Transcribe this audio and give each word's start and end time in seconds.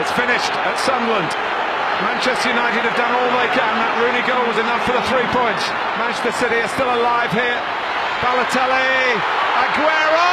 It's 0.00 0.10
finished 0.12 0.52
at 0.56 0.80
Sunderland. 0.80 1.28
Manchester 2.00 2.48
United 2.48 2.80
have 2.88 2.96
done 2.96 3.12
all 3.12 3.28
they 3.36 3.50
can. 3.52 3.74
That 3.76 3.92
Rooney 4.00 4.24
goal 4.24 4.40
was 4.48 4.56
enough 4.56 4.82
for 4.88 4.96
the 4.96 5.04
three 5.04 5.28
points. 5.36 5.68
Manchester 6.00 6.32
City 6.32 6.64
are 6.64 6.72
still 6.72 6.88
alive 6.88 7.28
here. 7.28 7.60
Balotelli, 8.24 9.20
Aguero! 9.62 10.32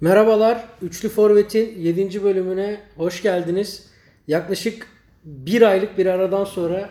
Merhabalar, 0.00 0.64
Üçlü 0.82 1.08
Forvet'in 1.08 1.78
7. 1.78 2.24
bölümüne 2.24 2.80
hoş 2.96 3.22
geldiniz. 3.22 3.90
Yaklaşık 4.28 4.86
bir 5.24 5.62
aylık 5.62 5.98
bir 5.98 6.06
aradan 6.06 6.44
sonra 6.44 6.90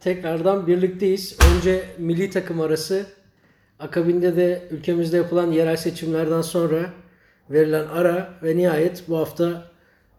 tekrardan 0.00 0.66
birlikteyiz. 0.66 1.38
Önce 1.56 1.84
milli 1.98 2.30
takım 2.30 2.60
arası, 2.60 3.06
akabinde 3.78 4.36
de 4.36 4.68
ülkemizde 4.70 5.16
yapılan 5.16 5.52
yerel 5.52 5.76
seçimlerden 5.76 6.42
sonra 6.42 6.92
verilen 7.50 7.86
ara 7.86 8.34
ve 8.42 8.56
nihayet 8.56 9.08
bu 9.08 9.18
hafta 9.18 9.70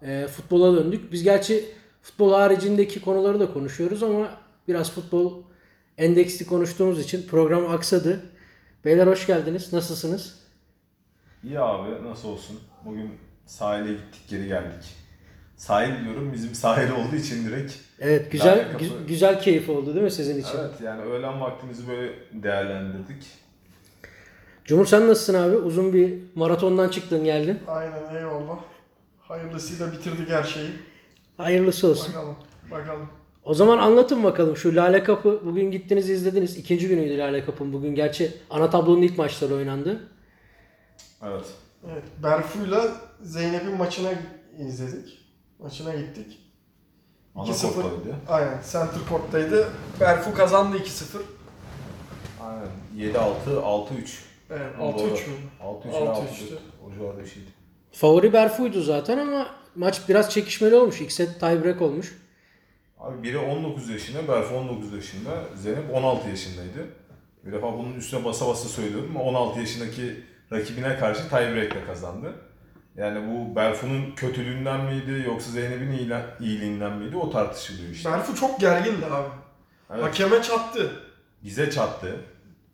e, 0.02 0.28
futbola 0.28 0.78
döndük. 0.78 1.12
Biz 1.12 1.24
gerçi 1.24 1.66
futbol 2.02 2.34
haricindeki 2.34 3.02
konuları 3.02 3.40
da 3.40 3.54
konuşuyoruz 3.54 4.04
ama 4.04 4.30
biraz 4.68 4.92
futbol 4.92 5.44
endeksli 5.98 6.46
konuştuğumuz 6.46 7.00
için 7.00 7.28
program 7.28 7.70
aksadı. 7.70 8.22
Beyler 8.86 9.08
hoş 9.08 9.28
geldiniz. 9.28 9.74
Nasılsınız? 9.74 10.40
İyi 11.44 11.60
abi 11.60 12.04
nasıl 12.04 12.30
olsun? 12.30 12.60
Bugün 12.86 13.12
sahile 13.46 13.94
gittik 13.94 14.22
geri 14.30 14.48
geldik. 14.48 15.07
Sahil 15.58 16.04
diyorum 16.06 16.34
bizim 16.34 16.56
sahil 16.56 16.92
olduğu 16.92 17.16
için 17.16 17.46
direkt. 17.48 17.74
Evet 18.00 18.32
güzel 18.32 18.72
kapı. 18.72 18.86
gü- 18.86 19.06
güzel 19.08 19.42
keyif 19.42 19.70
oldu 19.70 19.94
değil 19.94 20.04
mi 20.04 20.12
sizin 20.12 20.42
için? 20.42 20.58
Evet 20.60 20.82
yani 20.84 21.02
öğlen 21.02 21.42
vaktimizi 21.42 21.88
böyle 21.88 22.14
değerlendirdik. 22.34 23.26
Cumhur 24.66 24.86
sen 24.86 25.08
nasılsın 25.08 25.34
abi? 25.34 25.56
Uzun 25.58 25.94
bir 25.94 26.14
maratondan 26.36 26.90
çıktın 26.90 27.24
geldin. 27.24 27.60
Aynen 27.68 28.16
eyvallah. 28.16 28.60
Hayırlısıyla 29.22 29.92
bitirdik 29.92 30.30
her 30.30 30.44
şeyi. 30.44 30.70
Hayırlısı 31.38 31.88
olsun. 31.88 32.14
Bakalım. 32.14 32.36
Bakalım. 32.72 33.10
O 33.44 33.54
zaman 33.54 33.78
anlatın 33.78 34.24
bakalım 34.24 34.58
şu 34.58 34.76
Lale 34.76 35.04
Kapı 35.04 35.42
bugün 35.46 35.72
gittiniz 35.72 36.10
izlediniz. 36.10 36.58
İkinci 36.58 36.88
günüydü 36.88 37.18
Lale 37.18 37.46
Kapı'nın 37.46 37.74
bugün. 37.74 37.96
Gerçi 37.96 38.34
ana 38.50 38.70
tablonun 38.70 39.02
ilk 39.02 39.18
maçları 39.18 39.56
oynandı. 39.56 40.08
Evet. 41.26 41.46
Evet. 41.92 42.04
Berfu'yla 42.24 42.92
Zeynep'in 43.22 43.78
maçına 43.78 44.10
izledik. 44.60 45.27
Maçına 45.60 45.96
gittik. 45.96 46.40
Ana 47.36 47.50
2-0. 47.50 47.74
korttaydı. 47.74 48.16
Aynen. 48.28 48.62
Center 48.72 49.00
Court'taydı. 49.10 49.68
Berfu 50.00 50.34
kazandı 50.34 50.78
2-0. 50.78 51.22
Aynen. 52.42 52.68
7-6, 53.14 53.62
6-3. 53.62 54.20
Evet. 54.50 54.62
Doğru. 54.80 54.98
6-3 54.98 55.12
mü? 55.12 55.36
6-3 55.64 55.90
6-3'tü. 55.90 55.90
6-3. 55.90 56.24
O 56.88 56.94
civarda 56.94 57.24
bir 57.24 57.30
şeydi. 57.30 57.48
Favori 57.92 58.34
Berfu'ydu 58.34 58.82
zaten 58.82 59.18
ama 59.18 59.48
maç 59.76 60.02
biraz 60.10 60.30
çekişmeli 60.30 60.76
olmuş. 60.76 61.02
İlk 61.02 61.12
set 61.12 61.40
tiebreak 61.40 61.82
olmuş. 61.82 62.18
Abi 63.00 63.24
biri 63.24 63.38
19 63.38 63.90
yaşında, 63.90 64.28
Berfu 64.28 64.56
19 64.56 64.94
yaşında, 64.94 65.44
Zeynep 65.56 65.94
16 65.96 66.30
yaşındaydı. 66.30 66.88
Bir 67.46 67.52
defa 67.52 67.74
bunun 67.78 67.94
üstüne 67.94 68.26
basa 68.26 68.48
basa 68.48 68.70
söylüyorum 68.70 69.12
ama 69.16 69.24
16 69.24 69.60
yaşındaki 69.60 70.24
rakibine 70.52 71.00
karşı 71.00 71.30
tiebreak'le 71.30 71.86
kazandı. 71.88 72.36
Yani 72.98 73.20
bu 73.30 73.56
Berfu'nun 73.56 74.12
kötülüğünden 74.16 74.80
miydi 74.86 75.24
yoksa 75.28 75.52
Zeynep'in 75.52 75.92
iyiliğinden 76.40 76.94
miydi 76.94 77.18
o 77.18 77.30
tartışılıyor 77.32 77.90
işte. 77.90 78.12
Berfu 78.12 78.36
çok 78.36 78.60
gergindi 78.60 79.06
abi. 79.06 79.28
Evet, 79.94 80.04
Hakeme 80.04 80.42
çattı. 80.42 80.92
bize 81.44 81.72
çattı. 81.72 82.16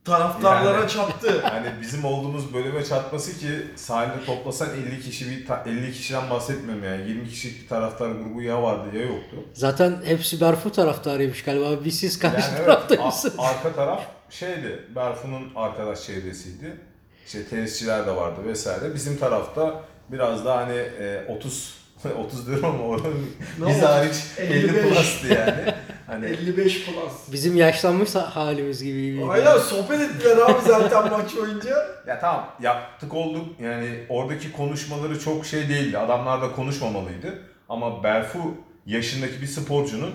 Taraftarlara 0.05 0.77
Yani. 0.79 0.89
çattı. 0.89 1.41
Yani 1.43 1.67
bizim 1.81 2.05
olduğumuz 2.05 2.53
bölüme 2.53 2.85
çatması 2.85 3.39
ki 3.39 3.47
sahilde 3.75 4.25
toplasan 4.25 4.69
50 4.87 5.01
kişi 5.01 5.29
bir 5.31 5.45
ta- 5.47 5.63
50 5.67 5.91
kişiden 5.93 6.29
bahsetmiyorum 6.29 6.83
yani 6.83 7.09
20 7.09 7.29
kişilik 7.29 7.63
bir 7.63 7.67
taraftar 7.67 8.09
grubu 8.11 8.41
ya 8.41 8.63
vardı 8.63 8.97
ya 8.97 9.01
yoktu. 9.01 9.35
Zaten 9.53 9.95
hepsi 10.05 10.41
Berfu 10.41 10.71
taraftarıymış 10.71 11.43
galiba. 11.43 11.85
Biz 11.85 11.99
siz 11.99 12.19
karşı 12.19 12.35
Yani 12.35 12.53
evet, 12.57 12.65
taraftaymışsınız. 12.65 13.39
a- 13.39 13.43
arka 13.43 13.73
taraf 13.73 14.03
şeydi, 14.29 14.79
Berfu'nun 14.95 15.51
arkadaş 15.55 16.03
çevresiydi. 16.05 16.77
İşte 17.25 17.45
tenisçiler 17.45 18.07
de 18.07 18.15
vardı 18.15 18.41
vesaire. 18.45 18.95
Bizim 18.95 19.17
tarafta 19.17 19.83
biraz 20.11 20.45
daha 20.45 20.57
hani 20.57 20.77
e, 20.77 21.25
30 21.29 21.83
30 22.11 22.47
diyorum 22.47 22.65
ama 22.65 22.83
oranın 22.83 23.29
Ne 23.59 23.67
biz 23.67 23.81
hariç 23.81 24.15
50 24.37 24.53
55. 24.53 24.81
plus'tı 24.81 25.27
yani. 25.27 25.73
Hani 26.07 26.25
55 26.25 26.85
plus. 26.85 27.31
Bizim 27.31 27.55
yaşlanmış 27.55 28.15
halimiz 28.15 28.83
gibi. 28.83 29.25
Aynen 29.29 29.57
sohbet 29.57 30.01
ettiler 30.01 30.37
abi 30.37 30.61
zaten 30.67 31.11
maç 31.11 31.35
boyunca. 31.37 31.69
ya 32.07 32.19
tamam 32.19 32.55
yaptık 32.61 33.13
olduk 33.13 33.45
yani 33.61 33.89
oradaki 34.09 34.51
konuşmaları 34.51 35.19
çok 35.19 35.45
şey 35.45 35.69
değildi. 35.69 35.97
Adamlar 35.97 36.41
da 36.41 36.51
konuşmamalıydı. 36.51 37.39
Ama 37.69 38.03
Berfu 38.03 38.55
yaşındaki 38.85 39.41
bir 39.41 39.47
sporcunun 39.47 40.13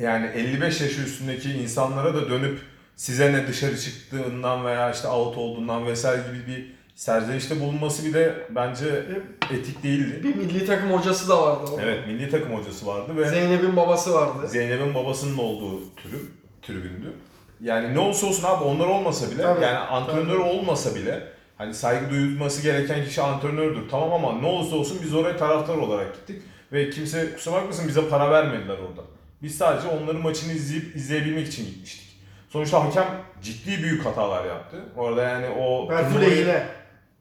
yani 0.00 0.26
55 0.26 0.80
yaş 0.80 0.98
üstündeki 0.98 1.52
insanlara 1.52 2.14
da 2.14 2.30
dönüp 2.30 2.60
size 2.96 3.32
ne 3.32 3.46
dışarı 3.46 3.78
çıktığından 3.78 4.64
veya 4.64 4.90
işte 4.90 5.08
out 5.08 5.36
olduğundan 5.36 5.86
vesaire 5.86 6.22
gibi 6.28 6.46
bir 6.46 6.74
serzenişte 6.94 7.60
bulunması 7.60 8.04
bile 8.04 8.34
bence 8.50 9.04
etik 9.50 9.82
değildi. 9.82 10.20
Bir 10.24 10.34
milli 10.36 10.66
takım 10.66 10.92
hocası 10.92 11.28
da 11.28 11.42
vardı. 11.42 11.70
orada. 11.72 11.82
Evet 11.82 12.06
milli 12.06 12.30
takım 12.30 12.54
hocası 12.54 12.86
vardı 12.86 13.16
ve 13.16 13.28
Zeynep'in 13.28 13.76
babası 13.76 14.14
vardı. 14.14 14.48
Zeynep'in 14.48 14.94
babasının 14.94 15.38
olduğu 15.38 15.94
tribün, 15.94 16.30
tribündü. 16.62 17.12
Yani 17.60 17.94
ne 17.94 17.98
olursa 17.98 18.26
olsun 18.26 18.44
abi 18.44 18.64
onlar 18.64 18.86
olmasa 18.86 19.30
bile 19.30 19.42
Tabii, 19.42 19.64
yani 19.64 19.78
antrenör 19.78 20.38
tabii. 20.38 20.42
olmasa 20.42 20.94
bile 20.94 21.28
hani 21.58 21.74
saygı 21.74 22.10
duyulması 22.10 22.62
gereken 22.62 23.04
kişi 23.04 23.22
antrenördür 23.22 23.88
tamam 23.90 24.12
ama 24.12 24.40
ne 24.40 24.46
olursa 24.46 24.76
olsun 24.76 24.98
biz 25.02 25.14
oraya 25.14 25.36
taraftar 25.36 25.76
olarak 25.76 26.14
gittik 26.14 26.42
ve 26.72 26.90
kimse 26.90 27.34
kusura 27.34 27.54
bakmasın 27.54 27.88
bize 27.88 28.08
para 28.08 28.30
vermediler 28.30 28.74
orada. 28.88 29.02
Biz 29.42 29.58
sadece 29.58 29.88
onların 29.88 30.22
maçını 30.22 30.52
izleyip 30.52 30.96
izleyebilmek 30.96 31.46
için 31.46 31.66
gitmiştik. 31.66 32.08
Sonuçta 32.48 32.84
hakem 32.84 33.06
ciddi 33.42 33.82
büyük 33.82 34.06
hatalar 34.06 34.44
yaptı. 34.44 34.76
Orada 34.96 35.22
yani 35.22 35.46
o 35.48 35.90
Berfu 35.90 36.14
turnuvayı-. 36.14 36.62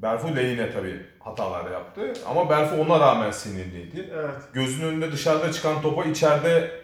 Berfu 0.01 0.35
lehine 0.35 0.71
tabii 0.71 1.01
hatalar 1.19 1.71
yaptı 1.71 2.13
ama 2.29 2.49
Berfu 2.49 2.75
ona 2.75 2.99
rağmen 2.99 3.31
sinirliydi 3.31 4.09
Evet. 4.13 4.35
gözünün 4.53 4.87
önünde 4.87 5.11
dışarıda 5.11 5.51
çıkan 5.51 5.81
topa 5.81 6.03
içeride 6.05 6.81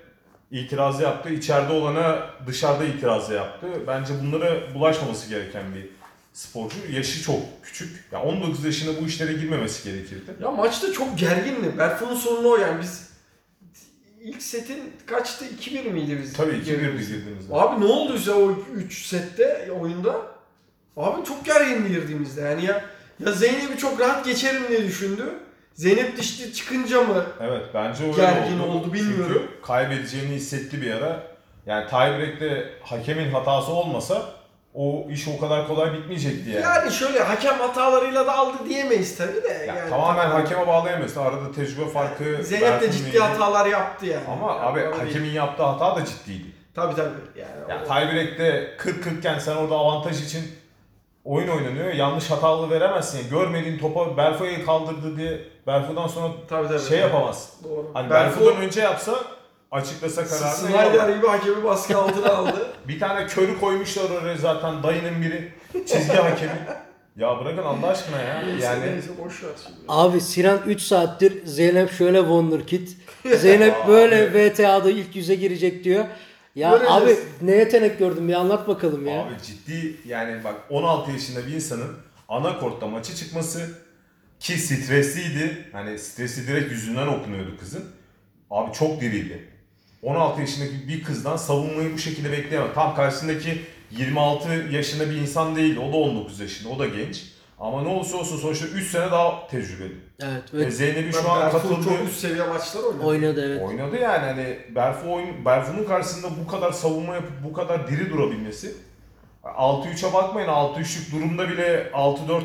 itiraz 0.52 1.02
yaptı. 1.02 1.30
İçeride 1.30 1.74
olana 1.74 2.30
dışarıda 2.48 2.84
itiraz 2.86 3.30
yaptı. 3.30 3.68
Bence 3.88 4.14
bunlara 4.24 4.74
bulaşmaması 4.76 5.30
gereken 5.30 5.64
bir 5.76 5.90
sporcu. 6.34 6.78
Yaşı 6.92 7.24
çok 7.24 7.40
küçük. 7.64 8.04
Ya 8.12 8.22
19 8.24 8.66
yaşında 8.66 9.02
bu 9.02 9.06
işlere 9.08 9.34
girmemesi 9.34 9.92
gerekirdi. 9.92 10.32
Ya 10.44 10.52
maçta 10.52 10.94
çok 10.94 11.18
gergindi. 11.20 11.78
Berfu'nun 11.78 12.16
sorunu 12.16 12.48
o 12.50 12.58
yani 12.58 12.82
biz 12.82 13.10
ilk 14.22 14.42
setin 14.42 14.94
kaçtı? 15.06 15.46
2-1 15.46 15.90
miydi 15.92 16.20
biz? 16.24 16.34
Tabii 16.34 16.52
2-1'di 16.52 16.66
girdiğimizde? 16.66 17.16
girdiğimizde. 17.18 17.54
Abi 17.56 17.82
ne 17.82 17.86
oldu 17.86 18.14
bize 18.14 18.34
o 18.34 18.52
3 18.76 19.06
sette 19.06 19.72
oyunda? 19.82 20.22
Abi 20.98 21.26
çok 21.26 21.46
gergindi 21.46 21.88
girdiğimizde 21.90 22.42
yani 22.42 22.66
ya. 22.66 22.86
Ya 23.26 23.32
Zeynep'i 23.32 23.78
çok 23.78 24.00
rahat 24.00 24.26
geçerim 24.26 24.64
diye 24.70 24.84
düşündü. 24.84 25.24
Zeynep 25.74 26.18
dişli 26.18 26.54
çıkınca 26.54 27.02
mı? 27.02 27.26
Evet 27.42 27.64
bence 27.74 28.04
öyle 28.04 28.16
Gergin 28.16 28.60
oldu. 28.60 28.72
oldu, 28.72 28.94
bilmiyorum. 28.94 29.42
Çünkü 29.52 29.62
kaybedeceğini 29.62 30.36
hissetti 30.36 30.82
bir 30.82 30.92
ara. 30.94 31.24
Yani 31.66 31.90
tiebreak'te 31.90 32.70
hakemin 32.84 33.32
hatası 33.32 33.72
olmasa 33.72 34.22
o 34.74 35.08
iş 35.10 35.28
o 35.28 35.40
kadar 35.40 35.68
kolay 35.68 35.94
bitmeyecekti 35.94 36.50
yani. 36.50 36.64
Yani 36.64 36.92
şöyle 36.92 37.20
hakem 37.24 37.60
hatalarıyla 37.60 38.26
da 38.28 38.34
aldı 38.38 38.58
diyemeyiz 38.70 39.18
tabii 39.18 39.44
de. 39.44 39.48
Ya 39.68 39.76
yani 39.76 39.90
tamamen 39.90 40.30
tabii. 40.30 40.42
hakeme 40.42 40.68
bağlayamayız. 40.68 41.18
Arada 41.18 41.52
tecrübe 41.52 41.90
farkı. 41.90 42.38
Zeynep 42.44 42.82
de 42.82 42.92
ciddi 42.92 43.08
iyiliği. 43.08 43.22
hatalar 43.22 43.66
yaptı 43.66 44.06
yani. 44.06 44.24
Ama 44.32 44.52
Yani 44.52 44.60
abi 44.66 44.80
öyle 44.80 44.92
değil. 44.92 45.04
hakemin 45.08 45.30
yaptığı 45.32 45.64
hata 45.64 45.96
da 45.96 46.06
ciddiydi. 46.06 46.48
Tabii 46.76 46.96
tabii. 46.96 47.10
Yani 47.36 47.50
Ya 47.70 47.82
o- 47.84 47.88
tiebreak'te 47.88 48.76
40-40 48.78 49.18
iken 49.20 49.40
sen 49.40 49.56
orada 49.56 49.76
avantaj 49.76 50.24
için 50.26 50.44
oyun 51.28 51.48
oynanıyor. 51.48 51.94
Yanlış 51.94 52.32
hatalı 52.32 52.70
veremezsin. 52.70 53.18
Yani 53.18 53.30
görmediğin 53.30 53.78
topa 53.80 54.18
Berfu'yu 54.18 54.66
kaldırdı 54.66 55.18
diye 55.18 55.40
Berfu'dan 55.68 56.08
sonra 56.08 56.34
tabii 56.50 56.68
tabii. 56.68 56.82
şey 56.82 57.00
yapamaz. 57.00 57.54
Doğru. 57.64 57.92
Hani 57.94 58.10
Berfu, 58.10 58.40
Berfu'dan 58.40 58.62
önce 58.62 58.82
yapsa 58.82 59.16
açıklasa 59.72 60.26
kararını 60.28 60.56
Snyder 60.56 61.16
gibi 61.16 61.28
hakemi 61.28 61.64
baskı 61.64 61.98
altına 61.98 62.30
aldı. 62.34 62.68
Bir 62.88 63.00
tane 63.00 63.28
körü 63.28 63.60
koymuşlar 63.60 64.10
oraya 64.10 64.38
zaten 64.38 64.84
dayının 64.84 65.22
biri. 65.22 65.54
Çizgi 65.74 66.14
hakemi. 66.14 66.52
Ya 67.18 67.40
bırakın 67.40 67.64
Allah 67.64 67.88
aşkına 67.88 68.22
ya. 68.22 68.44
Yani 68.64 68.86
neyse 68.92 69.10
boş 69.26 69.44
ver 69.44 69.50
şimdi. 69.66 69.78
Abi 69.88 70.22
Sinan 70.22 70.60
3 70.66 70.82
saattir 70.82 71.46
Zeynep 71.46 71.92
şöyle 71.92 72.20
wonderkid. 72.20 72.88
Zeynep 73.36 73.76
böyle 73.88 74.34
VTA'da 74.34 74.90
ilk 74.92 75.16
yüze 75.16 75.36
girecek 75.36 75.84
diyor. 75.84 76.06
Ya 76.58 76.70
Göreceğiz. 76.72 76.94
abi 77.04 77.16
ne 77.42 77.56
yetenek 77.56 78.00
gördün 78.00 78.28
bir 78.28 78.34
anlat 78.34 78.68
bakalım 78.68 79.08
ya. 79.08 79.22
Abi 79.22 79.34
ciddi 79.46 79.96
yani 80.06 80.44
bak 80.44 80.56
16 80.70 81.12
yaşında 81.12 81.48
bir 81.48 81.54
insanın 81.54 81.98
ana 82.30 82.60
kortta 82.60 82.88
maçı 82.88 83.16
çıkması 83.16 83.70
ki 84.40 84.58
stresliydi. 84.58 85.70
Hani 85.72 86.00
stresi 86.00 86.48
direkt 86.48 86.72
yüzünden 86.72 87.08
okunuyordu 87.08 87.58
kızın. 87.60 87.86
Abi 88.52 88.74
çok 88.74 89.02
diriydi. 89.02 89.50
16 90.04 90.42
yaşındaki 90.42 90.88
bir 90.88 91.04
kızdan 91.04 91.38
savunmayı 91.38 91.94
bu 91.94 91.98
şekilde 91.98 92.32
bekleyemem. 92.32 92.74
Tam 92.74 92.96
karşısındaki 92.96 93.62
26 93.92 94.50
yaşında 94.72 95.10
bir 95.10 95.16
insan 95.16 95.56
değil. 95.56 95.78
O 95.78 95.94
da 95.94 95.98
19 95.98 96.40
yaşında. 96.40 96.70
O 96.70 96.80
da 96.80 96.88
genç. 96.88 97.24
Ama 97.60 97.82
ne 97.82 97.88
olursa 97.90 98.18
olsun 98.18 98.38
sonuçta 98.38 98.68
3 98.68 98.88
sene 98.92 99.12
daha 99.12 99.48
tecrübeli. 99.48 99.96
Evet. 100.24 100.54
Ve 100.54 100.58
Ve 100.66 100.72
Zeynep'i 100.72 101.14
şu 101.14 101.32
an 101.32 101.42
Berfu 101.42 101.58
katıldığı... 101.58 101.84
çok 101.84 102.08
üst 102.08 102.20
seviye 102.20 102.48
maçlar 102.48 102.84
oynadı. 102.84 103.04
oynadı 103.06 103.46
evet. 103.48 103.62
Oynadı 103.62 103.96
yani 103.98 104.26
hani 104.26 104.60
Berfu 104.76 105.14
oyun 105.14 105.46
Berfu'nun 105.46 105.84
karşısında 105.86 106.28
bu 106.44 106.52
kadar 106.52 106.72
savunma 106.72 107.16
yapıp 107.16 107.44
bu 107.44 107.54
kadar 107.54 107.88
diri 107.88 108.10
durabilmesi 108.10 108.76
6-3'e 109.44 110.14
bakmayın 110.14 110.48
6-3'lük 110.48 111.12
durumda 111.16 111.50
bile 111.50 111.90
6-4 111.94 112.42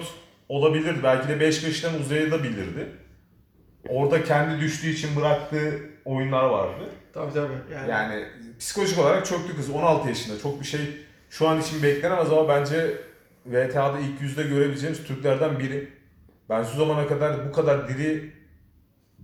olabilir. 0.49 1.03
Belki 1.03 1.29
de 1.29 1.33
5-5'ten 1.33 2.01
uzayabilirdi. 2.01 2.89
Orada 3.89 4.25
kendi 4.25 4.61
düştüğü 4.61 4.89
için 4.91 5.17
bıraktığı 5.17 5.81
oyunlar 6.05 6.45
vardı. 6.45 6.85
Tabii 7.15 7.33
tabii. 7.33 7.53
Yani, 7.75 7.91
Yani 7.91 8.25
psikolojik 8.59 8.99
olarak 8.99 9.27
çöktü 9.27 9.57
kız 9.57 9.71
16 9.71 10.09
yaşında. 10.09 10.39
Çok 10.39 10.61
bir 10.61 10.67
şey 10.67 10.81
şu 11.31 11.49
an 11.49 11.61
için 11.61 11.83
beklenemez 11.83 12.33
ama 12.33 12.49
bence 12.49 12.99
VTA'da 13.47 13.99
ilk 13.99 14.21
yüzde 14.21 14.43
görebileceğimiz 14.43 15.05
Türklerden 15.05 15.59
biri. 15.59 15.93
Ben 16.49 16.65
şu 16.65 16.77
zamana 16.77 17.07
kadar 17.07 17.49
bu 17.49 17.53
kadar 17.53 17.89
diri 17.89 18.33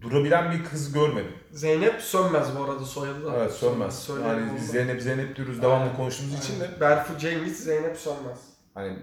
durabilen 0.01 0.53
bir 0.53 0.65
kız 0.65 0.93
görmedim. 0.93 1.33
Zeynep 1.53 2.03
Sönmez 2.03 2.49
bu 2.59 2.65
arada 2.65 2.85
soyadı 2.85 3.25
da. 3.25 3.37
Evet 3.37 3.53
sönmez. 3.53 3.99
Söyleyelim 3.99 4.47
Yani. 4.47 4.61
Zeynep 4.61 5.03
Zeynep 5.03 5.37
diyoruz 5.37 5.63
devamlı 5.63 5.97
konuştuğumuz 5.97 6.39
için 6.39 6.61
de. 6.61 6.81
Berfu 6.81 7.19
Cengiz 7.19 7.65
Zeynep 7.65 7.97
Sönmez. 7.97 8.39
hani 8.75 8.99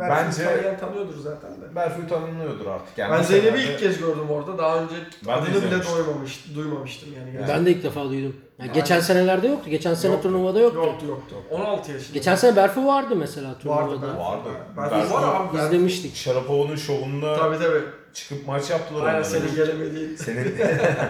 Berfu'yu 0.00 0.26
bence 0.26 0.44
tanıyan 0.62 0.78
tanıyordur 0.80 1.14
zaten 1.22 1.50
de. 1.50 1.74
Berfu 1.76 2.08
tanınıyordur 2.08 2.66
artık. 2.66 2.98
Yani 2.98 3.12
Ben 3.12 3.22
Zeynep'i 3.22 3.60
ilk 3.62 3.78
kez 3.78 3.98
gördüm 3.98 4.30
orada. 4.30 4.58
Daha 4.58 4.78
önce 4.82 4.94
Ben 5.26 5.28
de 5.28 5.32
adını 5.40 5.48
bile 5.54 5.58
izlemiştim. 5.66 5.96
duymamış, 5.96 6.44
duymamıştım 6.54 7.08
yani. 7.18 7.34
Yani. 7.36 7.48
Ben 7.48 7.66
de 7.66 7.70
ilk 7.70 7.82
defa 7.84 8.04
duydum. 8.04 8.36
Yani 8.58 8.70
Aynen. 8.70 8.74
geçen 8.74 9.00
senelerde 9.00 9.48
yoktu. 9.48 9.70
Geçen 9.70 9.94
sene 9.94 10.12
Yoktu. 10.12 10.28
turnuvada 10.28 10.60
yoktu. 10.60 10.80
Yoktu 10.86 11.06
yoktu. 11.06 11.34
16 11.50 11.92
yaşında. 11.92 12.14
Geçen 12.14 12.34
sene 12.34 12.56
Berfu 12.56 12.86
vardı 12.86 13.16
mesela 13.16 13.58
turnuvada. 13.58 13.82
vardı 13.86 13.98
ben. 14.02 14.18
Vardı. 14.18 14.48
Berfu 14.76 14.90
Berfu 14.96 15.14
var 15.14 15.34
abi. 15.36 15.56
Berfu. 15.56 15.66
İzlemiştik. 15.66 16.16
Şarapova'nın 16.16 16.76
şovunda 16.76 17.36
Tabii 17.36 17.58
tabii. 17.58 17.82
çıkıp 18.14 18.46
maç 18.46 18.70
yaptılar. 18.70 19.00
Aynen 19.06 19.14
onlar. 19.14 19.24
senin 19.24 19.54
gelemediğin. 19.54 20.16
Senin 20.16 20.54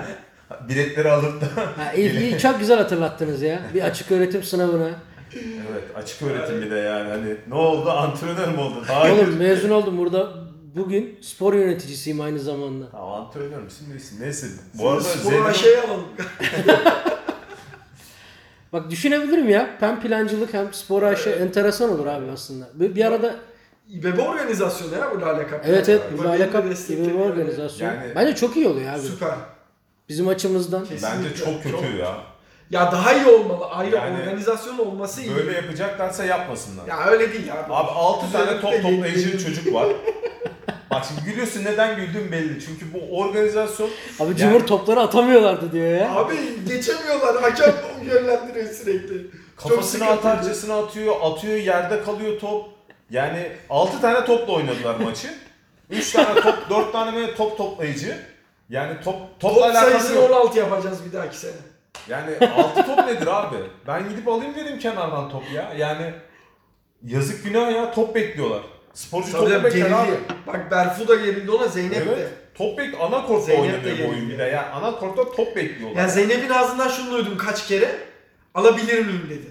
biletleri 0.69 1.11
alıp 1.11 1.41
da 1.41 1.47
Ha, 1.57 1.93
iyi, 1.93 2.19
iyi, 2.21 2.39
çok 2.39 2.59
güzel 2.61 2.79
hatırlattınız 2.79 3.43
ya. 3.43 3.61
Bir 3.75 3.83
açık 3.83 4.13
öğretim 4.13 4.43
sınavına. 4.43 4.91
Evet 5.81 5.97
açık 5.97 6.23
öğretim 6.23 6.63
bir 6.63 6.71
de 6.71 6.77
yani 6.77 7.09
hani 7.11 7.37
ne 7.49 7.55
oldu 7.55 7.91
antrenör 7.91 8.49
mü 8.49 8.59
oldun? 8.61 8.85
Hayır. 8.87 9.19
Oğlum 9.19 9.37
mezun 9.37 9.71
oldum 9.71 9.99
burada. 9.99 10.33
Bugün 10.77 11.19
spor 11.23 11.55
yöneticisiyim 11.55 12.21
aynı 12.21 12.39
zamanda. 12.39 12.91
Tamam 12.91 13.13
antrenör 13.13 13.63
müsün 13.63 13.91
değilsin 13.91 14.19
neyse. 14.21 14.47
Bu 14.75 14.89
arada 14.91 15.01
Sporu 15.05 15.31
Zeynep'in 15.31 15.53
şey 15.53 15.79
alalım. 15.79 16.05
Bak 18.73 18.91
düşünebilirim 18.91 19.49
ya. 19.49 19.71
Hem 19.81 20.01
plancılık 20.01 20.55
hem 20.55 20.73
spor 20.73 21.03
aşı 21.03 21.31
enteresan 21.31 21.91
olur 21.91 22.07
abi 22.07 22.31
aslında. 22.31 22.69
Bir, 22.75 22.95
bir 22.95 23.05
arada 23.05 23.35
İBB 23.89 24.19
organizasyonu 24.19 24.95
ya 24.95 25.11
bu 25.17 25.21
Lale 25.21 25.43
Cup. 25.51 25.61
evet 25.65 25.89
evet 25.89 26.03
İBB 26.15 26.25
Lale 26.25 26.51
Cup 26.53 26.89
gibi 26.89 27.01
bir 27.01 27.07
yani. 27.11 27.23
organizasyon. 27.23 27.89
Yani- 27.89 28.13
Bence 28.15 28.35
çok 28.37 28.57
iyi 28.57 28.69
oluyor 28.69 28.93
abi. 28.93 29.01
Süper. 29.01 29.35
Bizim 30.09 30.29
açımızdan. 30.29 30.81
bence 30.83 30.95
Kesinlikle. 30.95 31.45
çok 31.45 31.63
kötü 31.63 31.97
ya. 31.97 32.17
Ya 32.71 32.93
daha 32.93 33.13
iyi 33.13 33.27
olmalı. 33.27 33.65
Ayrı 33.67 33.97
Yani 33.97 34.21
organizasyon 34.21 34.79
olması 34.79 35.23
iyi. 35.23 35.37
Böyle 35.37 35.53
yapacaklarsa 35.53 36.25
yapmasınlar. 36.25 36.87
Ya 36.87 37.07
öyle 37.07 37.33
değil 37.33 37.53
abi. 37.53 37.75
Abi 37.75 37.91
6 37.91 38.33
tane 38.33 38.61
top 38.61 38.83
toplayıcı 38.83 39.45
çocuk 39.45 39.75
var. 39.75 39.87
Bak 40.91 41.05
şimdi 41.09 41.31
gülüyorsun 41.31 41.65
neden 41.65 41.97
güldüğün 41.97 42.33
belli. 42.33 42.61
Çünkü 42.61 42.87
bu 42.95 43.19
organizasyon 43.19 43.91
Abi 44.21 44.37
cumhur 44.37 44.67
topları 44.67 45.01
atamıyorlardı 45.01 45.73
diyor 45.73 45.99
ya. 45.99 46.15
Abi 46.15 46.35
geçemiyorlar. 46.69 47.43
Hakem 47.43 47.75
yönlendiriyor 48.05 48.67
sürekli. 48.75 49.27
Kafasına 49.57 49.83
sıkıntı. 49.83 50.13
atarcasına 50.13 50.79
atıyor, 50.79 51.15
atıyor 51.23 51.57
yerde 51.57 52.03
kalıyor 52.03 52.41
top. 52.41 52.67
Yani 53.11 53.53
6 53.71 54.01
tane 54.01 54.25
topla 54.25 54.53
oynadılar 54.53 54.95
maçı. 54.97 55.29
3 55.91 56.13
tane 56.13 56.41
top, 56.41 56.71
4 56.71 56.93
tane 56.93 57.17
böyle 57.17 57.35
top 57.35 57.59
toplayıcı. 57.59 58.19
Yani 58.69 58.93
top 59.05 59.15
topla 59.41 59.55
Top 59.55 59.65
alakalı 59.65 59.91
sayısını 59.91 60.17
yok. 60.17 60.31
16 60.31 60.59
yapacağız 60.59 60.99
bir 61.09 61.13
dahaki 61.13 61.37
sene. 61.37 61.53
Yani 62.09 62.49
6 62.57 62.87
top 62.87 63.07
nedir 63.07 63.27
abi? 63.27 63.57
Ben 63.87 64.09
gidip 64.09 64.29
alayım 64.29 64.55
dedim 64.55 64.79
kenardan 64.79 65.31
top 65.31 65.43
ya. 65.55 65.73
Yani 65.77 66.13
yazık 67.05 67.45
günah 67.45 67.73
ya 67.73 67.93
top 67.95 68.15
bekliyorlar. 68.15 68.61
Sporcu 68.95 69.33
Tabii 69.33 69.51
topu 69.51 69.65
bekler 69.65 69.91
abi. 69.91 70.11
Bak 70.47 70.71
Berfu 70.71 71.09
da 71.09 71.15
gerildi 71.15 71.51
ona 71.51 71.69
Zeynep 71.69 71.97
Evet. 71.97 72.19
de. 72.19 72.29
Top 72.55 72.79
bek 72.79 72.95
ana 73.01 73.27
kortta 73.27 73.41
Zeynep 73.45 73.85
de 73.85 73.89
oynanıyor 73.89 74.09
bu 74.09 74.13
oyun 74.13 74.29
bir 74.31 74.39
de. 74.39 74.43
Yani 74.43 74.67
ana 74.67 74.97
kortta 74.99 75.33
top 75.33 75.57
bekliyorlar. 75.57 76.03
Ya 76.03 76.09
Zeynep'in 76.09 76.51
ağzından 76.51 76.89
şunu 76.89 77.11
duydum 77.11 77.37
kaç 77.39 77.67
kere. 77.67 77.99
Alabilir 78.55 79.07
miyim 79.07 79.27
dedi. 79.31 79.51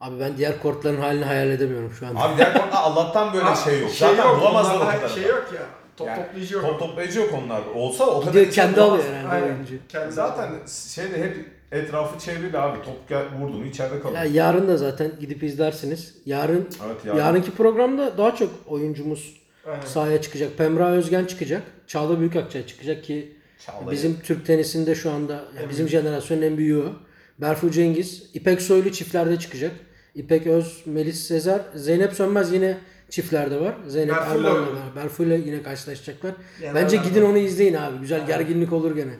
Abi 0.00 0.20
ben 0.20 0.36
diğer 0.36 0.62
kortların 0.62 1.00
halini 1.00 1.24
hayal 1.24 1.50
edemiyorum 1.50 1.92
şu 1.98 2.06
anda. 2.06 2.20
Abi 2.20 2.36
diğer 2.36 2.52
kortta 2.52 2.78
Allah'tan 2.78 3.32
böyle 3.34 3.44
Ha, 3.44 3.56
şey 3.56 3.80
yok. 3.80 3.90
Zaten 3.90 4.40
bulamazlar 4.40 4.74
o 4.74 4.78
onlarda 4.78 4.96
kadar. 4.96 5.08
Şey 5.08 5.22
yok 5.22 5.44
ya. 5.54 5.62
Top 5.96 6.08
Yani 6.08 6.22
toplayıcı 6.26 6.54
yok. 6.54 6.62
Top 6.64 6.78
toplayıcı 6.80 7.20
yok 7.20 7.30
onlarda. 7.44 7.70
Olsa 7.70 8.06
o 8.06 8.20
kadar 8.20 8.32
Gidiyor 8.32 8.50
kendi 8.52 8.80
alıyor 8.80 9.04
herhalde 9.04 9.34
Aynen. 9.34 9.54
oyuncu. 9.54 9.74
Kendi 9.88 10.12
Zaten 10.12 10.50
şeyde 10.94 11.18
hep 11.22 11.36
etrafı 11.72 12.18
çevrili 12.18 12.58
abi. 12.58 12.82
Top 12.84 13.08
gel, 13.08 13.24
vurdu 13.40 13.56
mu 13.58 13.66
içeride 13.66 14.00
kalıyor. 14.00 14.22
Ya 14.22 14.30
yarın 14.44 14.68
da 14.68 14.76
zaten 14.76 15.12
gidip 15.20 15.42
izlersiniz. 15.42 16.14
Yarın, 16.26 16.68
Evet, 16.86 16.96
yarın. 17.04 17.18
yarınki 17.18 17.50
programda 17.50 18.18
daha 18.18 18.36
çok 18.36 18.50
oyuncumuz 18.66 19.40
Aynen. 19.66 19.80
sahaya 19.86 20.22
çıkacak. 20.22 20.58
Pemra 20.58 20.90
Özgen 20.90 21.24
çıkacak. 21.24 21.62
Çağla 21.86 22.20
Büyükakçay 22.20 22.66
çıkacak 22.66 23.04
ki 23.04 23.36
Çağla'yı. 23.66 23.90
bizim 23.90 24.20
Türk 24.20 24.46
tenisinde 24.46 24.94
şu 24.94 25.10
anda 25.10 25.44
yani 25.56 25.70
bizim 25.70 25.88
jenerasyonun 25.88 26.42
en 26.42 26.56
büyüğü. 26.58 26.84
Berfu 27.40 27.70
Cengiz, 27.70 28.30
İpek 28.34 28.62
Soylu 28.62 28.92
çiftlerde 28.92 29.38
çıkacak. 29.38 29.72
İpek 30.14 30.46
Öz, 30.46 30.82
Melis 30.86 31.26
Sezer, 31.26 31.60
Zeynep 31.74 32.12
Sönmez 32.12 32.52
yine 32.52 32.76
çiftlerde 33.18 33.60
var. 33.60 33.74
Zeynep 33.88 34.16
Berfu'yla 34.16 34.34
Erman'la 34.50 34.54
oynuyor. 34.54 34.72
var. 34.72 34.96
Berfu'yla 35.04 35.36
yine 35.36 35.62
karşılaşacaklar. 35.62 36.32
Genel 36.60 36.74
Bence 36.74 36.96
gidin 36.96 37.22
onu 37.22 37.38
izleyin 37.38 37.74
abi. 37.74 37.98
Güzel 38.00 38.26
gerginlik 38.26 38.72
olur 38.72 38.96
gene. 38.96 39.10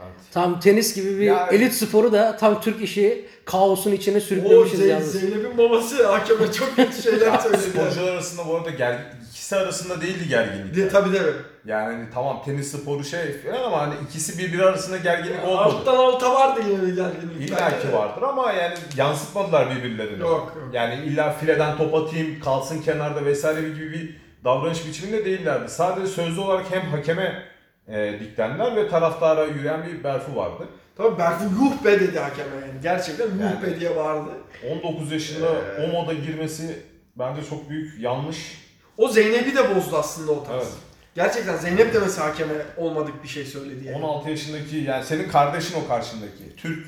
Evet. 0.00 0.12
Tam 0.32 0.60
tenis 0.60 0.94
gibi 0.94 1.18
bir 1.18 1.22
Ya- 1.24 1.48
elit 1.52 1.72
sporu 1.74 2.12
da 2.12 2.36
tam 2.36 2.60
Türk 2.60 2.82
işi 2.82 3.24
kaosun 3.44 3.92
içine 3.92 4.16
O 4.16 4.20
sürüklemişiz 4.20 4.80
Zey- 4.80 4.88
yalnız. 4.88 5.12
Zeynep'in 5.12 5.58
babası 5.58 6.06
hakeme 6.06 6.52
çok 6.52 6.76
kötü 6.76 7.02
şeyler 7.02 7.38
söyledi. 7.38 7.60
sporcular 7.62 8.12
arasında 8.12 8.48
bu 8.48 8.56
arada 8.56 8.70
gergin, 8.70 9.04
ikisi 9.52 9.64
arasında 9.64 10.00
değildi 10.00 10.28
gerginlik. 10.28 10.76
De, 10.76 10.88
tabii 10.88 11.16
tabii. 11.18 11.32
Yani 11.64 11.94
hani 11.94 12.10
tamam 12.14 12.42
tenis 12.44 12.72
sporu 12.72 13.04
şey 13.04 13.32
falan 13.32 13.62
ama 13.62 13.80
hani 13.80 13.94
ikisi 14.08 14.38
birbiri 14.38 14.64
arasında 14.64 14.96
gerginlik 14.96 15.44
olmadı. 15.44 15.62
Alttan 15.62 15.96
alta 15.96 16.34
vardı 16.34 16.60
yine 16.68 16.82
bir 16.82 16.96
gerginlik. 16.96 17.48
İlla 17.50 17.80
ki 17.80 17.92
vardır 17.92 18.22
ama 18.22 18.52
yani 18.52 18.74
yansıtmadılar 18.96 19.70
birbirlerini. 19.76 20.20
Yok, 20.20 20.52
yok. 20.56 20.68
Yani 20.72 20.94
illa 21.04 21.32
fileden 21.32 21.76
top 21.76 21.94
atayım, 21.94 22.40
kalsın 22.40 22.82
kenarda 22.82 23.24
vesaire 23.24 23.68
gibi 23.68 23.92
bir 23.92 24.16
davranış 24.44 24.86
biçiminde 24.86 25.24
değillerdi. 25.24 25.68
Sadece 25.70 26.06
sözlü 26.06 26.40
olarak 26.40 26.66
hem 26.70 26.82
hakeme 26.82 27.42
e, 27.88 28.20
diklendiler 28.20 28.76
ve 28.76 28.88
taraftara 28.88 29.44
yürüyen 29.44 29.86
bir 29.86 30.04
Berfu 30.04 30.36
vardı. 30.36 30.64
Tabii 30.96 31.18
Berfu 31.18 31.44
yuh 31.44 31.84
be 31.84 32.00
dedi 32.00 32.18
hakeme 32.18 32.50
yani. 32.66 32.80
Gerçekten 32.82 33.24
yuh 33.24 33.40
Yani- 33.40 33.62
be 33.62 33.80
diye 33.80 33.96
bağırdı. 33.96 34.30
19 34.70 35.12
yaşında 35.12 35.46
Ee, 35.78 35.84
o 35.84 35.92
moda 35.92 36.12
girmesi 36.12 36.78
bence 37.16 37.40
çok 37.50 37.70
büyük 37.70 38.00
yanlış. 38.00 38.61
O 38.96 39.08
Zeynep'i 39.08 39.56
de 39.56 39.76
bozdu 39.76 39.96
aslında 39.96 40.32
o 40.32 40.44
tarz. 40.44 40.62
Evet. 40.62 40.72
Gerçekten 41.14 41.56
Zeynep 41.56 41.94
de 41.94 41.98
mesela 41.98 42.26
hakeme 42.26 42.54
olmadık 42.76 43.22
bir 43.22 43.28
şey 43.28 43.44
söyledi 43.44 43.86
yani. 43.86 44.04
16 44.04 44.30
yaşındaki 44.30 44.76
yani 44.76 45.04
senin 45.04 45.28
kardeşin 45.28 45.74
o 45.84 45.88
karşındaki. 45.88 46.56
Türk. 46.56 46.86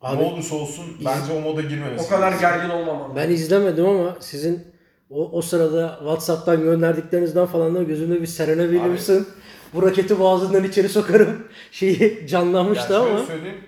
Abi, 0.00 0.22
ne 0.22 0.26
olursa 0.26 0.54
olsun 0.54 0.84
bence 1.04 1.32
o 1.32 1.40
moda 1.40 1.60
girmemesi. 1.60 2.04
O 2.04 2.08
kadar 2.08 2.28
gerekiyor. 2.28 2.52
gergin 2.52 2.70
olmamalı. 2.70 3.16
Ben 3.16 3.30
izlemedim 3.30 3.86
ama 3.86 4.16
sizin 4.20 4.64
o, 5.10 5.30
o 5.32 5.42
sırada 5.42 5.96
Whatsapp'tan 5.98 6.62
gönderdiklerinizden 6.62 7.46
falan 7.46 7.74
da 7.74 7.82
gözümde 7.82 8.22
bir 8.22 8.26
Serena 8.26 8.62
Williams'ın 8.62 9.28
bu 9.74 9.82
raketi 9.82 10.18
boğazından 10.18 10.64
içeri 10.64 10.88
sokarım 10.88 11.48
şeyi 11.72 12.26
canlanmıştı 12.28 12.92
Yani 12.92 13.10
ama 13.10 13.26
söyleyeyim. 13.26 13.64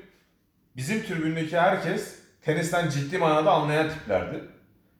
Bizim 0.76 1.02
tribündeki 1.02 1.59
herkes 1.59 2.14
tenisten 2.42 2.90
ciddi 2.90 3.19
manada 3.19 3.50
anlayan 3.52 3.88
tiplerdi. 3.88 4.40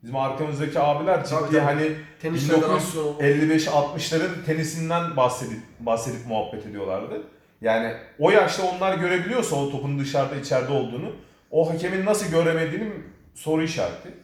Bizim 0.03 0.17
arkamızdaki 0.17 0.81
abiler 0.81 1.25
ciddi 1.25 1.35
Tabii, 1.35 1.47
tabii. 1.51 1.61
hani 1.61 1.93
Tenis 2.23 2.49
federasyonu. 2.49 3.17
1955-60'ların 3.21 4.45
tenisinden 4.47 5.17
bahsedip, 5.17 5.59
bahsedip 5.81 6.27
muhabbet 6.27 6.67
ediyorlardı. 6.67 7.23
Yani 7.61 7.95
o 8.19 8.31
yaşta 8.31 8.63
onlar 8.63 8.99
görebiliyorsa 8.99 9.57
o 9.57 9.71
topun 9.71 9.99
dışarıda 9.99 10.37
içeride 10.37 10.73
olduğunu 10.73 11.13
o 11.51 11.71
hakemin 11.73 12.07
nasıl 12.07 12.31
göremediğini 12.31 12.93
soru 13.35 13.63
işareti. 13.63 14.15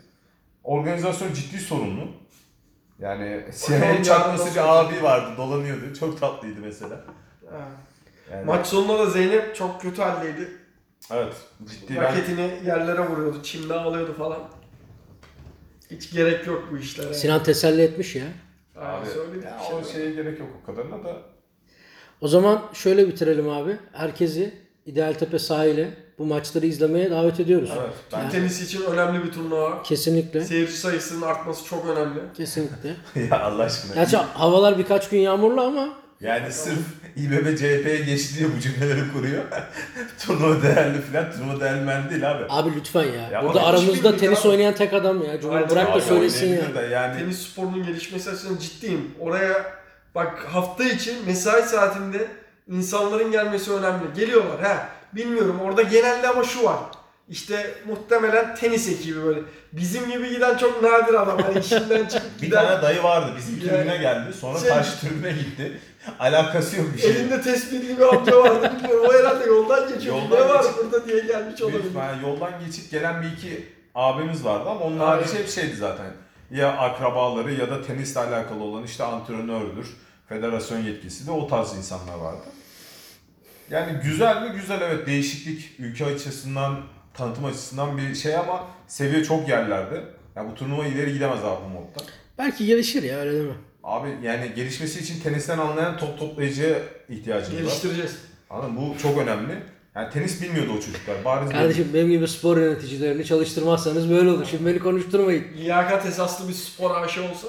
Organizasyon 0.64 1.33
ciddi 1.33 1.59
sorunlu. 1.59 2.09
Yani 2.99 3.45
siyahet 3.52 4.04
çakması 4.04 4.54
bir 4.54 4.80
abi 4.80 5.02
vardı 5.02 5.30
dolanıyordu. 5.37 5.95
Çok 6.00 6.21
tatlıydı 6.21 6.61
mesela. 6.61 6.97
Ha. 7.50 7.68
Yani, 8.33 8.45
Maç 8.45 8.66
sonunda 8.66 8.99
da 8.99 9.11
Zeynep 9.11 9.56
çok 9.56 9.80
kötü 9.80 10.02
haldeydi. 10.02 10.49
Evet. 11.11 11.35
Ciddi 11.71 11.97
ben 11.97 12.02
Raketini 12.02 12.50
yerlere 12.66 13.09
vuruyordu, 13.09 13.42
çimden 13.42 13.78
alıyordu 13.78 14.14
falan. 14.18 14.38
Hiç 15.90 16.12
gerek 16.12 16.47
yok 16.47 16.69
bu 16.73 16.78
işlere. 16.78 17.14
Sinan 17.14 17.43
teselli 17.43 17.83
etmiş 17.83 18.16
ya. 18.16 18.25
Abi, 18.76 19.07
söyledik 19.07 19.45
ya 19.45 19.59
bir 19.61 19.66
şey 19.66 19.75
o 19.75 19.93
şeye 19.93 20.11
gerek 20.11 20.38
yok 20.40 20.49
o 20.62 20.66
kadarına 20.66 21.05
da. 21.05 21.23
O 22.21 22.28
zaman 22.28 22.62
şöyle 22.73 23.09
bitirelim 23.09 23.49
abi. 23.49 23.76
Herkesi 23.93 24.55
İdealtepe 24.87 25.38
sahile 25.38 25.90
bu 26.19 26.26
maçları 26.26 26.66
izlemeye 26.66 27.11
davet 27.11 27.40
ediyoruz. 27.40 27.71
Evet, 27.81 27.93
ben 28.12 28.31
Tenis 28.31 28.62
için 28.62 28.83
önemli 28.83 29.25
bir 29.25 29.33
turnuva. 29.33 29.83
Kesinlikle. 29.83 30.45
Seyirci 30.45 30.73
sayısının 30.73 31.23
artması 31.23 31.64
çok 31.64 31.87
önemli. 31.87 32.21
Kesinlikle. 32.37 32.97
ya 33.31 33.40
Allah 33.40 33.62
aşkına. 33.62 33.95
Gerçi 33.95 34.16
havalar 34.16 34.78
birkaç 34.78 35.09
gün 35.09 35.19
yağmurlu 35.19 35.61
ama 35.61 35.88
Yani 36.20 36.52
sırf 36.52 36.78
İBB 37.16 37.56
CHP'ye 37.56 37.96
geçti 37.96 38.38
diye 38.38 38.49
bu 38.56 38.61
cümleleri 38.61 39.12
kuruyor. 39.12 39.42
turnuva 40.26 40.62
değerli 40.62 41.00
falan. 41.00 41.32
Turnuva 41.32 41.61
değerli 41.61 41.80
men 41.80 42.11
değil 42.11 42.30
abi. 42.30 42.44
abi 42.49 42.70
lütfen 42.76 43.04
ya. 43.04 43.28
Ya 43.32 43.44
Burada 43.44 43.62
aramızda 43.64 44.16
tenis 44.16 44.38
bilgi 44.38 44.49
oynayan 44.49 44.75
tek 44.75 44.92
adam 44.92 45.23
ya. 45.25 45.40
Cumhur 45.40 45.56
Aynen. 45.56 45.70
bırak 45.70 45.87
da 45.88 45.92
Abi 45.92 46.00
söylesin 46.02 46.52
ya. 46.54 46.75
de 46.75 46.80
yani 46.94 47.18
Tenis 47.18 47.38
sporunun 47.49 47.85
gelişmesi 47.87 48.30
açısından 48.30 48.58
ciddiyim. 48.58 49.11
Oraya 49.20 49.64
bak 50.14 50.46
hafta 50.52 50.85
içi 50.85 51.14
mesai 51.26 51.62
saatinde 51.62 52.26
insanların 52.68 53.32
gelmesi 53.32 53.73
önemli. 53.73 54.04
Geliyorlar 54.16 54.61
ha. 54.62 54.88
Bilmiyorum 55.12 55.61
orada 55.62 55.82
genelde 55.82 56.28
ama 56.28 56.44
şu 56.44 56.64
var. 56.64 56.78
İşte 57.28 57.75
muhtemelen 57.87 58.54
tenis 58.54 58.88
ekibi 58.88 59.25
böyle. 59.25 59.40
Bizim 59.73 60.11
gibi 60.11 60.28
giden 60.28 60.56
çok 60.56 60.82
nadir 60.82 61.14
adam. 61.14 61.38
Hani 61.42 61.58
işinden 61.64 62.06
çıkıp 62.06 62.42
bir 62.42 62.46
giden. 62.46 62.64
tane 62.66 62.82
dayı 62.82 63.02
vardı 63.02 63.32
bizim 63.38 63.58
Yani- 63.58 63.68
tribüne 63.68 63.96
geldi. 63.96 64.32
Sonra 64.40 64.58
Şey- 64.58 64.68
karşı 64.68 65.00
tribüne 65.00 65.32
gitti. 65.32 65.80
Alakası 66.19 66.77
yok 66.77 66.87
bir 66.97 67.01
şey. 67.01 67.11
Elinde 67.11 67.43
tespitli 67.43 67.99
bir 67.99 68.03
amca 68.15 68.37
vardı 68.41 68.73
bilmiyorum. 68.77 69.07
O 69.11 69.13
herhalde 69.19 69.45
yoldan 69.47 69.89
geçiyor. 69.89 70.17
Yoldan 70.17 70.47
ne 70.49 70.55
var 70.55 70.63
geçip- 70.63 70.77
burada 70.85 71.07
diye 71.07 71.21
gelmiş 71.21 71.61
Büyük 71.61 71.63
olabilir. 71.63 71.85
ihtimalle 71.85 72.27
yoldan 72.27 72.53
geçip 72.67 72.91
gelen 72.91 73.23
bir 73.23 73.33
iki 73.33 73.69
abimiz 73.95 74.45
vardı 74.45 74.69
ama 74.71 74.81
onun 74.81 74.99
harici 74.99 75.39
hep 75.39 75.49
şeydi 75.49 75.77
zaten. 75.77 76.07
Ya 76.51 76.73
akrabaları 76.77 77.53
ya 77.55 77.71
da 77.71 77.83
tenisle 77.83 78.21
alakalı 78.21 78.63
olan 78.63 78.83
işte 78.85 79.05
antrenördür, 79.05 79.87
federasyon 80.29 80.79
yetkisi 80.79 81.27
de 81.27 81.31
o 81.31 81.49
tarz 81.49 81.77
insanlar 81.77 82.15
vardı. 82.15 82.43
Yani 83.71 84.01
güzel 84.05 84.43
mi? 84.43 84.53
Güzel 84.61 84.81
evet 84.81 85.07
değişiklik 85.07 85.73
ülke 85.79 86.07
açısından, 86.07 86.81
tanıtım 87.15 87.45
açısından 87.45 87.99
bir 87.99 88.15
şey 88.15 88.37
ama 88.37 88.65
seviye 88.87 89.25
çok 89.25 89.49
yerlerde. 89.49 90.05
Ya 90.37 90.49
bu 90.51 90.55
turnuva 90.55 90.87
ileri 90.87 91.13
gidemez 91.13 91.45
abi 91.45 91.65
bu 91.65 91.69
modda. 91.69 92.01
Belki 92.39 92.67
gelişir 92.67 93.03
ya 93.03 93.19
öyle 93.19 93.33
deme. 93.39 93.53
Abi 93.87 94.09
yani 94.23 94.52
gelişmesi 94.57 95.00
için 95.00 95.21
tenisten 95.21 95.59
anlayan 95.59 95.99
top 95.99 96.19
toplayıcıya 96.19 96.78
ihtiyacımız 97.09 97.55
var. 97.57 97.62
Geliştireceğiz. 97.62 98.19
Anladın 98.50 98.73
mı? 98.73 98.81
Bu 98.81 98.99
çok 98.99 99.19
önemli. 99.19 99.62
Yani 99.95 100.11
tenis 100.11 100.43
bilmiyordu 100.43 100.71
o 100.78 100.81
çocuklar. 100.81 101.25
Bariz 101.25 101.50
Kardeşim 101.50 101.88
benim 101.95 102.09
gibi 102.11 102.28
spor 102.28 102.57
yöneticilerini 102.57 103.25
çalıştırmazsanız 103.25 104.11
böyle 104.11 104.31
olur. 104.31 104.47
Şimdi 104.50 104.66
beni 104.66 104.78
konuşturmayın. 104.78 105.45
Liyakat 105.57 106.07
esaslı 106.07 106.49
bir 106.49 106.52
spor 106.52 107.02
aşı 107.02 107.23
olsa. 107.23 107.49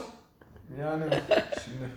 Yani 0.80 1.04
şimdi 1.66 1.90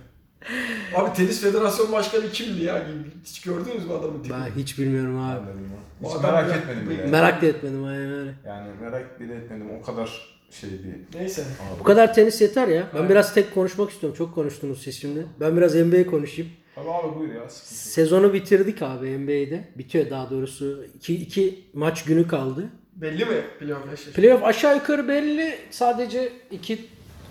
Abi 0.96 1.12
tenis 1.12 1.40
federasyon 1.40 1.92
başkanı 1.92 2.30
kimdi 2.32 2.64
ya? 2.64 2.82
Hiç 3.24 3.40
gördünüz 3.40 3.86
mü 3.86 3.92
tipini? 4.22 4.32
Ben 4.32 4.60
hiç 4.60 4.78
bilmiyorum 4.78 5.18
abi. 5.18 5.38
Anladım 5.38 5.70
Hiç 6.04 6.22
merak 6.22 6.48
ya- 6.48 6.56
etmedim 6.56 6.90
bile. 6.90 7.06
Merak 7.06 7.42
da 7.42 7.46
etmedim 7.46 7.84
aynen 7.84 8.12
öyle. 8.12 8.34
Yani 8.46 8.68
merak 8.80 9.20
bile 9.20 9.34
etmedim. 9.34 9.66
O 9.80 9.86
kadar 9.86 10.39
şey 10.50 10.70
bir... 10.70 11.18
Neyse. 11.18 11.44
Bu 11.80 11.84
kadar 11.84 12.14
tenis 12.14 12.40
yeter 12.40 12.68
ya. 12.68 12.88
Ben 12.92 12.96
Aynen. 12.96 13.10
biraz 13.10 13.34
tek 13.34 13.54
konuşmak 13.54 13.90
istiyorum. 13.90 14.18
Çok 14.18 14.34
konuştunuz 14.34 14.82
siz 14.82 15.00
şimdi. 15.00 15.26
Ben 15.40 15.56
biraz 15.56 15.74
NBA 15.74 16.06
konuşayım. 16.06 16.50
Tabii 16.74 16.90
abi 16.90 17.18
buyur 17.18 17.34
ya. 17.34 17.50
sıkıntı. 17.50 17.74
Sezonu 17.74 18.32
bitirdik 18.32 18.82
abi 18.82 19.18
NBA'de. 19.18 19.68
Bitiyor 19.78 20.10
daha 20.10 20.30
doğrusu. 20.30 20.84
İki, 20.96 21.14
iki 21.14 21.64
maç 21.72 22.04
günü 22.04 22.28
kaldı. 22.28 22.68
Belli 22.96 23.24
mi 23.24 23.44
playoff 23.58 23.84
eşleşmesi? 23.84 24.12
Playoff 24.12 24.44
aşağı 24.44 24.74
yukarı 24.74 25.08
belli. 25.08 25.54
Sadece 25.70 26.32
iki 26.50 26.78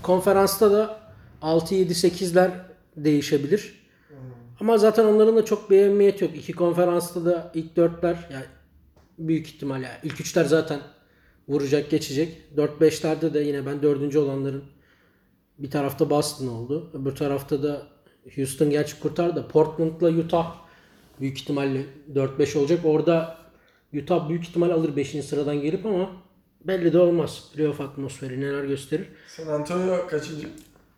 konferansta 0.03 0.71
da 0.71 0.99
6-7-8'ler 1.41 2.49
değişebilir. 2.97 3.79
Ama 4.59 4.77
zaten 4.77 5.05
onların 5.05 5.35
da 5.35 5.45
çok 5.45 5.69
bir 5.71 6.21
yok. 6.21 6.35
İki 6.35 6.53
konferansta 6.53 7.25
da 7.25 7.51
ilk 7.53 7.75
dörtler 7.75 8.29
yani 8.33 8.45
büyük 9.17 9.47
ihtimal 9.47 9.81
yani 9.81 9.97
ilk 10.03 10.21
üçler 10.21 10.45
zaten 10.45 10.79
vuracak 11.49 11.89
geçecek. 11.89 12.37
4-5'lerde 12.57 13.33
de 13.33 13.39
yine 13.39 13.65
ben 13.65 13.81
dördüncü 13.81 14.19
olanların 14.19 14.63
bir 15.59 15.71
tarafta 15.71 16.09
Boston 16.09 16.47
oldu. 16.47 16.89
Öbür 16.93 17.15
tarafta 17.15 17.63
da 17.63 17.87
Houston 18.35 18.69
gerçi 18.69 18.99
kurtardı. 18.99 19.35
da 19.35 19.47
Portland'la 19.47 20.09
Utah 20.09 20.55
büyük 21.19 21.37
ihtimalle 21.37 21.85
4-5 22.13 22.57
olacak. 22.57 22.79
Orada 22.83 23.37
Utah 23.93 24.29
büyük 24.29 24.43
ihtimal 24.43 24.69
alır 24.69 24.95
5. 24.95 25.25
sıradan 25.25 25.61
gelip 25.61 25.85
ama 25.85 26.11
belli 26.65 26.93
de 26.93 26.99
olmaz. 26.99 27.43
Playoff 27.55 27.81
atmosferi 27.81 28.41
neler 28.41 28.63
gösterir. 28.63 29.07
San 29.27 29.47
Antonio 29.47 30.07
kaçıncı? 30.07 30.47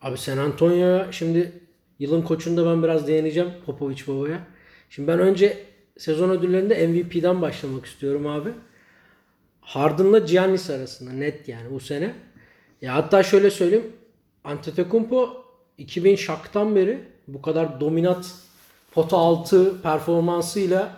Abi 0.02 0.18
San 0.18 0.38
Antonio 0.38 1.12
şimdi 1.12 1.52
yılın 2.00 2.22
koçunda 2.22 2.66
ben 2.66 2.84
biraz 2.84 3.08
değineceğim 3.08 3.50
Popovic 3.66 4.08
babaya. 4.08 4.48
Şimdi 4.90 5.08
ben 5.08 5.20
önce 5.20 5.58
sezon 5.98 6.30
ödüllerinde 6.30 6.88
MVP'den 6.88 7.42
başlamak 7.42 7.86
istiyorum 7.86 8.28
abi. 8.28 8.50
Harden'la 9.62 10.20
Giannis 10.20 10.70
arasında 10.70 11.12
net 11.12 11.48
yani 11.48 11.72
bu 11.72 11.80
sene. 11.80 12.14
Ya 12.82 12.96
hatta 12.96 13.24
şöyle 13.24 13.52
söyleyeyim. 13.52 13.92
Antetokounmpo 14.44 15.46
2000 15.78 16.16
şaktan 16.16 16.76
beri 16.76 17.00
bu 17.28 17.42
kadar 17.42 17.80
dominant 17.82 18.26
pota 18.92 19.18
altı 19.18 19.82
performansıyla 19.82 20.96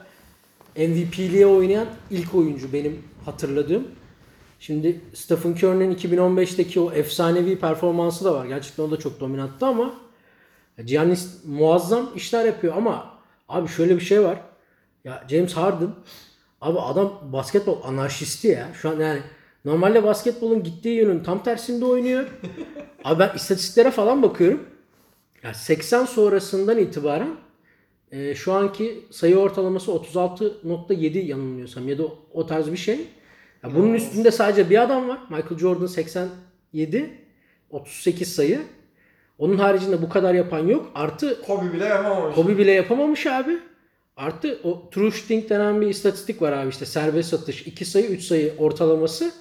MVP'liğe 0.78 1.46
oynayan 1.48 1.88
ilk 2.12 2.36
oyuncu 2.36 2.74
benim 2.74 3.04
hatırladığım. 3.26 3.88
Şimdi 4.60 5.02
Stephen 5.14 5.52
Curry'nin 5.52 5.96
2015'teki 5.96 6.80
o 6.80 6.92
efsanevi 6.92 7.60
performansı 7.60 8.26
da 8.26 8.34
var. 8.34 8.46
Gerçekten 8.46 8.84
o 8.84 8.92
da 8.92 9.00
çok 9.00 9.20
dominanttı 9.20 9.66
ama 9.66 9.94
Giannis 10.86 11.46
muazzam 11.46 12.10
işler 12.16 12.46
yapıyor 12.46 12.78
ama 12.78 13.14
abi 13.50 13.68
şöyle 13.68 13.96
bir 13.96 14.02
şey 14.02 14.24
var. 14.24 14.38
Ya 15.04 15.24
James 15.30 15.54
Harden 15.54 15.90
abi 16.64 16.80
adam 16.80 17.20
basketbol 17.34 17.78
anarşisti 17.84 18.48
ya. 18.48 18.68
Şu 18.82 18.90
an 18.90 19.00
yani 19.00 19.20
normalde 19.66 20.04
basketbolun 20.04 20.64
gittiği 20.64 20.96
yönün 20.96 21.24
tam 21.24 21.44
tersinde 21.44 21.86
oynuyor. 21.86 22.28
abi 23.04 23.20
ben 23.20 23.32
istatistiklere 23.36 23.92
falan 23.92 24.24
bakıyorum. 24.24 24.64
Ya 25.44 25.54
80 25.54 26.06
sonrasından 26.06 26.78
itibaren 26.78 27.30
e, 28.12 28.36
şu 28.36 28.54
anki 28.54 29.06
sayı 29.12 29.38
ortalaması 29.38 29.92
36.7 29.92 31.18
yanılmıyorsam 31.18 31.90
ya 31.90 31.98
da 31.98 32.04
o, 32.04 32.20
o 32.34 32.46
tarz 32.46 32.72
bir 32.72 32.78
şey. 32.78 33.08
Ya 33.64 33.76
bunun 33.76 33.94
üstünde 33.94 34.32
sadece 34.32 34.70
bir 34.70 34.82
adam 34.82 35.10
var. 35.10 35.20
Michael 35.30 35.60
Jordan 35.60 35.86
87 35.86 37.12
38 37.70 38.36
sayı. 38.36 38.62
Onun 39.38 39.58
haricinde 39.58 40.02
bu 40.02 40.10
kadar 40.10 40.34
yapan 40.34 40.68
yok. 40.68 40.92
Artı 40.96 41.42
Kobe 41.42 41.74
bile 41.74 41.86
yapamamış. 41.86 42.36
Kobe 42.36 42.58
bile 42.58 42.72
yapamamış 42.72 43.28
abi. 43.28 43.60
Artı 44.18 44.60
o 44.64 44.90
true 44.90 45.12
shooting 45.12 45.50
denen 45.50 45.82
bir 45.82 45.88
istatistik 45.88 46.42
var 46.42 46.52
abi 46.52 46.70
işte 46.70 46.86
serbest 46.86 47.34
atış 47.34 47.68
2 47.68 47.86
sayı 47.86 48.06
3 48.06 48.24
sayı 48.24 48.54
ortalaması. 48.58 49.32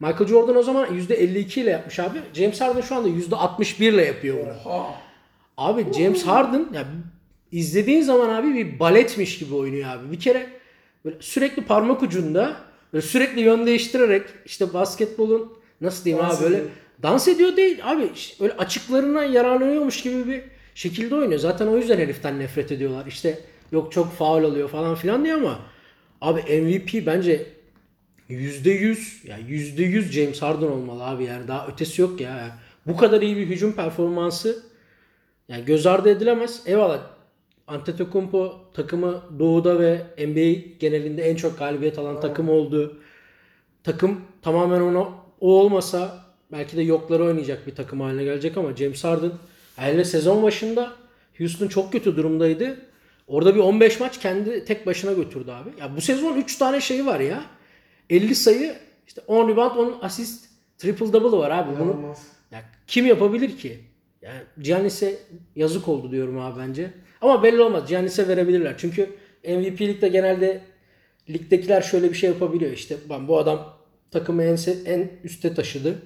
Michael 0.00 0.26
Jordan 0.26 0.56
o 0.56 0.62
zaman 0.62 0.86
%52 0.86 1.60
ile 1.60 1.70
yapmış 1.70 1.98
abi. 1.98 2.18
James 2.34 2.60
Harden 2.60 2.80
şu 2.80 2.94
anda 2.96 3.08
%61 3.08 3.84
ile 3.84 4.04
yapıyor 4.04 4.36
bunu. 4.40 4.72
Oha. 4.72 4.94
Abi 5.56 5.86
James 5.98 6.22
Harden 6.26 6.68
ya 6.74 6.84
izlediğin 7.52 8.02
zaman 8.02 8.28
abi 8.28 8.54
bir 8.54 8.78
baletmiş 8.80 9.38
gibi 9.38 9.54
oynuyor 9.54 9.90
abi. 9.90 10.12
Bir 10.12 10.20
kere 10.20 10.46
böyle 11.04 11.16
sürekli 11.20 11.64
parmak 11.64 12.02
ucunda 12.02 12.56
böyle 12.92 13.06
sürekli 13.06 13.40
yön 13.40 13.66
değiştirerek 13.66 14.22
işte 14.46 14.74
basketbolun 14.74 15.52
nasıl 15.80 16.04
diyeyim 16.04 16.24
Dans 16.26 16.36
abi 16.38 16.44
böyle 16.44 16.56
ediyor. 16.56 16.70
dans 17.02 17.28
ediyor 17.28 17.56
değil 17.56 17.78
abi 17.84 18.10
öyle 18.40 18.52
açıklarından 18.52 19.24
yararlanıyormuş 19.24 20.02
gibi 20.02 20.26
bir 20.26 20.42
şekilde 20.74 21.14
oynuyor. 21.14 21.40
Zaten 21.40 21.66
o 21.66 21.76
yüzden 21.76 21.98
heriften 21.98 22.38
nefret 22.38 22.72
ediyorlar. 22.72 23.06
İşte 23.06 23.38
yok 23.72 23.92
çok 23.92 24.12
faul 24.12 24.44
alıyor 24.44 24.68
falan 24.68 24.94
filan 24.94 25.24
diyor 25.24 25.38
ama 25.38 25.58
abi 26.20 26.40
MVP 26.40 27.06
bence 27.06 27.46
%100 28.30 29.28
ya 29.28 29.38
%100 29.38 30.02
James 30.02 30.42
Harden 30.42 30.66
olmalı 30.66 31.04
abi 31.04 31.24
yani 31.24 31.48
daha 31.48 31.66
ötesi 31.66 32.02
yok 32.02 32.20
ya. 32.20 32.58
Bu 32.86 32.96
kadar 32.96 33.22
iyi 33.22 33.36
bir 33.36 33.46
hücum 33.46 33.72
performansı 33.72 34.62
yani 35.48 35.64
göz 35.64 35.86
ardı 35.86 36.10
edilemez. 36.10 36.62
Eyvallah. 36.66 37.00
Antetokounmpo 37.66 38.60
takımı 38.74 39.22
Doğu'da 39.38 39.80
ve 39.80 40.02
NBA 40.18 40.60
genelinde 40.78 41.22
en 41.22 41.36
çok 41.36 41.58
galibiyet 41.58 41.98
alan 41.98 42.20
takım 42.20 42.48
oldu. 42.48 42.98
Takım 43.84 44.20
tamamen 44.42 44.80
ona 44.80 45.00
o 45.40 45.60
olmasa 45.60 46.24
belki 46.52 46.76
de 46.76 46.82
yokları 46.82 47.24
oynayacak 47.24 47.66
bir 47.66 47.74
takım 47.74 48.00
haline 48.00 48.24
gelecek 48.24 48.56
ama 48.56 48.76
James 48.76 49.04
Harden 49.04 49.32
hele 49.76 50.04
sezon 50.04 50.42
başında 50.42 50.92
Houston 51.38 51.68
çok 51.68 51.92
kötü 51.92 52.16
durumdaydı. 52.16 52.76
Orada 53.28 53.54
bir 53.54 53.60
15 53.60 54.00
maç 54.00 54.20
kendi 54.20 54.64
tek 54.64 54.86
başına 54.86 55.12
götürdü 55.12 55.50
abi. 55.50 55.70
Ya 55.80 55.96
bu 55.96 56.00
sezon 56.00 56.36
3 56.36 56.56
tane 56.56 56.80
şeyi 56.80 57.06
var 57.06 57.20
ya. 57.20 57.44
50 58.10 58.34
sayı, 58.34 58.74
işte 59.06 59.20
10 59.26 59.48
rebound, 59.48 59.76
10 59.76 59.98
asist, 60.02 60.48
triple 60.78 61.12
double 61.12 61.36
var 61.36 61.50
abi. 61.50 61.78
Bunu 61.80 62.14
ya 62.50 62.62
kim 62.86 63.06
yapabilir 63.06 63.58
ki? 63.58 63.80
Yani 64.22 64.40
Giannis'e 64.62 65.18
yazık 65.56 65.88
oldu 65.88 66.10
diyorum 66.10 66.38
abi 66.38 66.60
bence. 66.60 66.90
Ama 67.20 67.42
belli 67.42 67.60
olmaz. 67.60 67.88
Giannis'e 67.88 68.28
verebilirler. 68.28 68.74
Çünkü 68.78 69.10
MVP'likte 69.44 70.08
genelde 70.08 70.60
ligdekiler 71.30 71.82
şöyle 71.82 72.10
bir 72.10 72.14
şey 72.14 72.30
yapabiliyor. 72.30 72.72
İşte 72.72 72.96
ben 73.10 73.28
bu 73.28 73.38
adam 73.38 73.78
takımı 74.10 74.42
en, 74.42 74.58
en 74.86 75.10
üste 75.24 75.54
taşıdı. 75.54 76.02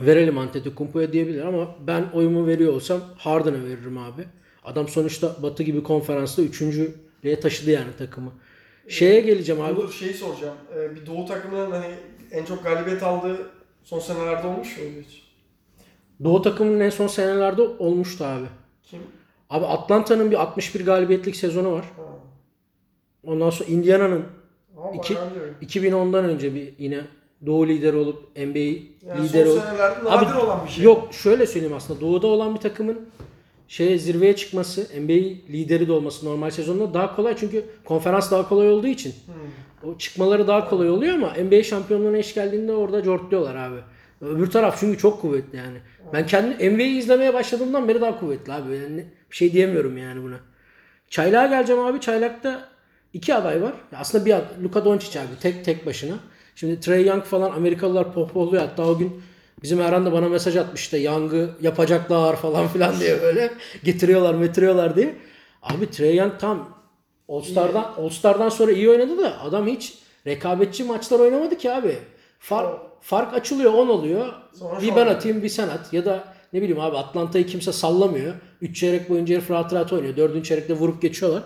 Verelim 0.00 0.38
Antetokounmpo'ya 0.38 1.12
diyebilir 1.12 1.44
ama 1.44 1.76
ben 1.86 2.04
oyumu 2.14 2.46
veriyor 2.46 2.72
olsam 2.72 3.00
Harden'a 3.16 3.64
veririm 3.64 3.98
abi. 3.98 4.24
Adam 4.64 4.88
sonuçta 4.88 5.36
Batı 5.42 5.62
gibi 5.62 5.82
konferansta 5.82 6.42
üçüncülüğe 6.42 7.40
taşıdı 7.40 7.70
yani 7.70 7.96
takımı. 7.98 8.32
Şeye 8.88 9.20
geleceğim 9.20 9.62
abi. 9.62 9.76
Dur 9.76 9.92
şeyi 9.92 10.14
soracağım. 10.14 10.56
Ee, 10.76 10.94
bir 10.96 11.06
Doğu 11.06 11.26
takımının 11.26 11.70
hani 11.70 11.94
en 12.30 12.44
çok 12.44 12.64
galibiyet 12.64 13.02
aldığı 13.02 13.50
son 13.84 13.98
senelerde 13.98 14.46
olmuş 14.46 14.78
muydu 14.78 14.90
hiç? 15.08 15.24
Doğu 16.24 16.42
takımının 16.42 16.80
en 16.80 16.90
son 16.90 17.06
senelerde 17.06 17.62
olmuştu 17.62 18.24
abi. 18.24 18.46
Kim? 18.82 19.00
Abi 19.50 19.66
Atlanta'nın 19.66 20.30
bir 20.30 20.40
61 20.42 20.84
galibiyetlik 20.84 21.36
sezonu 21.36 21.72
var. 21.72 21.84
Ha. 21.96 22.02
Ondan 23.24 23.50
sonra 23.50 23.68
Indiana'nın 23.70 24.24
İki- 24.94 25.14
bayağı 25.14 25.34
diyorum. 25.34 25.54
2010'dan 25.62 26.24
önce 26.24 26.54
bir 26.54 26.74
yine 26.78 27.00
Doğu 27.46 27.68
lideri 27.68 27.96
olup 27.96 28.36
NBA 28.36 28.58
Yani 28.58 29.28
lideri 29.28 29.44
son 29.46 29.52
olup 29.52 29.62
senelerde 29.62 30.10
Abi, 30.10 30.38
olan 30.38 30.66
bir 30.66 30.70
şey. 30.70 30.84
Yok 30.84 31.14
şöyle 31.14 31.46
söyleyeyim 31.46 31.76
aslında 31.76 32.00
Doğu'da 32.00 32.26
olan 32.26 32.54
bir 32.54 32.60
takımın 32.60 33.08
şeye 33.68 33.98
zirveye 33.98 34.36
çıkması, 34.36 34.80
NBA 35.00 35.12
lideri 35.52 35.88
de 35.88 35.92
olması 35.92 36.26
normal 36.26 36.50
sezonda 36.50 36.94
daha 36.94 37.16
kolay 37.16 37.36
çünkü 37.36 37.64
konferans 37.84 38.30
daha 38.30 38.48
kolay 38.48 38.70
olduğu 38.70 38.86
için. 38.86 39.14
Hmm. 39.26 39.90
O 39.90 39.98
çıkmaları 39.98 40.46
daha 40.46 40.70
kolay 40.70 40.90
oluyor 40.90 41.14
ama 41.14 41.32
NBA 41.44 41.62
şampiyonluğuna 41.62 42.18
iş 42.18 42.34
geldiğinde 42.34 42.72
orada 42.72 43.02
cortluyorlar 43.02 43.56
abi. 43.56 43.80
Öbür 44.20 44.50
taraf 44.50 44.76
çünkü 44.80 44.98
çok 44.98 45.20
kuvvetli 45.20 45.58
yani. 45.58 45.78
Ben 46.12 46.26
kendi 46.26 46.70
NBA'yi 46.70 46.98
izlemeye 46.98 47.34
başladığımdan 47.34 47.88
beri 47.88 48.00
daha 48.00 48.20
kuvvetli 48.20 48.52
abi. 48.52 48.76
Yani 48.76 49.06
bir 49.30 49.36
şey 49.36 49.52
diyemiyorum 49.52 49.98
yani 49.98 50.22
buna. 50.22 50.36
Çaylak'a 51.10 51.46
geleceğim 51.46 51.82
abi. 51.82 52.00
Çaylak'ta 52.00 52.68
iki 53.12 53.34
aday 53.34 53.62
var. 53.62 53.72
Aslında 53.96 54.26
bir 54.26 54.32
aday. 54.32 54.64
Luka 54.64 54.84
Doncic 54.84 55.20
abi. 55.20 55.38
Tek 55.40 55.64
tek 55.64 55.86
başına. 55.86 56.14
Şimdi 56.54 56.80
Trey 56.80 57.06
Young 57.06 57.24
falan 57.24 57.50
Amerikalılar 57.50 58.14
pohpohluyor. 58.14 58.62
Hatta 58.62 58.86
o 58.86 58.98
gün 58.98 59.22
bizim 59.62 59.80
Erhan 59.80 60.06
da 60.06 60.12
bana 60.12 60.28
mesaj 60.28 60.56
atmıştı. 60.56 60.98
Young'ı 60.98 61.50
yapacaklar 61.60 62.36
falan 62.36 62.68
filan 62.68 63.00
diye 63.00 63.22
böyle. 63.22 63.50
Getiriyorlar 63.84 64.34
metiriyorlar 64.34 64.96
diye. 64.96 65.14
Abi 65.62 65.90
Trey 65.90 66.16
Young 66.16 66.32
tam 66.40 66.74
All-Star'dan, 67.28 67.94
All-Star'dan 67.98 68.48
sonra 68.48 68.72
iyi 68.72 68.90
oynadı 68.90 69.18
da 69.18 69.40
adam 69.42 69.66
hiç 69.66 69.94
rekabetçi 70.26 70.84
maçlar 70.84 71.20
oynamadı 71.20 71.58
ki 71.58 71.72
abi. 71.72 71.98
Fark, 72.38 72.80
fark 73.00 73.34
açılıyor 73.34 73.72
10 73.72 73.88
oluyor. 73.88 74.32
Sonra 74.58 74.80
bir 74.80 74.96
ben 74.96 75.06
atayım 75.06 75.42
bir 75.42 75.48
sen 75.48 75.68
at. 75.68 75.92
Ya 75.92 76.04
da 76.04 76.24
ne 76.52 76.62
bileyim 76.62 76.80
abi 76.80 76.96
Atlanta'yı 76.96 77.46
kimse 77.46 77.72
sallamıyor. 77.72 78.34
3 78.60 78.80
çeyrek 78.80 79.10
boyunca 79.10 79.34
herif 79.34 79.50
rahat 79.50 79.72
rahat 79.72 79.92
oynuyor. 79.92 80.16
4. 80.16 80.44
çeyrekte 80.44 80.74
vurup 80.74 81.02
geçiyorlar. 81.02 81.42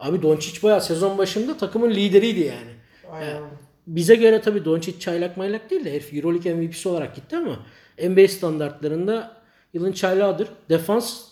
Abi 0.00 0.22
Doncic 0.22 0.62
bayağı 0.62 0.80
sezon 0.80 1.18
başında 1.18 1.56
takımın 1.56 1.90
lideriydi 1.90 2.40
yani. 2.40 2.70
Aynen. 3.12 3.42
Bize 3.86 4.14
göre 4.14 4.40
tabii 4.40 4.64
Doncic 4.64 4.98
çaylak 4.98 5.36
maylak 5.36 5.70
değil 5.70 5.84
de 5.84 5.92
herif 5.92 6.14
Euroleague 6.14 6.54
MVP'si 6.54 6.88
olarak 6.88 7.16
gitti 7.16 7.36
ama 7.36 7.66
NBA 8.08 8.28
standartlarında 8.28 9.36
yılın 9.74 9.92
çaylağıdır. 9.92 10.48
Defans 10.68 11.28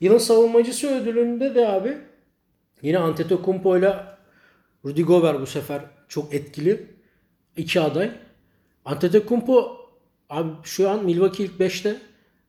yılın 0.00 0.18
savunmacısı 0.18 0.88
ödülünde 0.88 1.54
de 1.54 1.68
abi 1.68 1.98
yine 2.82 2.98
Antetokounmpo 2.98 3.78
ile 3.78 3.96
Rudy 4.84 5.02
Gobert 5.02 5.40
bu 5.40 5.46
sefer 5.46 5.82
çok 6.08 6.34
etkili. 6.34 6.86
iki 7.56 7.80
aday. 7.80 8.10
Antetokounmpo 8.84 9.76
abi 10.30 10.50
şu 10.62 10.90
an 10.90 11.04
Milwaukee 11.04 11.44
ilk 11.44 11.60
5'te. 11.60 11.96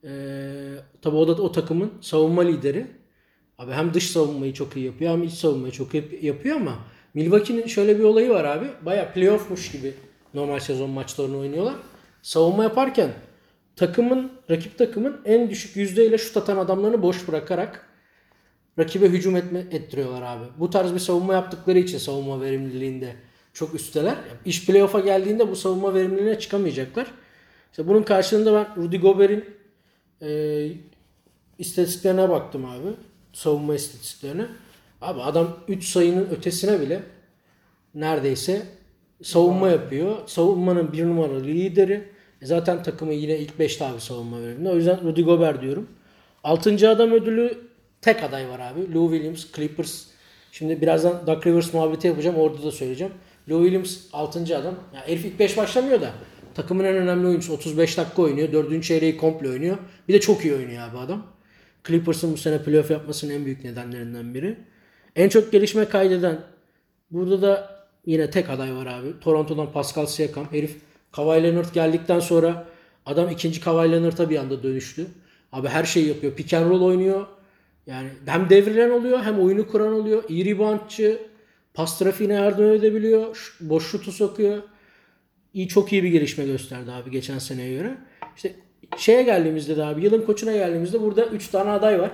Ee, 0.04 0.76
tabii 1.02 1.16
o 1.16 1.28
da 1.28 1.42
o 1.42 1.52
takımın 1.52 1.92
savunma 2.02 2.42
lideri. 2.42 2.88
Abi 3.58 3.72
hem 3.72 3.94
dış 3.94 4.12
savunmayı 4.12 4.54
çok 4.54 4.76
iyi 4.76 4.86
yapıyor 4.86 5.12
hem 5.12 5.24
iç 5.24 5.34
savunmayı 5.34 5.72
çok 5.74 5.94
iyi 5.94 6.26
yapıyor 6.26 6.56
ama 6.56 6.86
Milwaukee'nin 7.14 7.68
şöyle 7.68 8.00
bir 8.00 8.04
olayı 8.04 8.30
var 8.30 8.46
abi. 8.46 8.68
Baya 8.82 9.14
playoffmuş 9.14 9.72
gibi 9.72 9.94
normal 10.34 10.60
sezon 10.60 10.90
maçlarını 10.90 11.38
oynuyorlar. 11.38 11.76
Savunma 12.22 12.64
yaparken 12.64 13.10
takımın, 13.76 14.32
rakip 14.50 14.78
takımın 14.78 15.22
en 15.26 15.50
düşük 15.50 15.76
yüzdeyle 15.76 16.18
şut 16.18 16.38
atan 16.38 16.58
adamlarını 16.58 17.02
boş 17.02 17.28
bırakarak 17.28 17.90
rakibe 18.80 19.10
hücum 19.10 19.36
etme, 19.36 19.60
ettiriyorlar 19.60 20.22
abi. 20.22 20.46
Bu 20.58 20.70
tarz 20.70 20.94
bir 20.94 21.00
savunma 21.00 21.34
yaptıkları 21.34 21.80
için 21.80 21.98
savunma 21.98 22.42
verimliliğinde 22.42 23.16
çok 23.54 23.76
üsteler. 23.76 24.16
İş 24.46 24.66
playoff'a 24.66 25.00
geldiğinde 25.00 25.52
bu 25.52 25.56
savunma 25.56 25.94
verimliliğine 25.94 26.40
çıkamayacaklar. 26.40 27.08
İşte 27.72 27.88
bunun 27.88 28.04
karşılığında 28.04 28.54
ben 28.54 28.84
Rudy 28.84 28.98
Gobert'in 28.98 29.46
e, 30.22 30.70
istatistiklerine 31.60 32.30
baktım 32.30 32.66
abi. 32.66 32.94
Savunma 33.34 33.76
istatistiklerine. 33.76 34.46
Abi 35.04 35.22
adam 35.22 35.58
3 35.68 35.86
sayının 35.86 36.30
ötesine 36.30 36.82
bile 36.82 37.04
neredeyse 37.96 38.62
savunma 39.24 39.70
yapıyor. 39.70 40.18
Savunmanın 40.28 40.94
bir 40.94 41.06
numaralı 41.06 41.44
lideri. 41.44 42.04
E 42.42 42.46
zaten 42.46 42.84
takımı 42.84 43.14
yine 43.14 43.38
ilk 43.38 43.52
5'te 43.60 43.86
abi 43.86 44.02
savunma 44.02 44.42
veriminde. 44.42 44.70
O 44.70 44.76
yüzden 44.76 45.04
Rudy 45.04 45.22
Gobert 45.22 45.62
diyorum. 45.62 45.88
6. 46.44 46.90
adam 46.90 47.12
ödülü 47.12 47.58
tek 48.02 48.24
aday 48.24 48.50
var 48.50 48.60
abi. 48.60 48.94
Lou 48.94 49.12
Williams, 49.12 49.46
Clippers. 49.56 50.06
Şimdi 50.52 50.82
birazdan 50.82 51.28
Doug 51.28 51.48
Rivers 51.48 51.74
muhabbeti 51.74 52.08
yapacağım. 52.08 52.36
Orada 52.36 52.64
da 52.64 52.72
söyleyeceğim. 52.72 53.14
Lou 53.50 53.64
Williams 53.64 53.98
6. 54.14 54.58
adam. 54.58 54.76
Ya 54.96 55.08
herif 55.08 55.26
ilk 55.26 55.40
5 55.40 55.58
başlamıyor 55.58 56.02
da. 56.02 56.12
Takımın 56.56 56.84
en 56.84 56.96
önemli 56.96 57.28
oyuncusu. 57.28 57.54
35 57.54 57.98
dakika 57.98 58.22
oynuyor. 58.22 58.52
4. 58.52 58.84
çeyreği 58.84 59.18
komple 59.18 59.50
oynuyor. 59.50 59.78
Bir 60.08 60.14
de 60.14 60.20
çok 60.20 60.46
iyi 60.46 60.54
oynuyor 60.54 60.88
abi 60.88 60.98
adam. 60.98 61.28
Clippers'ın 61.88 62.34
bu 62.34 62.38
sene 62.38 62.64
playoff 62.64 62.92
yapmasının 62.92 63.34
en 63.34 63.46
büyük 63.46 63.64
nedenlerinden 63.64 64.34
biri. 64.34 64.58
En 65.16 65.30
çok 65.30 65.52
gelişme 65.52 65.86
kaydeden 65.86 66.40
burada 67.12 67.42
da 67.42 67.84
yine 68.06 68.30
tek 68.30 68.50
aday 68.50 68.76
var 68.76 68.86
abi. 68.86 69.20
Toronto'dan 69.22 69.72
Pascal 69.72 70.06
Siakam. 70.06 70.48
Herif 70.52 70.78
Kawhi 71.12 71.44
Leonard 71.44 71.74
geldikten 71.74 72.20
sonra 72.20 72.66
adam 73.06 73.30
ikinci 73.30 73.62
Kawhi 73.62 73.92
Leonard'a 73.92 74.30
bir 74.30 74.38
anda 74.38 74.64
dönüştü. 74.64 75.08
Abi 75.52 75.68
her 75.68 75.84
şeyi 75.84 76.08
yapıyor. 76.08 76.34
Pick 76.34 76.54
and 76.54 76.70
roll 76.70 76.82
oynuyor. 76.82 77.28
Yani 77.88 78.10
hem 78.26 78.50
devrilen 78.50 78.90
oluyor 78.90 79.24
hem 79.24 79.40
oyunu 79.40 79.68
kuran 79.68 79.94
oluyor. 79.94 80.24
İyi 80.30 80.46
reboundçı. 80.46 81.20
Pas 81.74 82.00
trafiğine 82.00 82.34
yardım 82.34 82.74
edebiliyor. 82.74 83.56
Boş 83.60 83.92
şutu 83.92 84.12
sokuyor. 84.12 84.58
İyi 85.54 85.68
çok 85.68 85.94
iyi 85.94 86.04
bir 86.04 86.10
gelişme 86.10 86.46
gösterdi 86.46 86.92
abi 86.92 87.12
geçen 87.12 87.40
seneye 87.40 87.74
göre. 87.74 87.98
İşte 88.36 88.56
şeye 88.98 89.24
geldiğimizde 89.24 89.78
de 89.78 89.84
abi 89.84 90.04
yılın 90.04 90.22
koçuna 90.22 90.52
geldiğimizde 90.52 91.02
burada 91.02 91.26
3 91.26 91.48
tane 91.48 91.70
aday 91.70 92.00
var. 92.00 92.12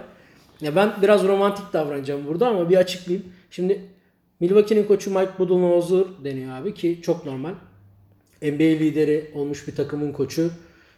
Ya 0.62 0.76
ben 0.76 0.94
biraz 1.02 1.24
romantik 1.28 1.74
davranacağım 1.74 2.28
burada 2.28 2.48
ama 2.48 2.70
bir 2.70 2.78
açıklayayım. 2.78 3.28
Şimdi 3.52 3.86
Milwaukee'nin 4.40 4.84
koçu 4.84 5.10
Mike 5.10 5.32
Budenholzer 5.40 6.06
deniyor 6.24 6.58
abi 6.58 6.74
ki 6.74 7.00
çok 7.02 7.26
normal. 7.26 7.54
NBA 8.42 8.64
lideri 8.64 9.32
olmuş 9.34 9.68
bir 9.68 9.76
takımın 9.76 10.12
koçu. 10.12 10.52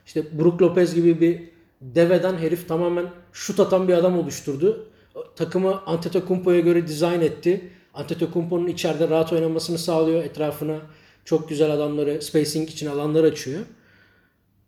İşte 0.06 0.40
Brook 0.40 0.62
Lopez 0.62 0.96
gibi 0.96 1.22
bir 1.22 1.42
deveden 1.82 2.38
herif 2.38 2.68
tamamen 2.68 3.06
şut 3.34 3.60
atan 3.60 3.88
bir 3.88 3.94
adam 3.94 4.20
oluşturdu. 4.20 4.88
Takımı 5.36 5.82
Antetokounmpo'ya 5.86 6.60
göre 6.60 6.88
dizayn 6.88 7.22
etti. 7.22 7.70
Antetokounmpo'nun 7.94 8.68
içeride 8.68 9.10
rahat 9.10 9.34
oynamasını 9.34 9.78
sağlıyor. 9.78 10.24
Etrafına 10.24 10.80
çok 11.26 11.50
güzel 11.50 11.72
adamları, 11.72 12.22
spacing 12.22 12.70
için 12.70 12.88
alanlar 12.88 13.24
açıyor. 13.24 13.62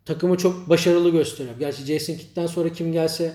Takımı 0.06 0.38
çok 0.38 0.69
başarılı 0.69 1.10
gösteriyor. 1.10 1.56
Gerçi 1.60 1.86
Jason 1.86 2.13
Kidd'den 2.13 2.47
sonra 2.47 2.69
kim 2.69 2.91
gelse 2.91 3.34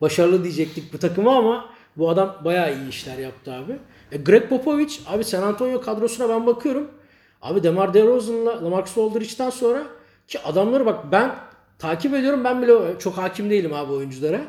başarılı 0.00 0.44
diyecektik 0.44 0.92
bu 0.92 0.98
takıma 0.98 1.36
ama 1.36 1.70
bu 1.96 2.10
adam 2.10 2.36
bayağı 2.44 2.74
iyi 2.74 2.88
işler 2.88 3.18
yaptı 3.18 3.52
abi. 3.52 3.78
E, 4.12 4.16
Greg 4.16 4.48
Popovich 4.48 4.98
abi 5.06 5.24
San 5.24 5.42
Antonio 5.42 5.80
kadrosuna 5.80 6.28
ben 6.28 6.46
bakıyorum. 6.46 6.90
Abi 7.42 7.62
DeMar 7.62 7.94
DeRozan'la 7.94 8.64
Lamarcus 8.64 8.98
Aldridge'den 8.98 9.50
sonra 9.50 9.82
ki 10.28 10.40
adamları 10.40 10.86
bak 10.86 11.12
ben 11.12 11.34
takip 11.78 12.14
ediyorum 12.14 12.44
ben 12.44 12.62
bile 12.62 12.98
çok 12.98 13.18
hakim 13.18 13.50
değilim 13.50 13.72
abi 13.74 13.92
oyunculara. 13.92 14.40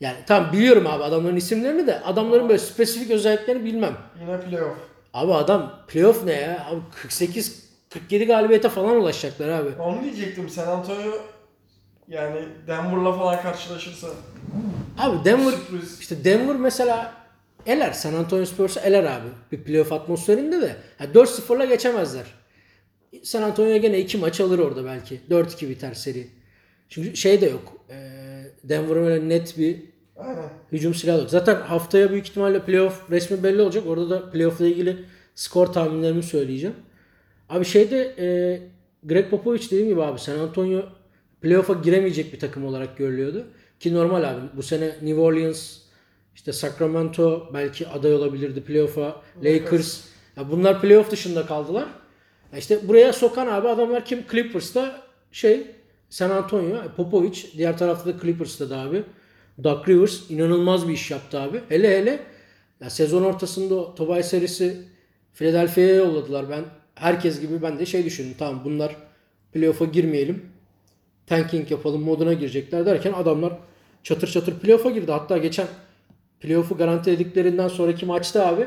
Yani 0.00 0.16
tamam 0.26 0.52
biliyorum 0.52 0.86
abi 0.86 1.02
adamların 1.04 1.36
isimlerini 1.36 1.86
de 1.86 2.00
adamların 2.00 2.48
böyle 2.48 2.58
spesifik 2.58 3.10
özelliklerini 3.10 3.64
bilmem. 3.64 3.96
Yine 4.20 4.40
playoff. 4.40 4.76
Abi 5.14 5.34
adam 5.34 5.72
playoff 5.88 6.24
ne 6.24 6.32
ya? 6.32 6.66
Abi 6.70 6.80
48 7.02 7.68
47 7.90 8.26
galibiyete 8.26 8.68
falan 8.68 8.96
ulaşacaklar 8.96 9.48
abi. 9.48 9.68
Onu 9.82 10.02
diyecektim. 10.02 10.48
San 10.48 10.66
Antonio 10.66 11.12
yani 12.08 12.40
Denver'la 12.66 13.12
falan 13.12 13.42
karşılaşırsa. 13.42 14.08
Abi 14.98 15.24
Denver 15.24 15.52
Sürpriz. 15.52 16.00
işte 16.00 16.24
Denver 16.24 16.56
mesela 16.56 17.14
eler 17.66 17.92
San 17.92 18.14
Antonio 18.14 18.44
Spurs'u 18.44 18.80
eler 18.80 19.04
abi. 19.04 19.28
Bir 19.52 19.64
playoff 19.64 19.92
atmosferinde 19.92 20.60
de. 20.62 20.76
Ha, 20.98 21.04
4-0'la 21.04 21.64
geçemezler. 21.64 22.24
San 23.22 23.42
Antonio 23.42 23.76
gene 23.78 23.98
2 23.98 24.18
maç 24.18 24.40
alır 24.40 24.58
orada 24.58 24.84
belki. 24.84 25.20
4-2 25.30 25.68
biter 25.68 25.94
seri. 25.94 26.26
Çünkü 26.88 27.16
şey 27.16 27.40
de 27.40 27.46
yok. 27.46 27.72
Ee, 27.90 27.94
Denver'ın 28.64 29.06
öyle 29.06 29.28
net 29.28 29.58
bir 29.58 29.76
Aynen. 30.16 30.50
hücum 30.72 30.94
silahı 30.94 31.18
yok. 31.18 31.30
Zaten 31.30 31.54
haftaya 31.56 32.10
büyük 32.10 32.28
ihtimalle 32.28 32.62
playoff 32.64 33.10
resmi 33.10 33.42
belli 33.42 33.62
olacak. 33.62 33.84
Orada 33.86 34.10
da 34.10 34.30
playoff'la 34.30 34.66
ilgili 34.66 34.96
skor 35.34 35.66
tahminlerimi 35.66 36.22
söyleyeceğim. 36.22 36.76
Abi 37.48 37.64
şeyde 37.64 38.14
e, 38.18 38.26
Greg 39.04 39.30
Popovich 39.30 39.66
dediğim 39.66 39.88
gibi 39.88 40.02
abi 40.02 40.18
San 40.18 40.38
Antonio 40.38 40.82
playoff'a 41.42 41.72
giremeyecek 41.72 42.32
bir 42.32 42.38
takım 42.38 42.64
olarak 42.64 42.96
görülüyordu. 42.96 43.46
Ki 43.80 43.94
normal 43.94 44.22
abi. 44.22 44.40
Bu 44.56 44.62
sene 44.62 44.86
New 44.86 45.20
Orleans, 45.20 45.78
işte 46.34 46.52
Sacramento 46.52 47.50
belki 47.54 47.88
aday 47.88 48.14
olabilirdi 48.14 48.60
playoff'a. 48.60 49.22
Lakers. 49.44 50.04
Ya 50.36 50.50
bunlar 50.50 50.80
playoff 50.80 51.10
dışında 51.10 51.46
kaldılar. 51.46 51.86
Ya 52.52 52.58
işte 52.58 52.88
buraya 52.88 53.12
sokan 53.12 53.46
abi 53.46 53.68
adamlar 53.68 54.04
kim? 54.04 54.24
Clippers'ta 54.30 55.02
şey 55.32 55.66
San 56.10 56.30
Antonio, 56.30 56.76
Popovich. 56.96 57.56
Diğer 57.56 57.78
tarafta 57.78 58.14
da 58.14 58.20
Clippers'ta 58.20 58.70
da 58.70 58.78
abi. 58.78 59.02
Doug 59.64 59.88
Rivers 59.88 60.30
inanılmaz 60.30 60.88
bir 60.88 60.92
iş 60.92 61.10
yaptı 61.10 61.40
abi. 61.40 61.60
Hele 61.68 61.98
hele 61.98 62.20
ya 62.80 62.90
sezon 62.90 63.22
ortasında 63.22 63.74
o 63.74 63.94
Tobias 63.94 64.30
serisi 64.30 64.76
Philadelphia'ya 65.34 65.94
yolladılar. 65.94 66.50
Ben 66.50 66.64
herkes 66.94 67.40
gibi 67.40 67.62
ben 67.62 67.78
de 67.78 67.86
şey 67.86 68.04
düşündüm. 68.04 68.34
Tamam 68.38 68.62
bunlar 68.64 68.96
playoff'a 69.52 69.84
girmeyelim. 69.84 70.46
Tanking 71.28 71.70
yapalım 71.70 72.02
moduna 72.02 72.32
girecekler 72.32 72.86
derken 72.86 73.12
adamlar 73.12 73.52
çatır 74.02 74.28
çatır 74.28 74.58
playoff'a 74.58 74.90
girdi. 74.90 75.12
Hatta 75.12 75.38
geçen 75.38 75.66
playoff'u 76.40 76.76
garantilediklerinden 76.76 77.68
sonraki 77.68 78.06
maçta 78.06 78.46
abi 78.46 78.66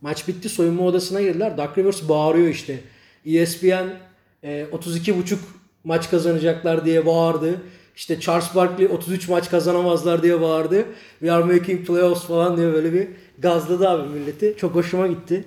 maç 0.00 0.28
bitti 0.28 0.48
soyunma 0.48 0.84
odasına 0.84 1.20
girdiler. 1.20 1.58
Doug 1.58 1.78
Rivers 1.78 2.08
bağırıyor 2.08 2.48
işte. 2.48 2.80
E 3.26 3.38
ESPN 3.38 3.88
e, 4.42 4.66
32.5 4.72 5.36
maç 5.84 6.10
kazanacaklar 6.10 6.84
diye 6.84 7.06
bağırdı. 7.06 7.62
İşte 7.96 8.20
Charles 8.20 8.54
Barkley 8.54 8.86
33 8.86 9.28
maç 9.28 9.50
kazanamazlar 9.50 10.22
diye 10.22 10.40
bağırdı. 10.40 10.86
We 11.18 11.32
are 11.32 11.44
making 11.44 11.86
playoffs 11.86 12.26
falan 12.26 12.56
diye 12.56 12.72
böyle 12.72 12.92
bir 12.92 13.08
gazladı 13.38 13.88
abi 13.88 14.08
milleti. 14.08 14.54
Çok 14.58 14.74
hoşuma 14.74 15.06
gitti. 15.06 15.44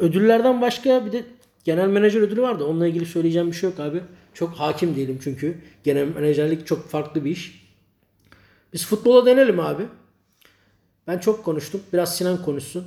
Ödüllerden 0.00 0.60
başka 0.60 1.06
bir 1.06 1.12
de 1.12 1.24
genel 1.64 1.88
menajer 1.88 2.20
ödülü 2.20 2.42
vardı. 2.42 2.64
Onunla 2.64 2.86
ilgili 2.86 3.06
söyleyeceğim 3.06 3.46
bir 3.50 3.56
şey 3.56 3.70
yok 3.70 3.80
abi. 3.80 4.02
Çok 4.34 4.54
hakim 4.54 4.96
değilim 4.96 5.18
çünkü. 5.24 5.58
Genel 5.84 6.08
menajerlik 6.08 6.66
çok 6.66 6.88
farklı 6.88 7.24
bir 7.24 7.30
iş. 7.30 7.64
Biz 8.72 8.86
futbola 8.86 9.26
dönelim 9.26 9.60
abi. 9.60 9.82
Ben 11.06 11.18
çok 11.18 11.44
konuştum. 11.44 11.80
Biraz 11.92 12.16
Sinan 12.16 12.42
konuşsun. 12.42 12.86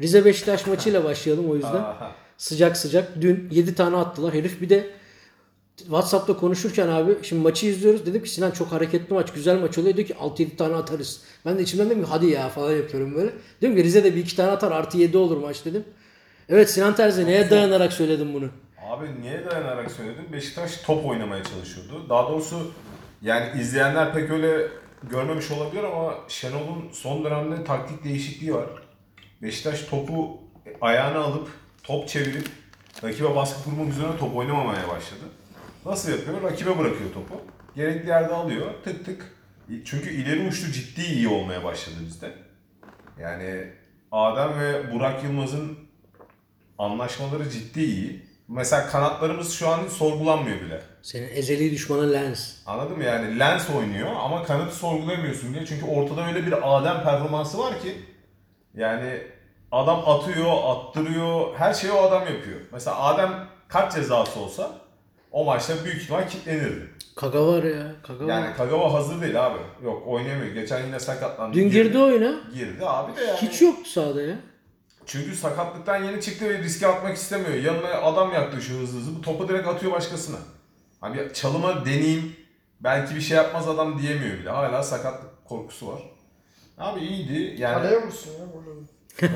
Rize 0.00 0.24
Beşiktaş 0.24 0.66
maçıyla 0.66 1.04
başlayalım 1.04 1.50
o 1.50 1.54
yüzden. 1.54 1.84
Sıcak 2.38 2.76
sıcak. 2.76 3.20
Dün 3.20 3.48
7 3.50 3.74
tane 3.74 3.96
attılar. 3.96 4.34
Herif 4.34 4.60
bir 4.60 4.68
de 4.68 4.90
WhatsApp'ta 5.76 6.36
konuşurken 6.36 6.88
abi 6.88 7.16
şimdi 7.22 7.42
maçı 7.42 7.66
izliyoruz. 7.66 8.06
Dedim 8.06 8.22
ki 8.22 8.30
Sinan 8.30 8.50
çok 8.50 8.72
hareketli 8.72 9.14
maç, 9.14 9.32
güzel 9.32 9.60
maç 9.60 9.78
oluyor. 9.78 9.96
Diyor 9.96 10.08
ki 10.08 10.14
6-7 10.14 10.56
tane 10.56 10.74
atarız. 10.74 11.20
Ben 11.44 11.58
de 11.58 11.62
içimden 11.62 11.90
dedim 11.90 12.02
ki 12.02 12.08
hadi 12.10 12.26
ya 12.26 12.48
falan 12.48 12.72
yapıyorum 12.72 13.14
böyle. 13.14 13.32
Diyorum 13.60 13.78
ki 13.78 13.84
Rize 13.84 14.04
de 14.04 14.14
bir 14.14 14.20
iki 14.20 14.36
tane 14.36 14.50
atar 14.50 14.72
artı 14.72 14.98
7 14.98 15.16
olur 15.18 15.36
maç 15.36 15.64
dedim. 15.64 15.84
Evet 16.48 16.70
Sinan 16.70 16.94
Terzi 16.94 17.26
neye 17.26 17.50
dayanarak 17.50 17.92
söyledim 17.92 18.34
bunu? 18.34 18.48
Abi 18.90 19.06
niye 19.22 19.44
dayanarak 19.50 19.90
söyledim? 19.90 20.24
Beşiktaş 20.32 20.76
top 20.76 21.06
oynamaya 21.06 21.44
çalışıyordu. 21.44 22.06
Daha 22.08 22.28
doğrusu 22.28 22.72
yani 23.22 23.60
izleyenler 23.60 24.12
pek 24.12 24.30
öyle 24.30 24.68
görmemiş 25.02 25.50
olabilir 25.50 25.84
ama 25.84 26.14
Şenol'un 26.28 26.88
son 26.92 27.24
dönemde 27.24 27.64
taktik 27.64 28.04
değişikliği 28.04 28.54
var. 28.54 28.66
Beşiktaş 29.42 29.80
topu 29.82 30.40
ayağına 30.80 31.18
alıp 31.18 31.48
top 31.82 32.08
çevirip 32.08 32.48
rakibe 33.04 33.34
baskı 33.34 33.64
kurmak 33.64 33.92
üzerine 33.92 34.16
top 34.18 34.36
oynamamaya 34.36 34.88
başladı. 34.88 35.24
Nasıl 35.86 36.10
yapıyor? 36.10 36.42
Rakibe 36.42 36.78
bırakıyor 36.78 37.12
topu. 37.14 37.40
Gerekli 37.76 38.08
yerde 38.08 38.34
alıyor. 38.34 38.66
Tık 38.84 39.04
tık. 39.04 39.36
Çünkü 39.84 40.10
ileri 40.10 40.48
uçlu 40.48 40.72
ciddi 40.72 41.02
iyi 41.02 41.28
olmaya 41.28 41.64
başladı 41.64 41.96
bizde. 42.06 42.32
Yani 43.20 43.64
Adem 44.12 44.60
ve 44.60 44.94
Burak 44.94 45.24
Yılmaz'ın 45.24 45.85
anlaşmaları 46.78 47.50
ciddi 47.50 47.80
iyi. 47.84 48.26
Mesela 48.48 48.86
kanatlarımız 48.86 49.52
şu 49.52 49.68
an 49.68 49.88
sorgulanmıyor 49.88 50.60
bile. 50.60 50.80
Senin 51.02 51.28
ezeli 51.28 51.70
düşmanın 51.72 52.12
Lens. 52.12 52.54
Anladın 52.66 52.96
mı 52.96 53.04
yani? 53.04 53.38
Lens 53.38 53.70
oynuyor 53.70 54.10
ama 54.24 54.42
kanatı 54.44 54.76
sorgulamıyorsun 54.76 55.54
diye. 55.54 55.66
Çünkü 55.66 55.86
ortada 55.86 56.26
öyle 56.26 56.46
bir 56.46 56.76
Adem 56.76 57.02
performansı 57.02 57.58
var 57.58 57.80
ki 57.80 57.96
yani 58.74 59.20
adam 59.72 60.02
atıyor, 60.08 60.52
attırıyor, 60.64 61.54
her 61.56 61.74
şeyi 61.74 61.92
o 61.92 62.02
adam 62.02 62.20
yapıyor. 62.20 62.60
Mesela 62.72 62.98
Adem 62.98 63.46
kaç 63.68 63.94
cezası 63.94 64.40
olsa 64.40 64.70
o 65.32 65.44
maçta 65.44 65.84
büyük 65.84 66.02
ihtimal 66.02 66.28
kilitlenirdi. 66.28 66.90
Kaga 67.16 67.46
var 67.46 67.62
ya. 67.62 67.86
Kaga 68.02 68.24
var. 68.26 68.28
Yani 68.30 68.56
Kagawa 68.56 68.92
hazır 68.92 69.22
değil 69.22 69.46
abi. 69.46 69.58
Yok 69.84 70.02
oynayamıyor. 70.06 70.54
Geçen 70.54 70.86
yine 70.86 71.00
sakatlandı. 71.00 71.56
Dün 71.56 71.70
girdi 71.70 71.98
oyuna. 71.98 72.34
Girdi 72.54 72.86
abi 72.86 73.16
de 73.16 73.24
yani. 73.24 73.38
Hiç 73.42 73.62
yoktu 73.62 73.90
sahada 73.90 74.22
ya. 74.22 74.36
Çünkü 75.06 75.34
sakatlıktan 75.36 76.04
yeni 76.04 76.20
çıktı 76.20 76.48
ve 76.48 76.58
riske 76.58 76.86
atmak 76.86 77.16
istemiyor. 77.16 77.54
Yanına 77.54 77.88
adam 77.88 78.32
yaklaşıyor 78.32 78.80
hızlı 78.80 78.98
hızlı. 79.00 79.16
Bu 79.16 79.20
topu 79.20 79.48
direkt 79.48 79.68
atıyor 79.68 79.92
başkasına. 79.92 80.36
Hani 81.00 81.32
çalıma 81.34 81.84
deneyeyim. 81.86 82.36
Belki 82.80 83.14
bir 83.14 83.20
şey 83.20 83.36
yapmaz 83.36 83.68
adam 83.68 83.98
diyemiyor 84.02 84.38
bile. 84.38 84.50
Hala 84.50 84.82
sakatlık 84.82 85.44
korkusu 85.44 85.88
var. 85.88 86.02
Abi 86.78 87.00
iyiydi. 87.00 87.62
Yani 87.62 87.74
Kaleye 87.74 88.02
vursun 88.06 88.30
ya 88.30 88.46
bunu. 88.54 88.76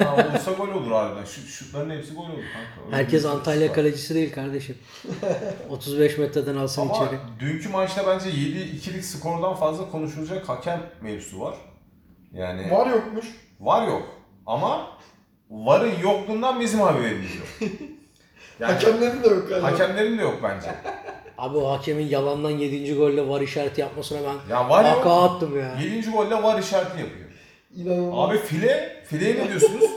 ya 0.00 0.34
olsa 0.36 0.52
gol 0.52 0.68
olur 0.68 0.90
harbiden. 0.92 1.24
Şu 1.24 1.40
şutların 1.40 1.90
hepsi 1.90 2.14
gol 2.14 2.22
olur 2.22 2.30
kanka. 2.32 2.86
Öyle 2.86 2.96
Herkes 2.96 3.24
Antalya 3.24 3.68
var. 3.68 3.74
kalecisi 3.74 4.14
değil 4.14 4.32
kardeşim. 4.34 4.78
35 5.70 6.18
metreden 6.18 6.56
alsın 6.56 6.82
Ama 6.82 6.94
içeri. 6.96 7.18
dünkü 7.40 7.68
maçta 7.68 8.06
bence 8.06 8.30
7-2'lik 8.30 9.04
skordan 9.04 9.54
fazla 9.54 9.90
konuşulacak 9.90 10.48
hakem 10.48 10.82
mevzusu 11.00 11.40
var. 11.40 11.54
Yani 12.32 12.70
Var 12.70 12.86
yokmuş. 12.90 13.26
var 13.60 13.86
yok. 13.86 14.02
Ama 14.46 14.86
varın 15.50 15.92
yokluğundan 16.02 16.60
bizim 16.60 16.80
haberimiz 16.80 17.30
yok. 17.36 17.70
Yani 18.60 18.72
Hakemlerin 18.72 19.22
de 19.22 19.28
yok 19.28 19.48
galiba. 19.48 19.66
hakemlerin 19.72 20.18
de 20.18 20.22
yok 20.22 20.38
bence. 20.42 20.66
Abi 21.38 21.56
o 21.58 21.70
hakemin 21.70 22.06
yalandan 22.08 22.50
7. 22.50 22.94
golle 22.94 23.28
var 23.28 23.40
işareti 23.40 23.80
yapmasına 23.80 24.18
ben 24.24 24.54
Ya 24.54 24.68
var 24.70 24.84
yok. 24.96 25.06
attım 25.06 25.58
ya. 25.58 25.74
7. 25.82 26.10
golle 26.10 26.42
var 26.42 26.58
işareti 26.58 27.00
yapıyor. 27.00 27.26
İnanılmaz. 27.76 28.30
Abi 28.30 28.38
file, 28.38 29.02
fileye 29.06 29.34
ne 29.36 29.48
diyorsunuz? 29.48 29.90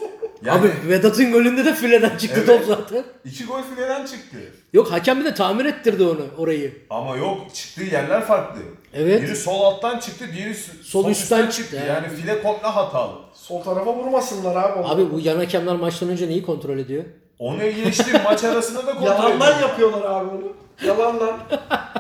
Yani 0.46 0.60
Abi 0.60 0.72
Vedat'ın 0.90 1.32
golünde 1.32 1.66
de 1.66 1.74
fileden 1.74 2.18
çıktı 2.18 2.44
Evet. 2.46 2.48
top 2.48 2.66
zaten. 2.68 3.04
iki 3.26 3.46
gol 3.46 3.62
fileden 3.76 4.06
çıktı. 4.06 4.38
Yok 4.74 4.92
hakem 4.92 5.20
bir 5.20 5.26
de 5.26 5.34
tamir 5.34 5.66
ettirdi 5.66 6.04
onu 6.04 6.26
orayı. 6.38 6.74
Ama 6.90 7.16
yok 7.18 7.38
çıktığı 7.54 7.84
yerler 7.84 8.22
farklı. 8.26 8.62
Evet. 8.94 9.22
Biri 9.22 9.36
sol 9.36 9.62
alttan 9.62 10.00
çıktı, 10.00 10.26
diğeri 10.36 10.56
s- 10.56 10.72
sol, 10.84 11.10
üstten 11.10 11.48
üstten, 11.48 11.50
çıktı 11.50 11.76
yani. 11.76 11.88
Yani 11.88 12.08
file 12.08 12.42
komple 12.44 12.68
hatalı. 12.68 13.14
Sol 13.34 13.64
tarafa 13.64 13.94
vurmasınlar 13.96 14.56
abi. 14.56 14.80
onu. 14.80 14.92
Abi 14.92 15.12
bu 15.12 15.20
yan 15.20 15.38
hakemler 15.38 15.76
maçtan 15.76 16.10
önce 16.10 16.28
neyi 16.30 16.46
kontrol 16.46 16.78
ediyor? 16.80 17.04
Onu 17.40 17.60
geçti 17.72 18.06
maç 18.24 18.44
arasında 18.44 18.88
da 18.88 18.92
kontrol 18.94 19.06
Yalandan 19.08 19.54
ediyor. 19.56 19.70
yapıyorlar 19.70 20.02
abi 20.02 20.30
onu. 20.30 20.54
Yalandan. 20.88 21.38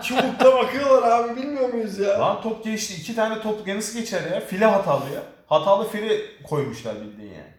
Çubukla 0.03 0.53
bakıyorlar 0.57 1.11
abi 1.11 1.41
bilmiyor 1.41 1.73
muyuz 1.73 1.99
ya? 1.99 2.19
Lan 2.19 2.41
top 2.41 2.63
geçti. 2.63 2.93
iki 2.99 3.15
tane 3.15 3.41
top 3.41 3.67
nasıl 3.67 3.99
geçer 3.99 4.21
ya? 4.33 4.39
File 4.39 4.65
hatalı 4.65 5.03
ya. 5.15 5.21
Hatalı 5.47 5.87
file 5.89 6.17
koymuşlar 6.43 6.95
bildiğin 6.95 7.31
yani. 7.33 7.53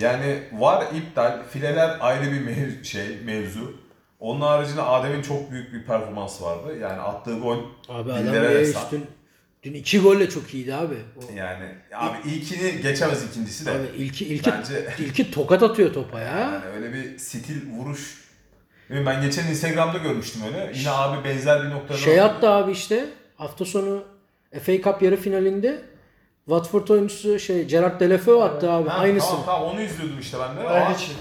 Yani 0.00 0.38
var 0.52 0.84
iptal. 0.94 1.38
Fileler 1.50 1.96
ayrı 2.00 2.32
bir 2.32 2.40
mev- 2.40 2.84
şey 2.84 3.18
mevzu. 3.24 3.76
Onun 4.20 4.40
haricinde 4.40 4.82
Adem'in 4.82 5.22
çok 5.22 5.50
büyük 5.50 5.72
bir 5.72 5.84
performansı 5.84 6.44
vardı. 6.44 6.78
Yani 6.80 7.00
attığı 7.00 7.38
gol 7.38 7.58
Abi 7.88 8.12
adam 8.12 8.24
dillere 8.26 8.44
ya 8.52 8.60
destan. 8.60 8.82
dün, 8.92 9.06
dün 9.62 9.74
iki 9.74 10.00
golle 10.00 10.30
çok 10.30 10.54
iyiydi 10.54 10.74
abi. 10.74 10.94
O- 11.16 11.34
Yani 11.36 11.64
abi 11.94 12.28
ilkini 12.28 12.80
geçemez 12.82 13.24
ikincisi 13.24 13.66
de. 13.66 13.70
Abi 13.70 13.86
ilki, 13.96 14.26
ilki, 14.26 14.50
Bence- 14.50 14.86
ilki 14.98 15.30
tokat 15.30 15.62
atıyor 15.62 15.92
topa 15.94 16.20
ya. 16.20 16.26
Yani 16.38 16.64
öyle 16.76 16.92
bir 16.92 17.18
stil 17.18 17.70
vuruş. 17.70 18.28
Bilmiyorum, 18.90 19.12
Ben 19.16 19.22
geçen 19.22 19.46
Instagram'da 19.46 19.98
görmüştüm 19.98 20.42
öyle. 20.46 20.72
Yine 20.78 20.90
abi 20.90 21.24
benzer 21.28 21.64
bir 21.64 21.70
noktada. 21.70 21.98
Şey 21.98 22.20
attı 22.20 22.50
abi 22.50 22.72
işte 22.72 23.04
hafta 23.36 23.64
sonu 23.64 24.04
FA 24.62 24.72
Cup 24.82 25.02
yarı 25.02 25.16
finalinde 25.16 25.82
Watford 26.48 26.88
oyuncusu 26.88 27.38
şey 27.38 27.64
Gerard 27.64 28.00
Deulofeu 28.00 28.42
attı 28.42 28.70
abi 28.70 28.88
Ha, 28.88 28.98
aynısı. 28.98 29.28
Tamam 29.28 29.44
tamam 29.46 29.62
onu 29.68 29.80
izliyordum 29.82 30.18
işte 30.20 30.36
ben 30.40 30.56
de. 30.56 30.68
Aa, 30.68 30.92
için. 30.92 31.14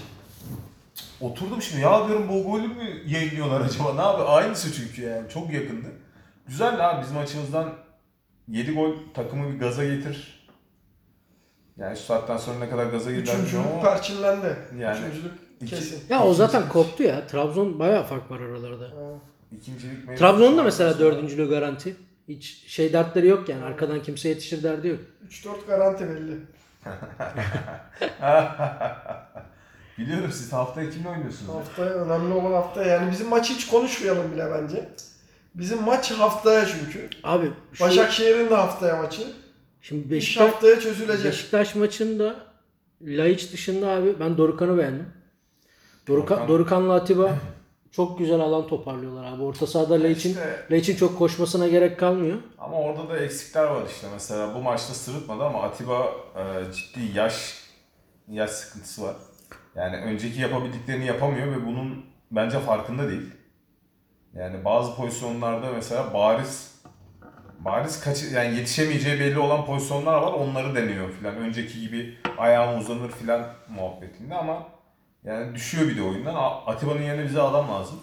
Oturdum 1.22 1.62
şimdi 1.62 1.82
ya 1.82 2.08
diyorum 2.08 2.30
bu 2.30 2.44
golü 2.52 2.68
mü 2.68 3.02
yayınlıyorlar 3.08 3.62
acaba? 3.62 3.94
Ne 3.94 4.02
abi? 4.02 4.24
Aynısı 4.24 4.74
çünkü 4.74 5.02
yani. 5.02 5.30
Çok 5.30 5.54
yakındı. 5.54 5.88
Güzel 6.48 6.90
abi 6.90 7.02
bizim 7.02 7.18
açımızdan 7.18 7.74
7 8.48 8.74
gol 8.74 8.92
takımı 9.14 9.54
bir 9.54 9.60
gaza 9.60 9.86
getir. 9.86 10.48
Yani 11.78 11.98
şu 11.98 12.04
saatten 12.04 12.38
sonra 12.38 12.60
ne 12.60 12.70
kadar 12.70 12.86
gaza 12.86 13.12
gider 13.12 13.22
Üçüncülük 13.22 13.48
bilmiyorum 13.48 13.72
ama 13.74 13.90
perçinlendi. 13.90 14.58
Yani 14.80 14.98
Üçüncülük 15.00 15.34
kesin. 15.70 16.04
Ya 16.10 16.24
o 16.24 16.34
zaten 16.34 16.70
koptu 16.70 17.04
ya. 17.04 17.28
Trabzon 17.28 17.80
bayağı 17.80 18.04
fark 18.04 18.32
var 18.32 18.40
aralarında. 18.40 18.84
Ha. 18.86 18.92
ikincilik 19.52 20.08
mevzusu 20.08 20.20
Trabzon'un 20.20 20.58
da 20.58 20.64
mesela 20.64 21.00
dördüncülüğü 21.00 21.50
garanti. 21.50 21.96
Hiç 22.28 22.64
şey 22.68 22.94
dertleri 22.94 23.28
yok 23.28 23.50
yani. 23.50 23.64
Arkadan 23.64 24.04
kimse 24.04 24.30
yetişir 24.30 24.64
derdi 24.64 24.88
yok. 24.88 25.00
3-4 25.30 25.66
garanti 25.68 26.10
belli. 26.10 26.38
Biliyorum 29.98 30.32
siz 30.32 30.54
haftaya 30.54 30.90
kimle 30.90 31.10
oynuyorsunuz? 31.10 31.54
Haftaya 31.56 31.90
önemli 31.90 32.34
olan 32.34 32.52
hafta 32.52 32.84
yani 32.84 33.12
bizim 33.12 33.28
maçı 33.28 33.54
hiç 33.54 33.68
konuşmayalım 33.68 34.32
bile 34.32 34.52
bence. 34.52 34.90
Bizim 35.56 35.84
maç 35.84 36.12
haftaya 36.12 36.66
çünkü. 36.66 37.10
Abi 37.24 37.52
şu, 37.74 37.84
Başakşehir'in 37.84 38.50
de 38.50 38.56
haftaya 38.56 38.96
maçı. 39.02 39.22
şimdi 39.82 40.04
İş 40.04 40.12
Beşiktaş, 40.12 40.48
haftaya 40.54 40.80
çözülecek. 40.80 41.26
Beşiktaş 41.32 41.76
maçında 41.76 42.36
Laiç 43.02 43.54
dışında 43.54 43.90
abi 43.90 44.20
ben 44.20 44.38
Dorukan'ı 44.38 44.78
beğendim. 44.78 45.06
Dorukan, 46.08 46.38
Dorukhan- 46.38 46.48
Dorukan'la 46.48 46.94
Atiba 46.94 47.36
çok 47.98 48.20
güzel 48.20 48.40
alan 48.40 48.68
toparlıyorlar 48.68 49.24
abi. 49.24 49.44
Orta 49.44 49.68
sahada 49.68 49.94
Laiç'in 50.04 50.30
İşte- 50.30 50.66
Laiç'in 50.72 50.96
çok 50.96 51.18
koşmasına 51.18 51.68
gerek 51.68 52.00
kalmıyor. 52.00 52.38
Ama 52.58 52.78
orada 52.82 53.10
da 53.10 53.20
eksikler 53.20 53.64
var 53.64 53.82
işte. 53.90 54.08
Mesela 54.14 54.56
bu 54.56 54.60
maçta 54.60 54.94
sırıtmadı 54.94 55.44
ama 55.44 55.62
Atiba 55.64 56.12
e, 56.36 56.74
ciddi 56.74 57.18
yaş 57.18 57.64
yaş 58.28 58.50
sıkıntısı 58.50 59.04
var. 59.04 59.16
Yani 59.76 59.96
önceki 59.96 60.42
yapabildiklerini 60.42 61.06
yapamıyor 61.06 61.48
ve 61.48 61.66
bunun 61.66 62.06
bence 62.32 62.60
farkında 62.60 63.10
değil. 63.10 63.30
Yani 64.34 64.66
bazı 64.66 64.96
pozisyonlarda 64.96 65.72
mesela 65.72 66.14
bariz 66.14 66.72
bariz 67.60 68.00
kaçı, 68.00 68.26
yani 68.26 68.56
yetişemeyeceği 68.56 69.20
belli 69.20 69.40
olan 69.40 69.66
pozisyonlar 69.66 70.14
var. 70.22 70.32
Onları 70.34 70.76
deniyor 70.76 71.12
filan. 71.12 71.36
Önceki 71.36 71.82
gibi 71.82 72.18
ayağım 72.38 72.80
uzanır 72.80 73.12
filan 73.12 73.48
muhabbetinde 73.70 74.36
ama 74.36 74.64
yani 75.28 75.56
düşüyor 75.56 75.88
bir 75.88 75.98
de 75.98 76.02
oyundan. 76.02 76.36
Atiba'nın 76.66 77.02
yerine 77.02 77.26
bize 77.26 77.42
adam 77.42 77.70
lazım. 77.70 78.00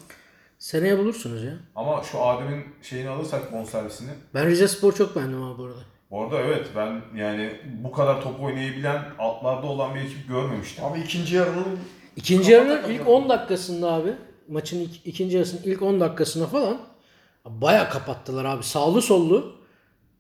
Seneye 0.59 0.99
bulursunuz 0.99 1.45
ya. 1.45 1.53
Ama 1.77 2.03
şu 2.03 2.23
Adem'in 2.23 2.65
şeyini 2.83 3.09
alırsak 3.09 3.53
bonservisini. 3.53 4.11
Ben 4.35 4.47
Rize 4.47 4.69
Spor 4.69 4.93
çok 4.93 5.17
beğendim 5.17 5.43
abi 5.43 5.59
bu 5.59 5.65
arada. 5.65 5.81
Bu 6.11 6.23
arada 6.23 6.41
evet 6.41 6.67
ben 6.77 7.01
yani 7.17 7.61
bu 7.83 7.93
kadar 7.93 8.23
top 8.23 8.41
oynayabilen 8.41 9.03
altlarda 9.19 9.67
olan 9.67 9.95
bir 9.95 10.01
ekip 10.01 10.29
görmemiştim. 10.29 10.85
Abi 10.85 11.01
ikinci 11.01 11.37
yarının 11.37 11.79
İkinci 12.17 12.53
yarının 12.53 12.91
ilk 12.91 13.09
10 13.09 13.29
dakikasında 13.29 13.93
abi 13.93 14.15
maçın 14.49 14.81
ilk, 14.81 15.07
ikinci 15.07 15.37
yarısının 15.37 15.63
ilk 15.65 15.83
10 15.83 16.01
dakikasında 16.01 16.47
falan 16.47 16.79
baya 17.45 17.89
kapattılar 17.89 18.45
abi. 18.45 18.63
Sağlı 18.63 19.03
sollu. 19.03 19.57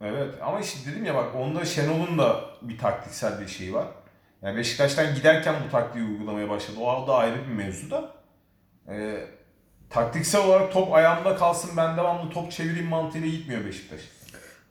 Evet 0.00 0.34
ama 0.42 0.60
işte 0.60 0.90
dedim 0.90 1.04
ya 1.04 1.14
bak 1.14 1.34
onda 1.34 1.64
Şenol'un 1.64 2.18
da 2.18 2.40
bir 2.62 2.78
taktiksel 2.78 3.40
bir 3.40 3.46
şeyi 3.48 3.74
var. 3.74 3.86
Yani 4.44 4.56
Beşiktaş'tan 4.56 5.14
giderken 5.14 5.54
bu 5.66 5.70
taktiği 5.70 6.04
uygulamaya 6.04 6.48
başladı. 6.48 6.78
O 6.80 7.06
da 7.06 7.14
ayrı 7.14 7.36
bir 7.48 7.52
mevzu 7.52 7.90
da. 7.90 8.12
Ee, 8.88 9.26
taktiksel 9.90 10.46
olarak 10.46 10.72
top 10.72 10.92
ayağımda 10.92 11.36
kalsın 11.36 11.70
ben 11.76 11.96
devamlı 11.96 12.30
top 12.30 12.52
çevireyim 12.52 12.88
mantığıyla 12.88 13.28
gitmiyor 13.28 13.64
Beşiktaş. 13.64 14.00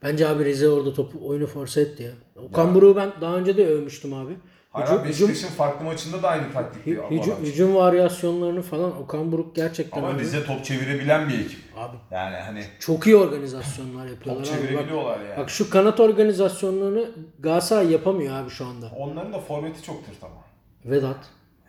Bence 0.04 0.28
abi 0.28 0.46
Rize 0.46 0.70
orada 0.70 0.94
topu 0.94 1.28
oyunu 1.28 1.48
force 1.48 1.82
etti 1.82 2.04
ya. 2.04 2.12
Okan 2.44 2.76
Buruk'u 2.76 2.96
ben 2.96 3.12
daha 3.22 3.36
önce 3.36 3.58
de 3.58 3.68
övmüştüm 3.68 4.14
abi. 4.14 4.34
Hala 4.74 5.06
Beşiktaş'ın 5.06 5.48
farklı 5.48 5.86
maçında 5.86 6.24
da 6.24 6.30
aynı 6.30 6.54
taktikli 6.54 6.92
hü- 6.98 7.10
hücum, 7.20 7.36
hücum 7.44 7.76
varyasyonlarını 7.76 8.62
falan 8.62 9.02
Okan 9.02 9.32
Buruk 9.32 9.56
gerçekten 9.56 10.00
Ama 10.00 10.10
abi, 10.10 10.20
Rize 10.20 10.46
top 10.46 10.66
çevirebilen 10.66 11.30
bir 11.30 11.40
ekip. 11.46 11.60
abi 11.78 11.98
Yani 12.12 12.36
hani 12.36 12.64
çok 12.80 13.08
iyi 13.08 13.16
organizasyonlar 13.16 14.02
top 14.04 14.10
yapıyorlar. 14.10 14.46
Bak, 14.46 14.52
çevirebiliyorlar 14.62 15.20
yani. 15.20 15.38
bak 15.38 15.50
şu 15.50 15.70
kanat 15.70 16.00
organizasyonlarını 16.00 17.12
Galatasaray 17.40 17.92
yapamıyor 17.92 18.36
abi 18.36 18.50
şu 18.50 18.66
anda. 18.66 18.92
Onların 18.98 19.34
da 19.34 19.40
forveti 19.40 19.84
çok 19.84 20.06
tırt 20.06 20.24
ama. 20.24 20.44
Vedat, 20.86 21.18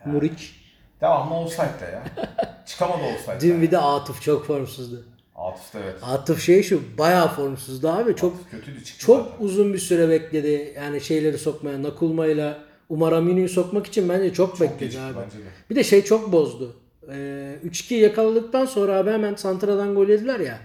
Muriç, 0.05 0.55
Devamlı 1.01 1.33
offside'da 1.35 1.85
ya. 1.93 2.03
Çıkamadı 2.65 3.03
offside'da. 3.15 3.39
dün 3.41 3.61
bir 3.61 3.71
de 3.71 3.77
Atıf 3.77 4.21
çok 4.21 4.45
formsuzdu. 4.45 5.03
Atıf 5.35 5.73
da 5.73 5.79
evet. 5.83 5.95
Atıf 6.03 6.41
şey 6.41 6.63
şu 6.63 6.81
bayağı 6.97 7.27
formsuzdu 7.27 7.89
abi. 7.89 8.15
Çok 8.15 8.33
Atıf 8.35 8.51
kötüydü 8.51 8.83
çıktı 8.83 9.05
çok 9.05 9.25
zaten. 9.25 9.45
uzun 9.45 9.73
bir 9.73 9.79
süre 9.79 10.09
bekledi. 10.09 10.73
Yani 10.77 11.01
şeyleri 11.01 11.37
sokmaya, 11.37 11.83
Nakulmayla 11.83 12.57
Umar 12.89 13.11
Aminu'yu 13.11 13.49
sokmak 13.49 13.87
için 13.87 14.09
bence 14.09 14.33
çok, 14.33 14.61
bekledi 14.61 14.79
gecikti 14.79 15.05
abi. 15.05 15.15
bence 15.25 15.37
de. 15.37 15.49
Bir 15.69 15.75
de 15.75 15.83
şey 15.83 16.03
çok 16.03 16.31
bozdu. 16.31 16.75
Ee, 17.11 17.55
3-2 17.65 17.93
yakaladıktan 17.93 18.65
sonra 18.65 18.95
abi 18.97 19.11
hemen 19.11 19.35
Santra'dan 19.35 19.95
gol 19.95 20.07
yediler 20.07 20.39
ya. 20.39 20.59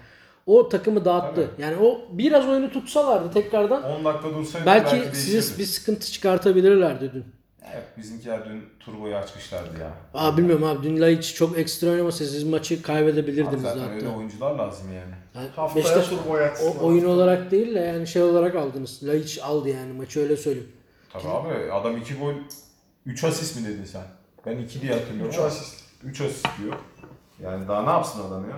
O 0.45 0.69
takımı 0.69 1.05
dağıttı. 1.05 1.49
Yani 1.57 1.75
o 1.81 2.01
biraz 2.11 2.47
oyunu 2.47 2.71
tutsalardı 2.71 3.31
tekrardan 3.33 3.83
10 3.83 4.05
dakika 4.05 4.29
dursaydı 4.29 4.65
belki, 4.65 4.91
değişirdi. 4.91 5.15
size 5.15 5.59
bir 5.59 5.65
sıkıntı 5.65 6.11
çıkartabilirlerdi 6.11 7.11
dün. 7.13 7.25
Evet 7.73 7.83
bizimkiler 7.97 8.49
dün 8.49 8.63
turboyu 8.79 9.15
açmışlardı 9.15 9.79
ya. 9.81 9.93
Aa 10.13 10.37
bilmiyorum 10.37 10.63
abi 10.63 10.83
dün 10.83 11.01
Laiç 11.01 11.33
çok 11.35 11.57
ekstra 11.57 11.89
oynamasa 11.89 12.25
siz 12.25 12.43
maçı 12.43 12.75
Abi 12.75 12.81
kaybedebilirdiniz 12.81 13.61
zaten 13.61 13.79
zaten. 13.79 13.95
öyle 13.95 14.07
oyuncular 14.07 14.55
lazım 14.55 14.87
yani. 14.87 15.13
Yani 15.35 15.47
Haftaya 15.55 15.85
Beşiktaş 15.85 16.07
turbo 16.09 16.37
yatsın. 16.37 16.67
o, 16.79 16.85
oyun 16.87 17.05
olarak 17.05 17.51
değil 17.51 17.75
de 17.75 17.79
yani 17.79 18.07
şey 18.07 18.21
olarak 18.21 18.55
aldınız. 18.55 18.99
Laiç 19.03 19.39
aldı 19.43 19.69
yani 19.69 19.93
maçı 19.93 20.19
öyle 20.19 20.37
söyleyeyim. 20.37 20.69
Tabii 21.13 21.27
abi 21.27 21.71
adam 21.71 21.97
2 21.97 22.15
gol 22.19 22.33
3 23.05 23.23
asist 23.23 23.55
mi 23.61 23.67
dedin 23.67 23.85
sen? 23.85 24.03
Ben 24.45 24.57
2 24.57 24.81
diye 24.81 24.93
hatırlıyorum. 24.93 25.31
Üç 25.31 25.39
asist. 25.39 25.83
3 26.03 26.21
asist 26.21 26.47
diyor. 26.63 26.73
Yani 27.43 27.67
daha 27.67 27.81
ne 27.83 27.89
yapsın 27.89 28.27
adam 28.27 28.49
ya? 28.49 28.55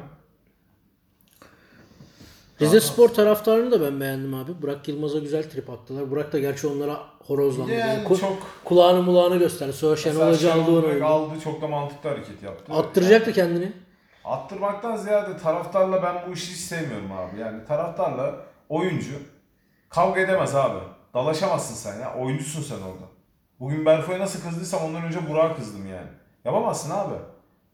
Rize 2.61 2.79
Spor 2.81 3.09
taraftarını 3.09 3.71
da 3.71 3.81
ben 3.81 3.99
beğendim 4.01 4.33
abi. 4.33 4.61
Burak 4.61 4.87
Yılmaz'a 4.87 5.19
güzel 5.19 5.49
trip 5.49 5.69
attılar. 5.69 6.11
Burak 6.11 6.33
da 6.33 6.39
gerçi 6.39 6.67
onlara 6.67 6.97
horozlandı. 7.27 7.71
Yani 7.71 7.79
Yani 7.89 8.03
ku- 8.07 8.19
çok- 8.19 8.47
kulağını 8.65 9.01
mulağını 9.03 9.37
gösterdi. 9.37 9.73
Sonra 9.73 9.95
Şenol 9.95 10.31
Hoca 10.33 10.53
aldı 10.53 10.71
onu. 10.97 11.05
aldı 11.05 11.33
çok 11.43 11.61
da 11.61 11.67
mantıklı 11.67 12.09
hareket 12.09 12.43
yaptı. 12.43 12.73
Attıracaktı 12.73 13.33
kendini. 13.33 13.71
Attırmaktan 14.25 14.95
ziyade 14.95 15.37
taraftarla 15.37 16.03
ben 16.03 16.15
bu 16.29 16.33
işi 16.33 16.51
hiç 16.51 16.59
sevmiyorum 16.59 17.11
abi. 17.11 17.39
Yani 17.39 17.65
taraftarla 17.65 18.35
oyuncu 18.69 19.13
kavga 19.89 20.19
edemez 20.21 20.55
abi. 20.55 20.79
Dalaşamazsın 21.13 21.75
sen 21.75 21.99
ya. 21.99 22.15
Oyuncusun 22.15 22.61
sen 22.61 22.75
orada. 22.75 23.05
Bugün 23.59 23.85
Berfo'ya 23.85 24.19
nasıl 24.19 24.41
kızdıysam 24.41 24.83
ondan 24.83 25.03
önce 25.03 25.29
Burak'a 25.29 25.55
kızdım 25.55 25.87
yani. 25.87 26.07
Yapamazsın 26.45 26.89
abi. 26.91 27.13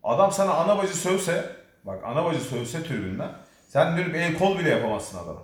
Adam 0.04 0.32
sana 0.32 0.54
ana 0.54 0.78
bacı 0.78 0.98
sövse, 0.98 1.56
bak 1.84 2.04
ana 2.06 2.26
bacı 2.26 2.40
sövse 2.40 2.84
tribünden, 2.84 3.32
sen 3.68 3.98
dönüp 3.98 4.16
el 4.16 4.38
kol 4.38 4.60
bile 4.60 4.70
yapamazsın 4.70 5.18
adama. 5.18 5.42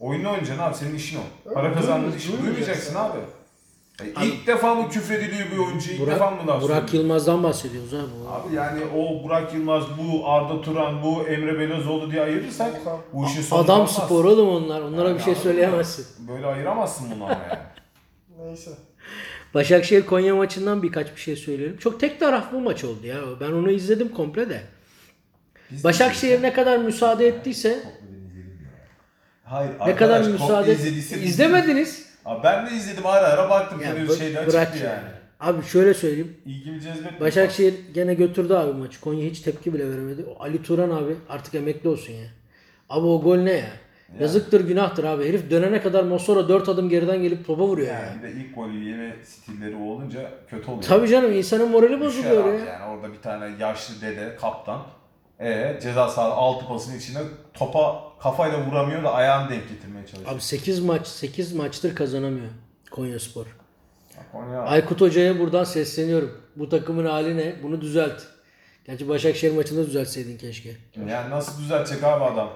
Oyunu 0.00 0.28
oynayacaksın 0.28 0.62
abi 0.62 0.74
senin 0.74 0.94
işin 0.94 1.18
o. 1.18 1.54
Para 1.54 1.74
kazandığın 1.74 2.02
duymayacaksın, 2.02 2.32
iş. 2.32 2.42
Duymayacaksın 2.42 2.94
duymayacaksın. 2.94 2.94
abi. 2.94 3.41
Ya 4.16 4.24
ilk 4.24 4.46
defa 4.46 4.74
mı 4.74 4.88
küfrediliyor 4.90 5.50
bir 5.50 5.58
oyuncu, 5.58 5.90
ilk 5.90 6.06
defa 6.06 6.30
mı 6.30 6.36
Burak, 6.36 6.48
laf 6.48 6.62
Burak 6.62 6.78
söylüyor? 6.88 7.04
Yılmaz'dan 7.04 7.42
bahsediyoruz 7.42 7.94
abi. 7.94 8.02
O- 8.28 8.32
Abi 8.32 8.54
yani 8.54 8.80
o 8.96 9.24
Burak 9.24 9.54
Yılmaz, 9.54 9.84
bu 9.98 10.28
Arda 10.30 10.60
Turan, 10.62 11.02
bu 11.02 11.22
Emre 11.28 11.58
Belözoğlu 11.58 12.10
diye 12.10 12.22
ayırırsak 12.22 12.70
bu 13.12 13.26
işin 13.26 13.42
sonu 13.42 13.60
Adam 13.60 13.76
olmaz. 13.76 13.94
spor 13.96 14.24
oğlum 14.24 14.48
onlar. 14.48 14.80
Onlara 14.80 15.08
Yani 15.08 15.18
bir 15.18 15.22
şey 15.22 15.32
anladın 15.32 15.48
mı? 15.50 15.54
söyleyemezsin. 15.54 16.06
Böyle 16.28 16.46
ayıramazsın 16.46 17.06
bunu 17.14 17.24
ama 17.24 17.32
yani. 17.48 17.58
Neyse. 18.48 18.70
Başakşehir 19.54 20.06
Konya 20.06 20.36
maçından 20.36 20.82
birkaç 20.82 21.16
bir 21.16 21.20
şey 21.20 21.36
söyleyelim. 21.36 21.76
Çok 21.76 22.00
tek 22.00 22.20
taraflı 22.20 22.60
maç 22.60 22.84
oldu 22.84 23.06
ya. 23.06 23.16
Ben 23.40 23.52
onu 23.52 23.70
izledim 23.70 24.08
komple 24.08 24.48
de. 24.50 24.62
Biz 25.70 25.84
Başakşehir 25.84 26.42
ne 26.42 26.52
kadar 26.52 26.78
müsaade 26.78 27.26
ettiyse 27.26 27.82
Hayır, 29.44 29.70
ne 29.72 29.96
kadar 29.96 30.14
arkadaş, 30.20 30.26
müsaade 30.32 30.54
komple 30.56 30.72
izlediyse 30.72 31.16
biz- 31.16 31.22
izlemediniz. 31.24 32.11
Abi 32.24 32.42
ben 32.44 32.66
de 32.66 32.70
izledim 32.70 33.06
ara 33.06 33.26
ara 33.26 33.50
baktım 33.50 33.80
Ya 33.80 33.88
yani 33.88 34.08
bı- 34.08 34.18
şeyden 34.18 34.46
bırak 34.46 34.72
çıktı 34.72 34.84
ya. 34.86 34.92
yani. 34.92 35.02
Abi 35.40 35.64
şöyle 35.64 35.94
söyleyeyim. 35.94 36.36
İlgimi 36.46 36.80
cezbetmedi. 36.80 37.20
Başakşehir 37.20 37.74
gene 37.94 38.14
götürdü 38.14 38.54
abi 38.54 38.72
maçı. 38.72 39.00
Konya 39.00 39.24
hiç 39.30 39.40
tepki 39.40 39.74
bile 39.74 39.90
veremedi. 39.90 40.24
O 40.24 40.42
Ali 40.42 40.62
Turan 40.62 40.90
abi 40.90 41.16
artık 41.28 41.54
emekli 41.54 41.88
olsun 41.88 42.12
ya. 42.12 42.26
Abi 42.88 43.06
o 43.06 43.22
gol 43.22 43.36
ne 43.36 43.52
ya? 43.52 43.70
Yazıktır 44.20 44.68
günahtır 44.68 45.04
abi. 45.04 45.28
Herif 45.28 45.50
dönene 45.50 45.82
kadar 45.82 46.04
Mossora 46.04 46.48
4 46.48 46.68
adım 46.68 46.88
geriden 46.88 47.22
gelip 47.22 47.46
topa 47.46 47.62
vuruyor 47.62 47.88
ya. 47.88 48.00
Yani 48.00 48.18
bir 48.18 48.28
de 48.28 48.32
ilk 48.32 48.54
golü 48.54 48.84
yeme 48.88 49.16
stilleri 49.24 49.76
o 49.76 49.82
olunca 49.84 50.30
kötü 50.50 50.66
oluyor. 50.70 50.82
Tabii 50.82 51.08
canım 51.08 51.32
insanın 51.32 51.70
morali 51.70 51.88
Düşer 51.90 52.00
bozuluyor 52.00 52.44
abi 52.48 52.58
ya. 52.58 52.64
Yani 52.64 52.84
orada 52.96 53.12
bir 53.12 53.18
tane 53.22 53.50
yaşlı 53.60 53.94
dede 54.00 54.36
kaptan. 54.40 54.82
E 55.40 55.78
ceza 55.82 56.08
sahası 56.08 56.34
altı 56.34 56.66
pasın 56.66 56.98
içine 56.98 57.18
topa 57.54 58.02
kafayla 58.20 58.66
vuramıyor 58.66 59.04
da 59.04 59.12
ayağını 59.14 59.50
denk 59.50 59.68
getirmeye 59.68 60.06
çalışıyor. 60.06 60.34
Abi 60.34 60.40
8 60.40 60.80
maç 60.80 61.06
8 61.06 61.52
maçtır 61.52 61.94
kazanamıyor 61.94 62.50
Konyaspor. 62.90 63.46
Konya 64.32 64.62
Aykut 64.62 65.00
Hoca'ya 65.00 65.38
buradan 65.38 65.64
sesleniyorum. 65.64 66.40
Bu 66.56 66.68
takımın 66.68 67.06
hali 67.06 67.36
ne? 67.36 67.62
Bunu 67.62 67.80
düzelt. 67.80 68.22
Gerçi 68.84 69.08
Başakşehir 69.08 69.56
maçında 69.56 69.86
düzeltseydin 69.86 70.38
keşke. 70.38 70.76
Yani 71.08 71.30
nasıl 71.30 71.62
düzeltecek 71.62 72.04
abi 72.04 72.24
adam? 72.24 72.50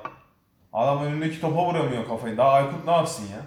Adam 0.72 1.04
önündeki 1.04 1.40
topa 1.40 1.66
vuramıyor 1.66 2.08
kafayı. 2.08 2.36
Daha 2.36 2.50
Aykut 2.50 2.84
ne 2.84 2.90
yapsın 2.90 3.22
ya? 3.22 3.40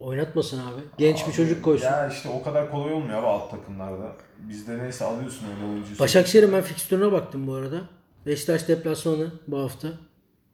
Oynatmasın 0.00 0.58
abi. 0.58 0.80
Genç 0.98 1.20
bir 1.20 1.24
Abi, 1.26 1.32
çocuk 1.32 1.64
koysun. 1.64 1.86
Ya 1.86 2.08
işte 2.08 2.28
o 2.28 2.42
kadar 2.42 2.70
kolay 2.70 2.92
olmuyor 2.92 3.18
abi 3.18 3.26
alt 3.26 3.50
takımlarda. 3.50 4.12
Bizde 4.38 4.78
neyse 4.78 5.04
alıyorsun 5.04 5.46
öyle 5.56 5.72
oyuncuyu. 5.72 5.98
Başakşehir'in 5.98 6.52
ben 6.52 6.62
fikstürüne 6.62 7.12
baktım 7.12 7.46
bu 7.46 7.54
arada. 7.54 7.80
Beşiktaş 8.26 8.68
deplasmanı 8.68 9.30
bu 9.46 9.58
hafta. 9.58 9.88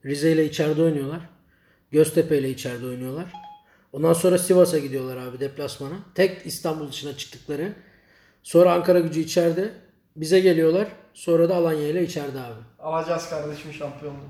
Rize 0.05 0.33
ile 0.33 0.45
içeride 0.45 0.83
oynuyorlar. 0.83 1.21
Göztepe 1.91 2.39
ile 2.39 2.51
içeride 2.51 2.87
oynuyorlar. 2.87 3.33
Ondan 3.93 4.13
sonra 4.13 4.39
Sivas'a 4.39 4.79
gidiyorlar 4.79 5.17
abi 5.17 5.41
deplasmana. 5.41 5.95
Tek 6.15 6.47
İstanbul 6.47 6.89
dışına 6.89 7.17
çıktıkları. 7.17 7.73
Sonra 8.43 8.73
Ankara 8.73 9.01
gücü 9.01 9.21
içeride. 9.21 9.71
Bize 10.17 10.41
geliyorlar. 10.41 10.89
Sonra 11.15 11.49
da 11.49 11.57
Alanya 11.57 11.89
ile 11.89 12.03
içeride 12.05 12.41
abi. 12.41 12.61
Alacağız 12.79 13.31
kardeşim 13.31 13.73
şampiyonluğu. 13.73 14.29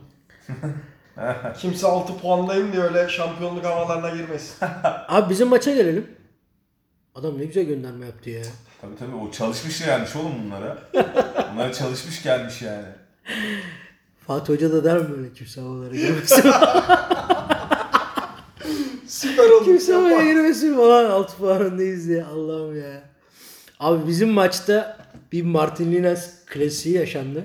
Kimse 1.59 1.87
6 1.87 2.18
puandayım 2.18 2.72
diye 2.72 2.83
öyle 2.83 3.09
şampiyonluk 3.09 3.64
havalarına 3.64 4.11
girmesin. 4.11 4.55
Abi 5.09 5.31
bizim 5.31 5.48
maça 5.48 5.74
gelelim. 5.74 6.07
Adam 7.14 7.38
ne 7.38 7.44
güzel 7.44 7.64
gönderme 7.64 8.07
yaptı 8.07 8.31
ya. 8.31 8.42
Tabii 8.81 8.96
tabii 8.96 9.16
o 9.16 9.31
çalışmış 9.31 9.85
gelmiş 9.85 10.16
oğlum 10.16 10.33
bunlara. 10.44 10.79
Bunlara 11.53 11.72
çalışmış 11.72 12.22
gelmiş 12.22 12.62
yani. 12.62 12.87
Fatih 14.26 14.52
Hoca 14.54 14.72
da 14.72 14.84
der 14.84 14.98
mi 14.98 15.10
böyle 15.16 15.32
kimse 15.32 15.60
havalara 15.60 15.94
girmesin? 15.96 16.42
Süper 19.06 19.50
oldu. 19.50 19.64
kimse 19.64 19.92
havaya 19.92 20.10
Yapma. 20.10 20.24
girmesin 20.24 20.76
falan. 20.76 21.10
Altı 21.10 21.36
puanındayız 21.36 22.08
diye. 22.08 22.24
Allah'ım 22.24 22.80
ya. 22.80 23.02
Abi 23.80 24.06
bizim 24.08 24.28
maçta 24.28 24.98
bir 25.32 25.42
Martin 25.42 25.92
Lines 25.92 26.44
klasiği 26.46 26.94
yaşandı. 26.94 27.44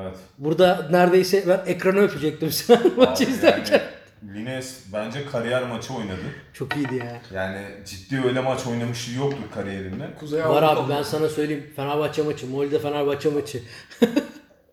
Evet. 0.00 0.16
Burada 0.38 0.88
neredeyse 0.90 1.44
ben 1.48 1.60
ekranı 1.66 2.00
öpecektim 2.00 2.50
sen 2.52 2.80
maçı 2.96 3.24
izlerken. 3.24 3.82
yani 4.28 4.38
Lines 4.40 4.78
bence 4.92 5.26
kariyer 5.32 5.62
maçı 5.68 5.94
oynadı. 5.94 6.20
Çok 6.52 6.76
iyiydi 6.76 6.94
ya. 6.96 7.20
Yani 7.34 7.66
ciddi 7.86 8.20
öyle 8.26 8.40
maç 8.40 8.66
oynamışlığı 8.66 9.18
yoktur 9.18 9.42
kariyerinde. 9.54 10.08
Kuzey 10.20 10.42
Var 10.44 10.62
abi 10.62 10.90
ben 10.92 11.02
sana 11.02 11.28
söyleyeyim. 11.28 11.66
Fenerbahçe 11.76 12.22
maçı. 12.22 12.46
Molde 12.46 12.78
Fenerbahçe 12.78 13.28
maçı. 13.30 13.62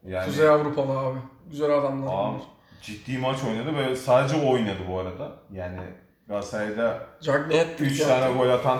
Yani 0.08 0.26
Kuzey 0.26 0.50
Avrupalı 0.50 0.98
abi. 0.98 1.20
Güzel 1.52 1.72
adamlar. 1.72 2.08
Abi, 2.08 2.34
bunlar. 2.34 2.41
ciddi 2.82 3.17
maç 3.17 3.38
oynadı 3.43 3.78
ve 3.78 3.96
sadece 3.96 4.36
o 4.36 4.52
oynadı 4.52 4.80
bu 4.89 5.00
arada. 5.00 5.32
Yani 5.54 5.80
Galatasaray'da 6.28 7.00
Jack 7.22 7.48
ne 7.48 7.58
etti? 7.58 7.84
3 7.84 8.00
tane 8.00 8.34
gol 8.34 8.50
atan 8.50 8.80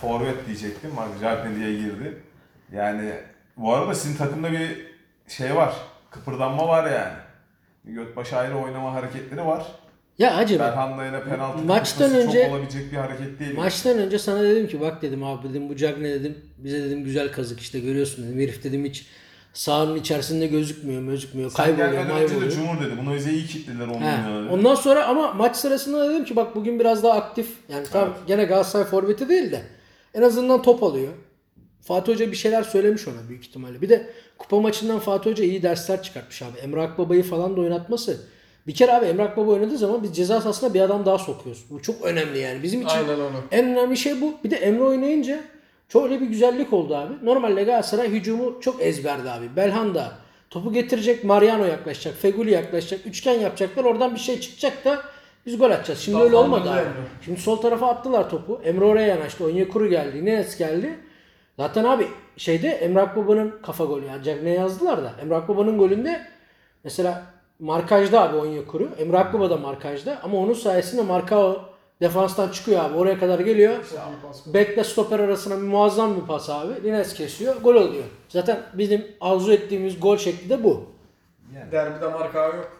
forvet 0.00 0.46
diyecektim. 0.46 0.90
Bak 0.96 1.46
diye 1.56 1.72
girdi. 1.72 2.22
Yani 2.72 3.12
bu 3.56 3.74
arada 3.74 3.94
sizin 3.94 4.16
takımda 4.16 4.52
bir 4.52 4.86
şey 5.28 5.56
var. 5.56 5.74
Kıpırdanma 6.10 6.68
var 6.68 6.90
yani. 6.90 7.16
Bir 7.84 7.92
Götbaşı 7.92 8.36
ayrı 8.36 8.56
oynama 8.58 8.94
hareketleri 8.94 9.46
var. 9.46 9.66
Ya 10.18 10.36
hacı 10.36 10.58
bak, 10.58 10.68
Berhan'la 10.72 11.04
yine 11.06 11.22
penaltı 11.22 11.58
Maçtan 11.58 12.14
önce- 12.14 12.42
çok 12.42 12.52
olabilecek 12.52 12.92
bir 12.92 12.96
hareket 12.96 13.40
değil. 13.40 13.56
Maçtan 13.56 13.98
önce 13.98 14.18
sana 14.18 14.42
dedim 14.42 14.68
ki 14.68 14.80
bak 14.80 15.02
dedim 15.02 15.24
abi 15.24 15.48
dedim 15.48 15.68
bu 15.68 15.76
Cagne 15.76 16.08
dedim 16.08 16.38
bize 16.58 16.82
dedim 16.82 17.04
güzel 17.04 17.32
kazık 17.32 17.60
işte 17.60 17.80
görüyorsun 17.80 18.26
dedim. 18.26 18.40
Herif 18.40 18.64
dedim 18.64 18.84
hiç 18.84 19.06
sahanın 19.52 19.96
içerisinde 19.96 20.46
gözükmüyor 20.46 21.02
gözükmüyor 21.02 21.50
Sen 21.50 21.56
kayboluyor 21.64 21.92
gelmeden 21.92 22.16
önce 22.16 22.34
de 22.34 22.38
mayboluyor. 22.38 22.52
Cumhur 22.52 22.84
dedi. 22.84 22.94
Bunu 23.00 23.14
bize 23.14 23.30
iyi 23.30 23.46
kitlediler 23.46 23.88
10 23.88 23.92
He. 23.94 24.42
dedi. 24.44 24.52
Ondan 24.52 24.74
sonra 24.74 25.06
ama 25.06 25.32
maç 25.32 25.56
sırasında 25.56 26.10
dedim 26.10 26.24
ki 26.24 26.36
bak 26.36 26.56
bugün 26.56 26.80
biraz 26.80 27.02
daha 27.02 27.12
aktif. 27.12 27.48
Yani 27.68 27.86
tam 27.92 28.14
gene 28.26 28.44
Galatasaray 28.44 28.84
forveti 28.86 29.28
değil 29.28 29.52
de 29.52 29.62
en 30.14 30.22
azından 30.22 30.62
top 30.62 30.82
alıyor. 30.82 31.12
Fatih 31.82 32.12
Hoca 32.12 32.30
bir 32.30 32.36
şeyler 32.36 32.62
söylemiş 32.62 33.08
ona 33.08 33.28
büyük 33.28 33.44
ihtimalle. 33.44 33.82
Bir 33.82 33.88
de 33.88 34.10
kupa 34.38 34.60
maçından 34.60 34.98
Fatih 34.98 35.30
Hoca 35.30 35.44
iyi 35.44 35.62
dersler 35.62 36.02
çıkartmış 36.02 36.42
abi. 36.42 36.58
Emre 36.58 36.82
Akbaba'yı 36.82 37.22
falan 37.22 37.56
da 37.56 37.60
oynatması. 37.60 38.20
Bir 38.66 38.74
kere 38.74 38.92
abi 38.92 39.06
Emre 39.06 39.22
Akbaba 39.22 39.50
oynadığı 39.50 39.78
zaman 39.78 40.02
biz 40.02 40.16
ceza 40.16 40.40
sahasına 40.40 40.74
bir 40.74 40.80
adam 40.80 41.06
daha 41.06 41.18
sokuyoruz. 41.18 41.64
Bu 41.70 41.82
çok 41.82 42.02
önemli 42.02 42.38
yani. 42.38 42.62
Bizim 42.62 42.80
için 42.80 42.96
Aynen 42.96 43.10
öyle. 43.10 43.22
en 43.50 43.64
önemli 43.64 43.96
şey 43.96 44.20
bu. 44.20 44.34
Bir 44.44 44.50
de 44.50 44.56
Emre 44.56 44.82
oynayınca 44.82 45.40
çok 45.90 46.04
öyle 46.04 46.20
bir 46.20 46.26
güzellik 46.26 46.72
oldu 46.72 46.96
abi. 46.96 47.14
Normalde 47.22 47.64
Galatasaray 47.64 48.10
hücumu 48.10 48.60
çok 48.60 48.82
ezberdi 48.82 49.30
abi. 49.30 49.56
Belhanda 49.56 50.12
topu 50.50 50.72
getirecek, 50.72 51.24
Mariano 51.24 51.64
yaklaşacak, 51.64 52.14
Feguli 52.14 52.50
yaklaşacak, 52.50 53.06
üçgen 53.06 53.40
yapacaklar. 53.40 53.84
Oradan 53.84 54.14
bir 54.14 54.20
şey 54.20 54.40
çıkacak 54.40 54.84
da 54.84 55.02
biz 55.46 55.58
gol 55.58 55.70
atacağız. 55.70 56.00
Şimdi 56.00 56.14
Tamam, 56.14 56.26
öyle 56.26 56.36
olmadı 56.36 56.70
abi. 56.70 56.84
Şimdi 57.24 57.40
sol 57.40 57.56
tarafa 57.56 57.88
attılar 57.88 58.30
topu. 58.30 58.60
Emre 58.64 58.84
oraya 58.84 59.06
yanaştı. 59.06 59.44
Onyekuru 59.44 59.88
geldi. 59.88 60.24
Nenes 60.24 60.58
geldi. 60.58 60.98
Zaten 61.56 61.84
abi 61.84 62.06
şeyde 62.36 62.68
Emre 62.68 63.00
Akbaba'nın 63.00 63.54
kafa 63.62 63.84
golü. 63.84 64.06
Yani 64.06 64.44
ne 64.44 64.50
yazdılar 64.50 65.02
da. 65.02 65.12
Emre 65.22 65.34
Akbaba'nın 65.34 65.78
golünde 65.78 66.26
mesela 66.84 67.22
markajda 67.60 68.22
abi 68.22 68.36
Onyekuru. 68.36 68.88
Emre 68.98 69.18
Akbaba 69.18 69.50
da 69.50 69.56
markajda. 69.56 70.20
Ama 70.22 70.38
onun 70.38 70.52
sayesinde 70.52 71.02
Markao 71.02 71.69
defanstan 72.00 72.48
çıkıyor 72.48 72.84
abi. 72.84 72.96
Oraya 72.96 73.18
kadar 73.18 73.40
geliyor. 73.40 73.74
Bekle 74.46 74.84
stoper 74.84 75.18
arasına 75.18 75.56
bir 75.56 75.62
muazzam 75.66 76.16
bir 76.22 76.26
pas 76.26 76.50
abi. 76.50 76.84
Lines 76.84 77.14
kesiyor. 77.14 77.56
Gol 77.56 77.74
oluyor. 77.74 78.04
Zaten 78.28 78.62
bizim 78.74 79.06
arzu 79.20 79.52
ettiğimiz 79.52 80.00
gol 80.00 80.16
şekli 80.16 80.50
de 80.50 80.64
bu. 80.64 80.84
Derbide 81.72 82.06
marka 82.08 82.46
yok. 82.46 82.72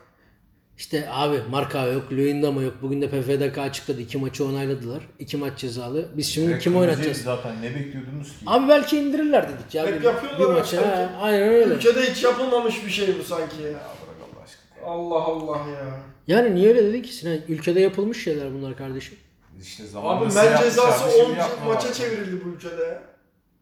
İşte 0.79 1.09
abi 1.13 1.41
Marka 1.51 1.87
yok, 1.87 2.13
Luyendama 2.13 2.63
yok. 2.63 2.75
Bugün 2.83 3.03
de 3.03 3.09
PFDK 3.09 3.59
açıkladı. 3.59 4.01
İki 4.01 4.19
maçı 4.19 4.45
onayladılar. 4.45 5.03
İki 5.19 5.37
maç 5.37 5.59
cezalı. 5.59 6.09
Biz 6.17 6.27
şimdi 6.27 6.49
Direkt 6.49 6.65
kim 6.65 6.77
oynatacağız? 6.77 7.17
Zaten 7.23 7.53
ne 7.63 7.75
bekliyordunuz 7.75 8.29
ki? 8.29 8.45
Abi 8.47 8.69
belki 8.69 8.99
indirirler 8.99 9.49
dedik 9.49 9.75
ya. 9.75 9.87
Hep 9.87 10.01
bir, 10.01 10.05
yapıyorlar 10.05 10.39
bir 10.41 10.45
abi 10.45 10.53
maça. 10.53 10.77
sanki. 10.77 10.89
Ha, 10.89 11.11
aynen 11.21 11.49
öyle. 11.49 11.75
Ülkede 11.75 12.03
hiç 12.11 12.25
yapılmamış 12.25 12.87
bir 12.87 12.91
şey 12.91 13.19
bu 13.19 13.23
sanki 13.25 13.63
ya. 13.63 13.69
Ya 13.69 13.75
bırak 13.75 14.17
Allah 14.35 14.43
aşkına. 14.45 14.91
Allah 14.91 15.25
Allah 15.25 15.57
ya. 15.57 16.01
Yani 16.31 16.55
niye 16.55 16.69
öyle 16.69 16.85
dedin 16.85 17.03
ki 17.03 17.15
Sinan? 17.15 17.39
Ülkede 17.49 17.81
yapılmış 17.81 18.25
şeyler 18.25 18.55
bunlar 18.55 18.77
kardeşim. 18.77 19.19
İşte 19.61 19.83
Abi 19.97 20.35
men 20.35 20.63
cezası 20.63 21.07
bir 21.07 21.13
şey 21.13 21.23
10 21.23 21.35
yapma 21.35 21.65
maça 21.75 21.93
çevrildi 21.93 22.45
bu 22.45 22.49
ülkede 22.49 22.83
ya. 22.83 23.03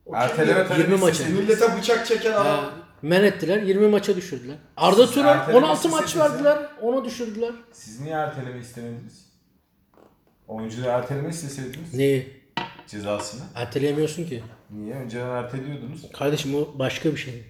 O 0.06 0.16
Erteleme 0.16 0.54
kimdi? 0.54 0.68
talebi 0.68 0.82
20 0.90 0.96
maça. 1.00 1.24
Millete 1.28 1.76
bıçak 1.76 2.06
çeken 2.06 2.32
adam. 2.32 2.46
Ha, 2.46 2.70
men 3.02 3.24
ettiler. 3.24 3.62
20 3.62 3.88
maça 3.88 4.16
düşürdüler. 4.16 4.56
Arda 4.76 5.06
Siz 5.06 5.14
Turan 5.14 5.38
erteleme 5.38 5.66
16 5.66 5.88
maç 5.88 6.16
verdiler. 6.16 6.58
Ona 6.82 7.04
düşürdüler. 7.04 7.52
Siz 7.72 8.00
niye 8.00 8.14
erteleme 8.14 8.60
istemediniz? 8.60 9.26
Oyuncuları 10.48 10.90
erteleme 10.90 11.28
isteseydiniz 11.28 11.94
Neyi? 11.94 12.42
cezasını. 12.86 13.40
Erteleyemiyorsun 13.54 14.24
ki. 14.24 14.42
Niye? 14.70 14.94
Önceden 14.94 15.28
erteliyordunuz. 15.28 16.12
Kardeşim 16.12 16.54
o 16.54 16.78
başka 16.78 17.12
bir 17.12 17.16
şey. 17.16 17.44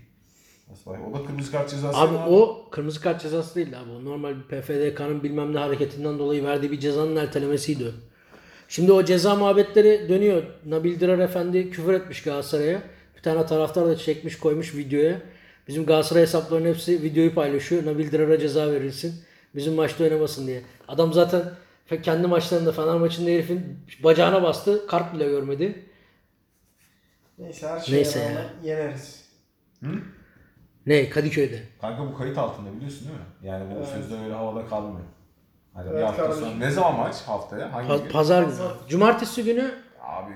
O 0.86 1.14
da 1.14 1.26
kırmızı 1.26 1.52
kart 1.52 1.70
cezası. 1.70 1.98
Abi 1.98 2.14
var. 2.14 2.26
o 2.30 2.68
kırmızı 2.70 3.00
kart 3.00 3.22
cezası 3.22 3.54
değildi 3.54 3.76
abi. 3.76 3.90
O 3.90 4.04
normal 4.04 4.34
bir 4.36 4.42
PFDK'nın 4.42 5.22
bilmem 5.22 5.54
ne 5.54 5.58
hareketinden 5.58 6.18
dolayı 6.18 6.44
verdiği 6.44 6.72
bir 6.72 6.80
cezanın 6.80 7.16
ertelemesiydi 7.16 7.84
o. 7.84 7.90
Şimdi 8.68 8.92
o 8.92 9.04
ceza 9.04 9.34
muhabbetleri 9.34 10.08
dönüyor. 10.08 10.42
Nabil 10.66 11.00
Dirar 11.00 11.18
Efendi 11.18 11.70
küfür 11.70 11.92
etmiş 11.92 12.22
Galatasaray'a. 12.22 12.82
Bir 13.16 13.22
tane 13.22 13.46
taraftar 13.46 13.86
da 13.86 13.96
çekmiş 13.96 14.38
koymuş 14.38 14.74
videoya. 14.74 15.20
Bizim 15.68 15.86
Galatasaray 15.86 16.22
hesaplarının 16.22 16.68
hepsi 16.68 17.02
videoyu 17.02 17.34
paylaşıyor. 17.34 17.86
Nabil 17.86 18.10
Dirar'a 18.10 18.38
ceza 18.38 18.72
verilsin. 18.72 19.14
Bizim 19.54 19.74
maçta 19.74 20.04
oynamasın 20.04 20.46
diye. 20.46 20.62
Adam 20.88 21.12
zaten 21.12 21.42
kendi 22.02 22.26
maçlarında 22.26 22.72
Fener 22.72 22.94
maçında 22.96 23.30
herifin 23.30 23.78
bacağına 24.04 24.42
bastı. 24.42 24.86
Kart 24.86 25.14
bile 25.14 25.28
görmedi. 25.28 25.86
Neyse 27.38 27.68
her 27.68 27.80
şeye 27.80 27.96
Neyse 27.96 28.18
ya. 28.18 28.70
yeneriz. 28.70 29.24
Ne? 30.88 31.10
Kadıköy'de. 31.10 31.62
Kanka 31.80 32.02
bu 32.12 32.18
kayıt 32.18 32.38
altında 32.38 32.76
biliyorsun 32.76 33.00
değil 33.08 33.18
mi? 33.18 33.24
Yani 33.48 33.70
bu 33.70 33.78
Evet. 33.78 33.88
sözler 33.88 34.24
öyle 34.24 34.34
havada 34.34 34.66
kalmıyor. 34.68 35.00
Hani 35.74 35.86
bir 35.90 35.94
Evet 35.94 36.04
hafta 36.04 36.22
kardeşim. 36.22 36.44
sonra. 36.44 36.56
Ne 36.58 36.70
zaman 36.70 36.96
maç? 36.96 37.14
Haftaya? 37.26 37.72
Hangi 37.72 37.88
Pa- 37.88 38.02
gün? 38.04 38.10
pazar 38.12 38.42
günü. 38.42 38.54
Cumartesi 38.88 39.44
günü 39.44 39.74
Abi 40.02 40.32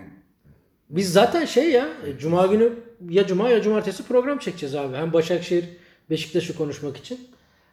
Biz 0.90 1.12
zaten 1.12 1.44
şey 1.44 1.70
ya, 1.70 1.88
e, 2.06 2.18
cuma 2.18 2.46
günü 2.46 2.72
ya 3.08 3.26
cuma 3.26 3.48
ya 3.48 3.62
cumartesi 3.62 4.02
program 4.06 4.38
çekeceğiz 4.38 4.74
abi. 4.74 4.96
Hem 4.96 5.12
Başakşehir 5.12 5.64
Beşiktaş'ı 6.10 6.56
konuşmak 6.56 6.96
için. 6.96 7.28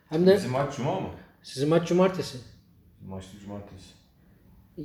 Hem 0.10 0.28
de 0.28 0.36
bizim 0.36 0.52
maç 0.52 0.76
cuma 0.78 1.00
mı? 1.00 1.08
sizin 1.44 1.70
maç 1.70 1.88
cumartesi. 1.88 2.38
Maçta 3.08 3.40
cumartesi. 3.40 3.86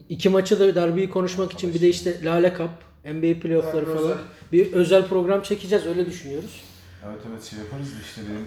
İki 0.09 0.29
maçı 0.29 0.61
da 0.61 0.75
derbiyi 0.75 1.11
konuşmak 1.11 1.53
için 1.53 1.75
bir 1.75 1.81
de 1.81 1.89
işte 1.89 2.25
Lale 2.25 2.55
Cup, 2.59 2.71
NBA 3.15 3.41
playoffları 3.41 3.85
falan. 3.85 3.99
özel. 3.99 4.17
Bir 4.53 4.73
özel 4.73 5.09
program 5.09 5.43
çekeceğiz 5.43 5.87
öyle 5.87 6.07
düşünüyoruz. 6.07 6.63
Evet 7.07 7.21
evet 7.31 7.43
şey 7.43 7.59
yaparız 7.59 7.95
da 7.95 8.01
işte 8.03 8.21
benim 8.29 8.47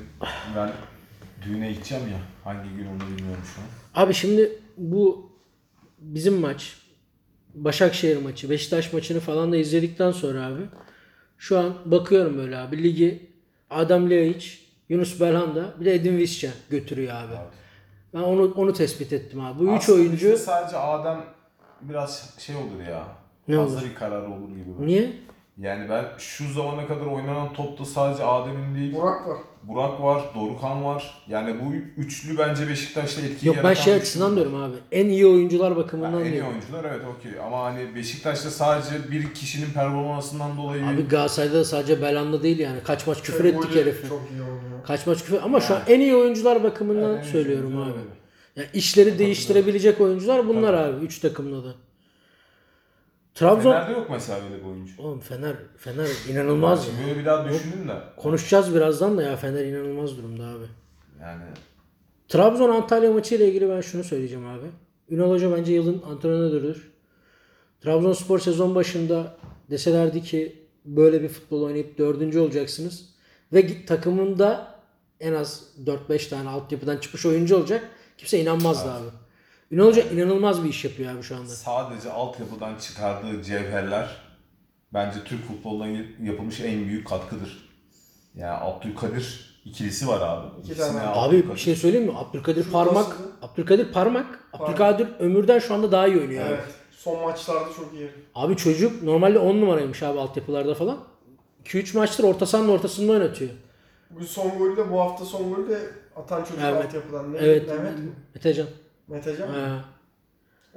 ben 0.56 0.72
düğüne 1.46 1.72
gideceğim 1.72 2.04
ya. 2.08 2.18
Hangi 2.44 2.70
gün 2.70 2.86
onu 2.88 3.00
bilmiyorum 3.00 3.44
şu 3.56 3.62
an. 3.62 4.04
Abi 4.04 4.14
şimdi 4.14 4.60
bu 4.78 5.32
bizim 6.00 6.40
maç, 6.40 6.78
Başakşehir 7.54 8.22
maçı, 8.22 8.50
Beşiktaş 8.50 8.94
maçını 8.94 9.20
falan 9.20 9.52
da 9.52 9.58
izledikten 9.58 10.12
sonra 10.12 10.46
abi 10.46 10.62
şu 11.38 11.60
an 11.60 11.74
bakıyorum 11.86 12.38
böyle 12.38 12.58
abi 12.58 12.84
ligi 12.84 13.32
Adam 13.70 14.10
Ljajic, 14.10 14.58
Yunus 14.90 15.22
Belhanda 15.22 15.74
bir 15.80 15.86
de 15.86 15.94
Edin 15.96 16.18
Visca 16.18 16.50
götürüyor 16.70 17.16
abi. 17.16 17.34
Ben 18.14 18.20
onu 18.20 18.54
onu 18.54 18.74
tespit 18.74 19.14
ettim 19.14 19.42
abi. 19.42 19.60
Bu 19.60 19.64
üç 19.76 19.82
Aslında 19.82 19.98
oyuncu 20.00 20.14
bizde 20.26 20.38
sadece 20.38 20.78
Adem 20.78 21.24
biraz 21.82 22.36
şey 22.40 22.56
olur 22.56 22.88
ya. 22.90 23.08
Ne 23.48 23.56
fazla 23.56 23.78
olur? 23.78 23.86
bir 23.90 23.96
karar 23.96 24.22
olur 24.22 24.50
gibi. 24.50 24.66
böyle. 24.80 24.88
niye? 24.88 25.14
Yani 25.58 25.90
ben 25.90 26.06
şu 26.18 26.54
zamana 26.54 26.88
kadar 26.88 27.06
oynanan 27.06 27.54
topta 27.54 27.86
sadece 27.86 28.24
Adem'in 28.24 28.76
değil. 28.76 28.94
Burak 28.94 29.28
var. 29.28 29.38
Burak 29.64 30.02
var, 30.02 30.24
Dorukan 30.36 30.84
var. 30.86 31.24
Yani 31.28 31.56
bu 31.62 31.74
üçlü 32.02 32.38
bence 32.38 32.70
Beşiktaş'ta 32.70 33.22
etkiyi 33.22 33.48
Yok 33.48 33.58
ben 33.64 33.74
şey 33.74 33.94
açısından 33.94 34.36
diyorum 34.36 34.56
abi. 34.56 34.76
En 34.92 35.06
iyi 35.06 35.28
oyuncular 35.28 35.70
Yani 35.72 35.78
bakımından 35.78 36.22
en 36.22 36.26
iyi 36.26 36.32
diyorum. 36.34 36.52
oyuncular 36.52 36.84
evet 36.84 37.02
okey. 37.18 37.32
Ama 37.46 37.64
hani 37.64 37.96
Beşiktaş'ta 37.96 38.50
sadece 38.50 39.12
bir 39.12 39.34
kişinin 39.34 39.74
performansından 39.74 40.58
dolayı 40.58 40.86
Abi 40.86 41.08
Galatasaray'da 41.08 41.54
da 41.54 41.66
sadece 41.66 42.02
Belanda 42.02 42.44
değil 42.44 42.60
yani. 42.60 42.80
Kaç 42.84 43.08
maç 43.08 43.22
küfür 43.22 43.46
ettik 43.46 43.64
Golü 43.64 43.82
herife. 43.82 44.08
Çok 44.10 44.22
iyi 44.32 44.42
oynuyor. 44.42 44.84
Kaç 44.88 45.08
maç 45.08 45.18
küfür 45.18 45.40
ama 45.44 45.60
şu 45.60 45.76
an 45.76 45.82
en 45.88 46.00
iyi 46.00 46.16
oyuncular 46.16 46.64
bakımından 46.64 47.18
en 47.18 47.24
iyi 47.24 47.32
söylüyorum 47.32 47.78
abi. 47.82 47.92
öyle. 47.92 48.02
Yani 48.56 48.68
işleri 48.74 49.20
değiştirebilecek 49.20 50.02
oyuncular 50.02 50.48
bunlar 50.48 50.74
abi. 50.74 51.06
Üç 51.06 51.20
takımda 51.20 51.64
da. 51.64 51.76
Trabzon 53.38 53.72
Fener'de 53.72 53.92
yok 53.92 54.08
mesela 54.10 54.40
böyle 54.44 54.64
bir 54.64 54.70
oyuncu. 54.70 54.94
Oğlum 55.02 55.20
Fener 55.20 55.56
Fener 55.78 56.10
inanılmaz 56.30 56.88
ya. 56.88 56.94
Böyle 57.08 57.20
bir 57.20 57.26
daha 57.26 57.50
düşündüm 57.50 57.88
de. 57.88 57.94
Konuşacağız 58.18 58.76
birazdan 58.76 59.18
da 59.18 59.24
ya 59.24 59.36
Fener 59.36 59.66
inanılmaz 59.66 60.18
durumda 60.18 60.44
abi. 60.44 60.66
Yani 61.22 61.44
Trabzon 62.28 62.70
Antalya 62.70 63.12
maçı 63.12 63.36
ile 63.36 63.48
ilgili 63.48 63.70
ben 63.70 63.82
şunu 63.82 64.04
söyleyeceğim 64.04 64.48
abi. 64.48 64.68
Ünal 65.10 65.30
Hoca 65.30 65.58
bence 65.58 65.74
yılın 65.74 66.02
antrenörüdür. 66.02 66.92
Trabzonspor 67.82 68.40
sezon 68.40 68.76
başında 68.76 69.38
deselerdi 69.70 70.22
ki 70.22 70.68
böyle 70.86 71.22
bir 71.22 71.30
futbol 71.30 71.62
oynayıp 71.62 71.98
dördüncü 71.98 72.40
olacaksınız 72.40 73.10
ve 73.54 73.86
takımında 73.86 74.76
en 75.20 75.34
az 75.34 75.64
4-5 75.86 76.30
tane 76.30 76.50
altyapıdan 76.50 76.98
çıkmış 76.98 77.26
oyuncu 77.26 77.58
olacak. 77.58 77.90
Kimse 78.18 78.40
inanmazdı 78.40 78.92
abi. 78.92 79.08
Ünal 79.72 79.86
Hoca 79.88 80.02
inanılmaz 80.10 80.64
bir 80.64 80.70
iş 80.70 80.86
yapıyor 80.86 81.16
abi 81.16 81.24
şu 81.24 81.36
anda. 81.36 81.48
sadece 81.50 82.12
altyapıdan 82.12 82.76
çıkardığı 82.78 83.44
cevherler 83.44 84.10
bence 84.94 85.24
Türk 85.26 85.48
futboluna 85.48 85.88
yapılmış 86.24 86.60
en 86.60 86.86
büyük 86.86 87.08
katkıdır. 87.08 87.70
Yani 88.36 88.58
Abdülkadir 88.62 89.58
ikilisi 89.66 90.08
var 90.08 90.22
abi. 90.22 90.48
İki 90.62 90.72
İkisine 90.72 90.88
tane. 91.00 91.08
Abi 91.08 91.50
bir 91.50 91.58
şey 91.58 91.76
söyleyeyim 91.76 92.08
mi? 92.08 92.18
Abdülkadir 92.18 92.64
Şu 92.64 92.72
Parmak, 92.72 92.96
nasıl? 93.10 93.24
Abdülkadir 93.42 93.92
Parmak, 93.94 94.40
Abdülkadir 94.54 95.08
Ömür'den 95.20 95.60
şu 95.60 95.74
anda 95.74 95.92
daha 95.92 96.08
iyi 96.08 96.18
oynuyor. 96.20 96.46
abi. 96.46 96.54
Evet. 96.54 96.64
Son 96.92 97.22
maçlarda 97.22 97.74
çok 97.76 97.94
iyi. 97.94 98.10
Abi 98.36 98.56
çocuk 98.58 99.04
normalde 99.04 99.40
10 99.40 99.62
numaraymış 99.62 100.04
abi 100.04 100.20
altyapılarda 100.20 100.74
falan. 100.76 100.98
2-3 101.66 101.98
maçtır 101.98 102.24
orta 102.24 102.46
sahanın 102.46 102.70
ortasında 102.70 103.12
oynatıyor. 103.12 103.52
Bu 104.10 104.24
son 104.24 104.58
golü 104.58 104.78
de 104.78 104.92
bu 104.92 105.00
hafta 105.00 105.26
son 105.26 105.54
golü 105.54 105.70
de 105.70 105.80
Atan 106.16 106.44
çocuk 106.44 106.60
Evet. 106.64 106.86
altyapıdan. 106.86 107.34
Ne? 107.34 107.38
Evet. 107.38 107.68
Mehmet 107.68 107.98
mi? 108.00 108.10
Metecan. 108.36 108.68
Metecan 109.08 109.52
mı? 109.52 109.58
Ha. 109.58 109.86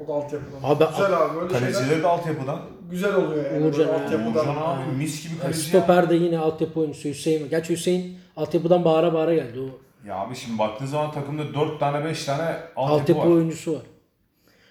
O 0.05 0.09
da 0.09 0.13
altyapıdan. 0.13 0.59
Abi 0.63 0.85
güzel 0.91 1.13
abi 1.23 1.37
böyle 1.41 1.55
şeyler 1.55 1.73
Kalecileri 1.73 2.03
de 2.03 2.07
altyapıdan. 2.07 2.61
güzel 2.91 3.15
oluyor 3.15 3.53
yani. 3.53 3.65
Uğurcan 3.65 3.79
böyle 3.89 3.99
ha. 3.99 4.05
altyapıdan. 4.05 4.49
Uğurcan 4.49 4.57
abi 4.57 4.97
mis 4.97 5.23
gibi 5.29 5.39
kaleci 5.41 5.59
ya. 5.59 5.65
Stoper 5.83 6.11
de 6.11 6.15
yine 6.15 6.39
altyapı 6.39 6.81
oyuncusu 6.81 7.09
Hüseyin. 7.09 7.49
Gerçi 7.51 7.73
Hüseyin 7.73 8.19
altyapıdan 8.37 8.85
bağıra 8.85 9.13
bağıra 9.15 9.35
geldi. 9.35 9.61
O 9.61 9.79
Ya 10.09 10.17
abi 10.17 10.37
şimdi 10.37 10.59
baktığın 10.59 10.87
zaman 10.87 11.13
takımda 11.13 11.55
4 11.55 11.81
tane 11.81 12.05
5 12.05 12.25
tane 12.25 12.43
altyapı, 12.77 12.81
altyapı 13.03 13.21
var. 13.21 13.27
oyuncusu 13.27 13.73
var. 13.75 13.83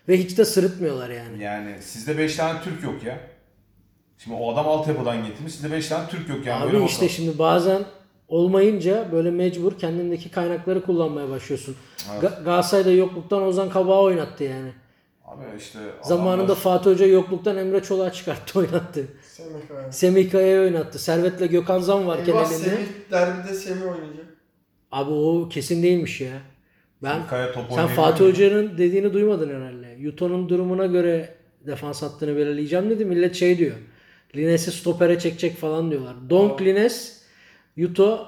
Ve 0.07 0.17
hiç 0.17 0.37
de 0.37 0.45
sırıtmıyorlar 0.45 1.09
yani. 1.09 1.43
Yani 1.43 1.75
sizde 1.81 2.17
5 2.17 2.35
tane 2.35 2.61
Türk 2.61 2.83
yok 2.83 3.03
ya. 3.03 3.17
Şimdi 4.17 4.37
o 4.39 4.53
adam 4.53 4.67
altyapıdan 4.67 5.25
getirmiş. 5.25 5.53
Sizde 5.53 5.71
5 5.71 5.87
tane 5.87 6.07
Türk 6.07 6.29
yok 6.29 6.45
yani. 6.45 6.63
Abi 6.63 6.73
Böyle 6.73 6.85
işte 6.85 6.95
bakalım. 6.95 7.09
şimdi 7.15 7.39
bazen 7.39 7.81
olmayınca 8.29 9.07
böyle 9.11 9.31
mecbur 9.31 9.77
kendindeki 9.77 10.31
kaynakları 10.31 10.81
kullanmaya 10.85 11.29
başlıyorsun. 11.29 11.75
Evet. 12.13 12.23
Ga- 12.23 12.43
Galatasaray'da 12.43 12.91
yokluktan 12.91 13.43
Ozan 13.43 13.69
Kabak'ı 13.69 13.99
oynattı 13.99 14.43
yani. 14.43 14.71
Abi 15.25 15.43
işte 15.57 15.79
Zamanında 16.03 16.43
adamlar- 16.43 16.55
Fatih 16.55 16.91
Hoca 16.91 17.05
yokluktan 17.05 17.57
Emre 17.57 17.83
Çolak'ı 17.83 18.15
çıkarttı 18.15 18.59
oynattı. 18.59 19.05
Semih 19.91 20.31
Kaya'yı 20.31 20.59
oynattı. 20.61 20.99
Servet'le 20.99 21.51
Gökhan 21.51 21.79
Zan 21.79 22.07
varken 22.07 22.25
Eyvah 22.33 22.51
elinde. 22.51 22.63
Semih 22.69 22.85
derbide 23.11 23.53
Semih 23.53 23.81
oynayacak. 23.81 24.25
Abi 24.91 25.11
o 25.11 25.49
kesin 25.49 25.83
değilmiş 25.83 26.21
ya. 26.21 26.33
Ben 27.03 27.27
Kaya 27.27 27.53
sen 27.75 27.87
Fatih? 27.87 28.25
Hoca'nın 28.25 28.77
dediğini 28.77 29.13
duymadın 29.13 29.49
herhalde. 29.49 29.95
Yuto'nun 29.99 30.49
durumuna 30.49 30.85
göre 30.85 31.35
defans 31.67 32.01
hattını 32.01 32.35
belirleyeceğim 32.37 32.89
dedi. 32.89 33.05
Millet 33.05 33.35
şey 33.35 33.57
diyor. 33.57 33.75
Lines'i 34.35 34.71
stopere 34.71 35.19
çekecek 35.19 35.57
falan 35.57 35.91
diyorlar. 35.91 36.15
Donk 36.29 36.61
Lines, 36.61 37.18
Yuto 37.83 38.27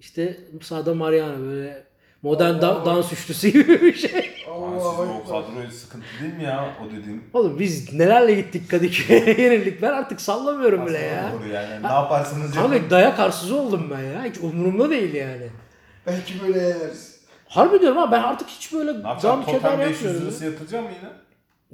işte 0.00 0.36
sağda 0.62 0.94
Mariano 0.94 1.38
böyle 1.44 1.84
modern 2.22 2.54
Allah 2.54 2.62
da- 2.62 2.84
dans 2.86 3.12
üçlüsü 3.12 3.48
gibi 3.48 3.82
bir 3.82 3.94
şey. 3.94 4.30
Abi 4.50 4.64
Allah 4.64 4.90
sizin 4.90 5.12
o 5.14 5.24
kadroya 5.24 5.70
sıkıntı 5.70 6.06
değil 6.22 6.34
mi 6.34 6.44
ya 6.44 6.74
o 6.86 6.92
dediğin? 6.96 7.24
Oğlum 7.32 7.58
biz 7.58 7.92
nelerle 7.94 8.34
gittik 8.34 8.70
Kadıköy'e 8.70 9.42
yenildik. 9.42 9.82
Ben 9.82 9.92
artık 9.92 10.20
sallamıyorum 10.20 10.86
bile 10.86 10.98
ya. 10.98 11.32
Doğru 11.32 11.48
yani. 11.48 11.82
Ne 11.82 11.86
yaparsınız 11.86 12.56
yapın. 12.56 12.70
Kanka 12.70 12.90
dayak 12.90 13.18
arsızı 13.20 13.56
oldum 13.60 13.88
ben 13.90 14.00
ya. 14.04 14.24
Hiç 14.24 14.38
umurumda 14.38 14.90
değil 14.90 15.14
yani. 15.14 15.48
Belki 16.06 16.34
böyle 16.46 16.58
yeneriz. 16.58 17.18
Harbi 17.48 17.80
diyorum 17.80 17.98
ha 17.98 18.12
ben 18.12 18.22
artık 18.22 18.48
hiç 18.48 18.72
böyle 18.72 18.92
Ne 18.92 18.96
yapacaksın? 18.96 19.28
zam 19.28 19.44
keder 19.46 19.60
Totem 19.60 19.78
500 19.80 19.94
yapmıyorum. 20.02 20.22
lirası 20.28 20.44
ya. 20.44 20.50
yatıracağım 20.50 20.84
mı 20.84 20.90
yine? 21.02 21.10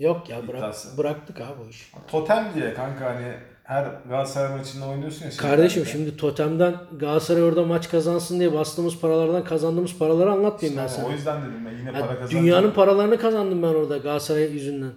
Yok 0.08 0.28
ya 0.28 0.48
bırak, 0.48 0.58
İddiası. 0.58 0.98
bıraktık 0.98 1.40
abi 1.40 1.62
o 1.66 1.68
işi. 1.68 1.84
Totem 2.08 2.48
diye 2.54 2.74
kanka 2.74 3.04
hani 3.14 3.34
her 3.64 3.86
Galatasaray 4.08 4.56
maçında 4.58 4.88
oynuyorsun 4.88 5.24
ya. 5.24 5.30
şey 5.30 5.38
Kardeşim 5.40 5.86
şeylerde. 5.86 5.92
şimdi 6.06 6.16
totemden 6.16 6.74
Galatasaray 6.98 7.42
orada 7.42 7.62
maç 7.64 7.90
kazansın 7.90 8.40
diye 8.40 8.52
bastığımız 8.52 8.98
paralardan 9.00 9.44
kazandığımız 9.44 9.98
paraları 9.98 10.30
anlatmayayım 10.32 10.80
ben 10.82 10.86
İşte 10.86 10.96
sana. 11.00 11.08
O 11.08 11.12
yüzden 11.12 11.42
dedim 11.42 11.66
ben 11.66 11.78
yine 11.78 11.86
Ya 11.86 11.92
para 11.92 12.06
kazanacağım. 12.14 12.44
dünyanın 12.44 12.70
paralarını 12.70 13.18
kazandım 13.18 13.62
ben 13.62 13.68
orada 13.68 13.96
Galatasaray 13.96 14.42
yüzünden. 14.52 14.92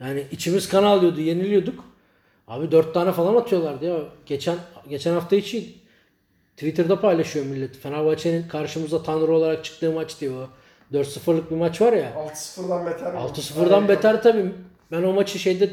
Yani 0.00 0.26
içimiz 0.30 0.68
kan 0.68 0.82
alıyordu, 0.84 1.20
yeniliyorduk. 1.20 1.84
Abi 2.48 2.72
dört 2.72 2.94
tane 2.94 3.12
falan 3.12 3.34
atıyorlardı 3.36 3.84
ya. 3.84 3.98
Geçen 4.26 4.56
geçen 4.88 5.12
hafta 5.12 5.36
içi 5.36 5.74
Twitter'da 6.56 7.00
paylaşıyor 7.00 7.46
millet. 7.46 7.76
Fenerbahçe'nin 7.78 8.48
karşımıza 8.48 9.02
tanrı 9.02 9.32
olarak 9.32 9.64
çıktığı 9.64 9.92
maç 9.92 10.20
diyor. 10.20 10.48
4-0'lık 10.92 11.50
bir 11.50 11.56
maç 11.56 11.80
var 11.80 11.92
ya. 11.92 12.12
6-0'dan 12.34 12.86
beter. 12.86 13.12
mi? 13.12 13.18
6-0'dan 13.18 13.88
beter 13.88 14.22
tabii. 14.22 14.52
Ben 14.92 15.02
o 15.02 15.12
maçı 15.12 15.38
şeyde 15.38 15.70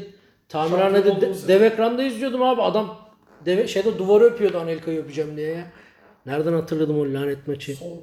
tamirhanede 0.48 1.20
de, 1.20 1.48
dev 1.48 1.62
ekranda 1.62 2.02
izliyordum 2.02 2.42
abi. 2.42 2.62
Adam 2.62 2.98
deve, 3.46 3.66
şeyde 3.68 3.98
duvarı 3.98 4.24
öpüyordu 4.24 4.58
Anelka'yı 4.58 5.00
öpeceğim 5.00 5.36
diye 5.36 5.52
ya. 5.52 5.64
Nereden 6.26 6.52
hatırladım 6.52 6.98
o 6.98 7.04
lanet 7.04 7.48
maçı? 7.48 7.76
Soğuk. 7.76 8.02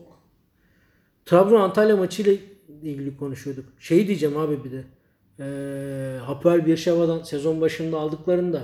Trabzon 1.25 1.59
Antalya 1.59 1.97
maçıyla 1.97 2.33
ilgili 2.81 3.17
konuşuyorduk. 3.17 3.65
Şey 3.79 4.07
diyeceğim 4.07 4.37
abi 4.37 4.63
bir 4.63 4.71
de. 4.71 4.83
Ee, 5.39 6.19
Hapoel 6.19 6.65
Birşeva'dan 6.65 7.23
sezon 7.23 7.61
başında 7.61 7.97
aldıklarında 7.97 8.63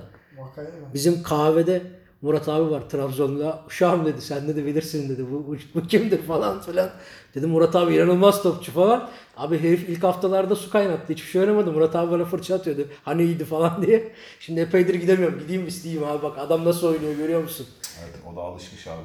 bizim 0.94 1.24
kahvede 1.24 1.82
Murat 2.22 2.50
abi 2.50 2.72
var 2.72 2.90
Trabzon'da. 2.90 3.64
Uşağım 3.68 4.06
dedi 4.06 4.22
sen 4.22 4.48
de 4.48 4.66
bilirsin 4.66 5.10
dedi. 5.10 5.26
Bu, 5.32 5.48
bu, 5.48 5.56
bu 5.76 5.88
kimdir 5.88 6.22
falan 6.22 6.62
filan. 6.62 6.90
Dedim 7.36 7.50
Murat 7.50 7.76
abi 7.76 7.96
inanılmaz 7.96 8.44
topçu 8.44 8.72
falan. 8.72 9.10
Abi 9.38 9.60
herif 9.60 9.90
ilk 9.90 10.04
haftalarda 10.04 10.56
su 10.56 10.72
kaynattı. 10.72 11.14
Hiçbir 11.14 11.28
şey 11.28 11.42
oynamadı. 11.42 11.72
Murat 11.72 11.96
abi 11.96 12.12
bana 12.12 12.26
fırça 12.26 12.56
atıyordu. 12.56 12.88
Hani 13.06 13.24
iyiydi 13.24 13.46
falan 13.46 13.82
diye. 13.82 14.12
Şimdi 14.40 14.60
epeydir 14.60 14.94
gidemiyorum. 14.94 15.40
Gideyim 15.40 15.68
isteyeyim 15.68 16.04
abi 16.04 16.24
bak 16.24 16.38
adam 16.38 16.66
nasıl 16.66 16.88
oynuyor 16.88 17.14
görüyor 17.16 17.42
musun? 17.42 17.68
Evet 18.04 18.16
o 18.34 18.36
da 18.36 18.42
alışmış 18.42 18.88
abi. 18.88 19.02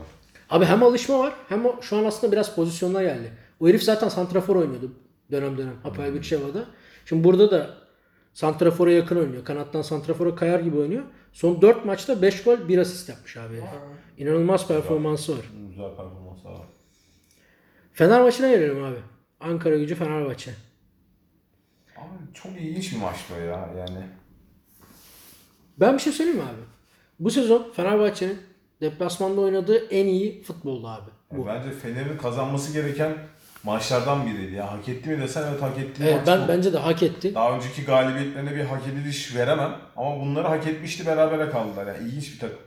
Abi 0.50 0.64
hem 0.64 0.82
alışma 0.82 1.18
var 1.18 1.32
hem 1.48 1.66
o 1.66 1.82
şu 1.82 1.96
an 1.96 2.04
aslında 2.04 2.32
biraz 2.32 2.54
pozisyonuna 2.54 3.02
geldi. 3.02 3.32
O 3.60 3.68
herif 3.68 3.82
zaten 3.82 4.08
santrafor 4.08 4.56
oynuyordu 4.56 4.90
dönem 5.30 5.58
dönem 5.58 5.74
Hapoel 5.82 6.14
Birşeva'da. 6.14 6.64
Şimdi 7.04 7.24
burada 7.24 7.50
da 7.50 7.70
santrafora 8.36 8.92
yakın 8.92 9.16
oynuyor. 9.16 9.44
Kanattan 9.44 9.82
santrafora 9.82 10.34
kayar 10.34 10.60
gibi 10.60 10.76
oynuyor. 10.78 11.02
Son 11.32 11.62
4 11.62 11.84
maçta 11.84 12.22
5 12.22 12.42
gol 12.42 12.68
1 12.68 12.78
asist 12.78 13.08
yapmış 13.08 13.36
abi. 13.36 13.54
herif. 13.54 13.68
İnanılmaz 14.18 14.68
performansı 14.68 15.32
var. 15.38 15.44
Güzel 15.68 15.88
performans 15.88 16.44
var. 16.44 16.66
Fener 17.92 18.22
maçına 18.22 18.48
gelelim 18.50 18.84
abi. 18.84 18.96
Ankara 19.40 19.76
gücü 19.76 19.94
Fenerbahçe. 19.94 20.50
Abi 21.96 22.34
çok 22.34 22.52
ilginç 22.52 22.92
bir 22.92 22.98
maçtı 22.98 23.34
o 23.34 23.40
ya 23.40 23.74
yani. 23.78 24.06
Ben 25.80 25.94
bir 25.94 25.98
şey 26.02 26.12
söyleyeyim 26.12 26.40
mi 26.40 26.44
abi? 26.46 26.60
Bu 27.20 27.30
sezon 27.30 27.72
Fenerbahçe'nin 27.72 28.38
deplasmanda 28.80 29.40
oynadığı 29.40 29.86
en 29.86 30.06
iyi 30.06 30.42
futboldu 30.42 30.88
abi. 30.88 31.10
Yani 31.32 31.42
Bu. 31.42 31.46
Bence 31.46 31.70
Fener'in 31.70 32.18
kazanması 32.18 32.72
gereken 32.72 33.16
maçlardan 33.66 34.26
biriydi 34.26 34.54
ya. 34.54 34.72
Hak 34.72 34.88
etti 34.88 35.10
mi 35.10 35.22
desen 35.22 35.44
evet 35.50 35.62
hak 35.62 35.78
etti. 35.78 36.02
Evet, 36.06 36.20
ben 36.26 36.44
bu. 36.44 36.48
bence 36.48 36.72
de 36.72 36.78
hak 36.78 37.02
etti. 37.02 37.34
Daha 37.34 37.56
önceki 37.56 37.84
galibiyetlerine 37.84 38.56
bir 38.56 38.64
hak 38.64 38.82
ediliş 38.88 39.36
veremem. 39.36 39.78
Ama 39.96 40.20
bunları 40.20 40.48
hak 40.48 40.66
etmişti 40.66 41.06
berabere 41.06 41.50
kaldılar. 41.50 41.86
Yani 41.86 42.08
ilginç 42.08 42.34
bir 42.34 42.38
takım. 42.38 42.58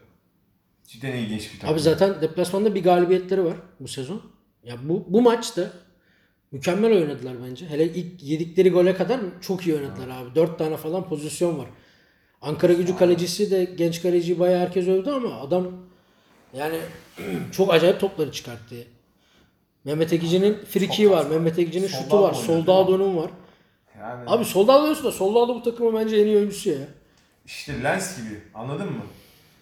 Cidden 0.87 1.11
ilginç 1.11 1.53
bir 1.53 1.59
takım. 1.59 1.73
Abi 1.73 1.79
zaten 1.79 2.21
deplasmanda 2.21 2.75
bir 2.75 2.83
galibiyetleri 2.83 3.45
var 3.45 3.55
bu 3.79 3.87
sezon. 3.87 4.21
Ya 4.63 4.75
bu 4.83 5.05
bu 5.07 5.21
maçta 5.21 5.71
mükemmel 6.51 6.91
oynadılar 6.91 7.33
bence. 7.49 7.67
Hele 7.67 7.83
ilk 7.83 8.23
yedikleri 8.23 8.69
gole 8.69 8.95
kadar 8.95 9.19
çok 9.41 9.67
iyi 9.67 9.75
oynadılar 9.75 10.07
abi. 10.07 10.35
Dört 10.35 10.57
tane 10.57 10.77
falan 10.77 11.09
pozisyon 11.09 11.59
var. 11.59 11.67
Ankara 12.41 12.73
gücü 12.73 12.97
kalecisi 12.97 13.51
de 13.51 13.63
genç 13.63 14.01
kaleciyi 14.01 14.39
bayağı 14.39 14.59
herkes 14.59 14.87
övdü 14.87 15.09
ama 15.09 15.35
adam 15.35 15.67
yani 16.53 16.77
çok 17.51 17.73
acayip 17.73 17.99
topları 17.99 18.31
çıkarttı. 18.31 18.75
Mehmet 19.89 20.13
Ekici'nin 20.13 20.57
frikiği 20.69 21.09
var. 21.11 21.25
Mehmet 21.25 21.59
Ekici'nin 21.59 21.87
şutu 21.87 22.21
var. 22.21 22.29
oynadı, 22.29 22.41
Soldado'nun 22.45 23.17
var. 23.17 23.29
Yani 23.99 24.23
Abi 24.27 24.45
Soldado 24.45 24.85
diyorsun 24.85 25.05
da 25.05 25.11
Soldado 25.11 25.55
bu 25.55 25.63
takımın 25.63 25.95
bence 25.95 26.17
en 26.17 26.25
iyi 26.25 26.37
oyuncusu 26.37 26.69
ya. 26.69 26.77
işte 27.45 27.83
lens 27.83 28.17
gibi 28.17 28.39
anladın 28.55 28.85
mı? 28.87 29.01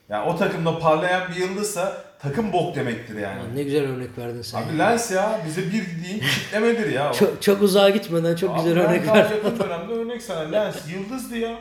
Yani 0.10 0.30
o 0.30 0.38
takımda 0.38 0.80
parlayan 0.80 1.22
bir 1.32 1.36
yıldızsa 1.36 2.04
takım 2.20 2.54
bok 2.54 2.76
demektir 2.76 3.16
yani. 3.20 3.40
Lan 3.40 3.56
ne 3.56 3.64
güzel 3.64 3.84
örnek 3.84 4.18
verdin 4.18 4.42
sen. 4.42 4.58
Abi 4.64 4.78
ya. 4.78 4.86
lens 4.90 5.12
ya 5.12 5.40
bize 5.48 5.62
bir 5.66 5.72
değil 5.74 6.24
kitlemedir 6.46 6.92
ya. 6.92 7.10
o. 7.10 7.14
Çok, 7.14 7.42
çok 7.42 7.62
uzağa 7.62 7.90
gitmeden 7.90 8.36
çok 8.36 8.50
Abi 8.52 8.58
güzel 8.64 8.80
örnek 8.80 9.08
verdin. 9.08 9.36
yakın 9.36 9.60
dönemde 9.60 9.94
örnek 9.94 10.22
sana 10.22 10.40
lens 10.40 10.76
yıldızdı 10.94 11.38
ya. 11.38 11.60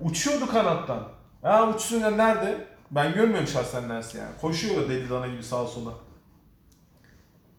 Uçuyordu 0.00 0.46
kanattan. 0.46 1.02
Ya 1.44 1.68
uçsun 1.74 2.00
ya 2.00 2.10
nerede? 2.10 2.54
Ben 2.90 3.12
görmüyorum 3.14 3.46
şahsen 3.48 3.88
Lens'i 3.90 4.18
yani. 4.18 4.30
Koşuyor 4.40 4.76
da 4.84 4.88
deli 4.88 5.10
dana 5.10 5.26
gibi 5.26 5.42
sağa 5.42 5.66
sola. 5.66 5.90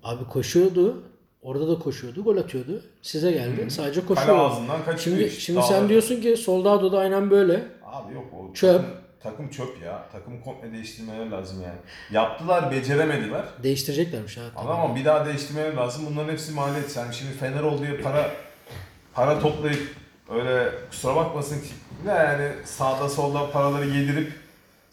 Abi 0.05 0.23
koşuyordu. 0.25 1.03
Orada 1.41 1.67
da 1.67 1.79
koşuyordu. 1.79 2.23
Gol 2.23 2.37
atıyordu. 2.37 2.81
Size 3.01 3.31
geldi. 3.31 3.71
Sadece 3.71 4.01
Kale 4.01 4.07
koşuyor. 4.15 4.37
ağzından 4.37 4.85
kaçırıyor 4.85 5.17
Şimdi, 5.19 5.23
işte. 5.23 5.39
şimdi 5.41 5.61
sen 5.63 5.89
diyorsun 5.89 6.21
ki 6.21 6.37
Soldado 6.37 6.91
da 6.91 6.99
aynen 6.99 7.29
böyle. 7.31 7.63
Abi 7.85 8.13
yok 8.13 8.25
o 8.33 8.53
Çöp. 8.53 8.73
takım, 8.81 8.89
takım 9.23 9.49
çöp 9.49 9.81
ya. 9.85 10.05
Takımı 10.11 10.41
komple 10.41 10.71
değiştirmeleri 10.71 11.31
lazım 11.31 11.61
yani. 11.63 11.77
Yaptılar, 12.11 12.71
beceremediler. 12.71 13.45
Değiştireceklermiş 13.63 14.37
ha. 14.37 14.41
Ama 14.55 14.73
ama 14.73 14.95
bir 14.95 15.05
daha 15.05 15.25
değiştirmeleri 15.25 15.75
lazım. 15.75 16.05
Bunların 16.11 16.31
hepsi 16.31 16.51
maliyet. 16.51 16.91
Sen 16.91 17.11
şimdi 17.11 17.31
Fener 17.33 17.63
ol 17.63 17.81
diye 17.81 17.97
para 17.97 18.31
para 19.13 19.39
toplayıp 19.39 19.95
öyle 20.29 20.69
kusura 20.89 21.15
bakmasın 21.15 21.55
ki 21.61 21.67
ne 22.05 22.11
yani 22.11 22.51
sağda 22.65 23.09
solda 23.09 23.51
paraları 23.51 23.85
yedirip 23.87 24.31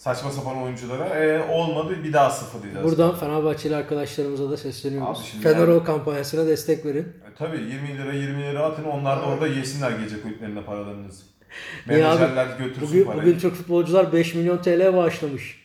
saçma 0.03 0.30
sapan 0.30 0.62
oyunculara 0.62 1.09
e, 1.09 1.50
olmadı 1.53 2.05
bir 2.05 2.12
daha 2.12 2.30
sıfırlayacağız. 2.30 2.84
Buradan 2.86 3.14
Fenerbahçeli 3.16 3.76
arkadaşlarımıza 3.76 4.50
da 4.50 4.57
sesleniyoruz. 4.57 5.18
Abi 5.20 5.26
şimdi 5.26 5.42
Fener 5.44 5.59
yani- 5.59 5.72
o 5.72 5.84
kampanyasına 5.84 6.46
destek 6.46 6.84
verin. 6.86 7.03
E, 7.03 7.34
tabii 7.38 7.57
20 7.57 7.98
lira 7.98 8.12
20 8.12 8.42
lira 8.42 8.62
atın 8.64 8.84
onlar 8.84 9.20
da 9.22 9.26
orada 9.26 9.46
yesinler 9.46 9.90
gece 9.90 10.22
kulüplerinde 10.22 10.64
paralarınızı. 10.64 11.22
Niye 11.88 12.07
abi? 12.07 12.20
Menajerler 12.20 12.59
götürsün 12.59 12.88
Bugün, 12.88 13.05
parayı. 13.05 13.22
bugün 13.22 13.38
Türk 13.38 13.55
futbolcular 13.55 14.12
5 14.12 14.34
milyon 14.34 14.59
TL 14.59 14.96
bağışlamış. 14.96 15.62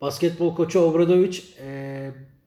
Basketbol 0.00 0.54
koçu 0.56 0.80
Obradovic 0.80 1.38
eee 1.60 1.85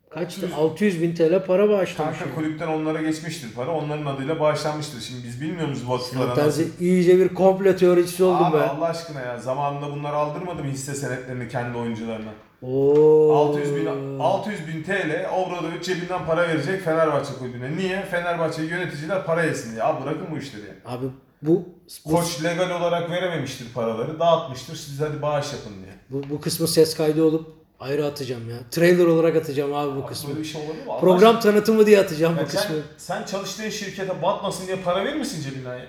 kaçtı? 0.09 0.49
600 0.57 1.01
bin 1.01 1.15
TL 1.15 1.45
para 1.45 1.69
bağışlamış. 1.69 2.19
Kanka 2.19 2.35
kulüpten 2.35 2.67
onlara 2.67 3.01
geçmiştir 3.01 3.49
para. 3.55 3.71
Onların 3.71 4.05
adıyla 4.05 4.39
bağışlanmıştır. 4.39 5.01
Şimdi 5.01 5.23
biz 5.23 5.41
bilmiyor 5.41 5.67
muyuz 5.67 5.87
bu 5.87 5.93
atıklara 5.95 6.45
nasıl? 6.45 6.63
İyice 6.79 7.17
bir 7.17 7.29
komplo 7.29 7.75
teorisi 7.75 8.23
oldum 8.23 8.45
Abi. 8.45 8.57
Allah 8.57 8.85
aşkına 8.85 9.21
ya 9.21 9.39
zamanında 9.39 9.91
bunlar 9.91 10.13
aldırmadı 10.13 10.63
mı 10.63 10.69
hisse 10.71 10.93
senetlerini 10.95 11.49
kendi 11.49 11.77
oyuncularına? 11.77 12.29
Oo. 12.61 13.33
600 13.35 13.75
bin, 13.75 14.19
600 14.19 14.67
bin 14.67 14.83
TL 14.83 15.27
Obradovic 15.35 15.81
cebinden 15.83 16.25
para 16.25 16.47
verecek 16.47 16.81
Fenerbahçe 16.81 17.33
kulübüne. 17.39 17.77
Niye? 17.77 18.05
Fenerbahçe 18.05 18.63
yöneticiler 18.63 19.25
para 19.25 19.43
yesin 19.43 19.71
diye. 19.71 19.83
Abi 19.83 20.03
bırakın 20.05 20.27
bu 20.31 20.37
işleri. 20.37 20.63
Abi 20.85 21.05
bu 21.41 21.65
bu, 22.05 22.11
Koç 22.11 22.43
legal 22.43 22.81
olarak 22.81 23.11
verememiştir 23.11 23.73
paraları. 23.73 24.19
Dağıtmıştır. 24.19 24.75
Siz 24.75 25.01
hadi 25.01 25.21
bağış 25.21 25.53
yapın 25.53 25.73
diye. 25.83 25.93
bu, 26.09 26.29
bu 26.29 26.41
kısmı 26.41 26.67
ses 26.67 26.97
kaydı 26.97 27.23
olup 27.23 27.58
ayrı 27.79 28.05
atacağım 28.05 28.49
ya. 28.49 28.55
Trailer 28.71 29.05
olarak 29.05 29.35
atacağım 29.35 29.73
abi 29.73 29.95
bu 29.95 29.99
Abi 29.99 30.07
kısmı. 30.07 30.29
Böyle 30.29 30.39
bir 30.41 30.45
şey 30.47 30.61
olur 30.61 30.69
mu? 30.73 30.91
Allah 30.93 30.99
Program 30.99 31.39
tanıtımı 31.39 31.85
diye 31.85 31.99
atacağım 31.99 32.33
bu 32.35 32.49
sen, 32.49 32.57
kısmı. 32.61 32.75
sen 32.97 33.23
çalıştığın 33.25 33.69
şirkete 33.69 34.21
batmasın 34.21 34.67
diye 34.67 34.77
para 34.77 35.05
verir 35.05 35.15
misin 35.15 35.43
cebinden 35.43 35.77
ya? 35.77 35.85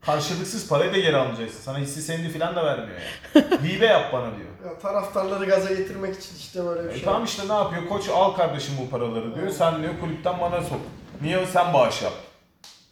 Karşılıksız 0.00 0.68
parayı 0.68 0.92
da 0.92 0.98
geri 0.98 1.16
almayacaksın. 1.16 1.60
Sana 1.60 1.78
hissi 1.78 2.02
senedi 2.02 2.38
falan 2.38 2.56
da 2.56 2.64
vermiyor 2.64 2.98
ya. 3.00 3.42
Hibe 3.64 3.86
yap 3.86 4.12
bana 4.12 4.26
diyor. 4.26 4.48
Ya 4.72 4.78
taraftarları 4.78 5.44
gaza 5.44 5.68
getirmek 5.74 6.16
için 6.16 6.36
işte 6.38 6.64
böyle 6.64 6.84
bir 6.84 6.88
E 6.90 6.94
şey. 6.94 7.02
tamam 7.04 7.24
işte 7.24 7.48
ne 7.48 7.52
yapıyor? 7.52 7.88
Koç 7.88 8.08
al 8.08 8.32
kardeşim 8.34 8.74
bu 8.80 8.90
paraları 8.90 9.34
diyor. 9.34 9.50
Sen 9.50 9.82
diyor 9.82 9.92
kulüpten 10.00 10.40
bana 10.40 10.60
sok. 10.62 10.80
Niye 11.22 11.46
sen 11.46 11.74
bağış 11.74 12.02
yap? 12.02 12.12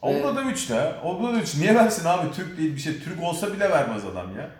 Orada 0.02 0.36
da 0.36 0.42
3 0.42 0.70
de. 0.70 0.92
Orada 1.04 1.34
da 1.36 1.40
3. 1.40 1.54
Niye 1.56 1.74
versin 1.74 2.04
abi? 2.04 2.32
Türk 2.36 2.58
değil 2.58 2.74
bir 2.76 2.80
şey. 2.80 3.00
Türk 3.04 3.22
olsa 3.22 3.52
bile 3.52 3.70
vermez 3.70 4.04
adam 4.04 4.36
ya. 4.36 4.50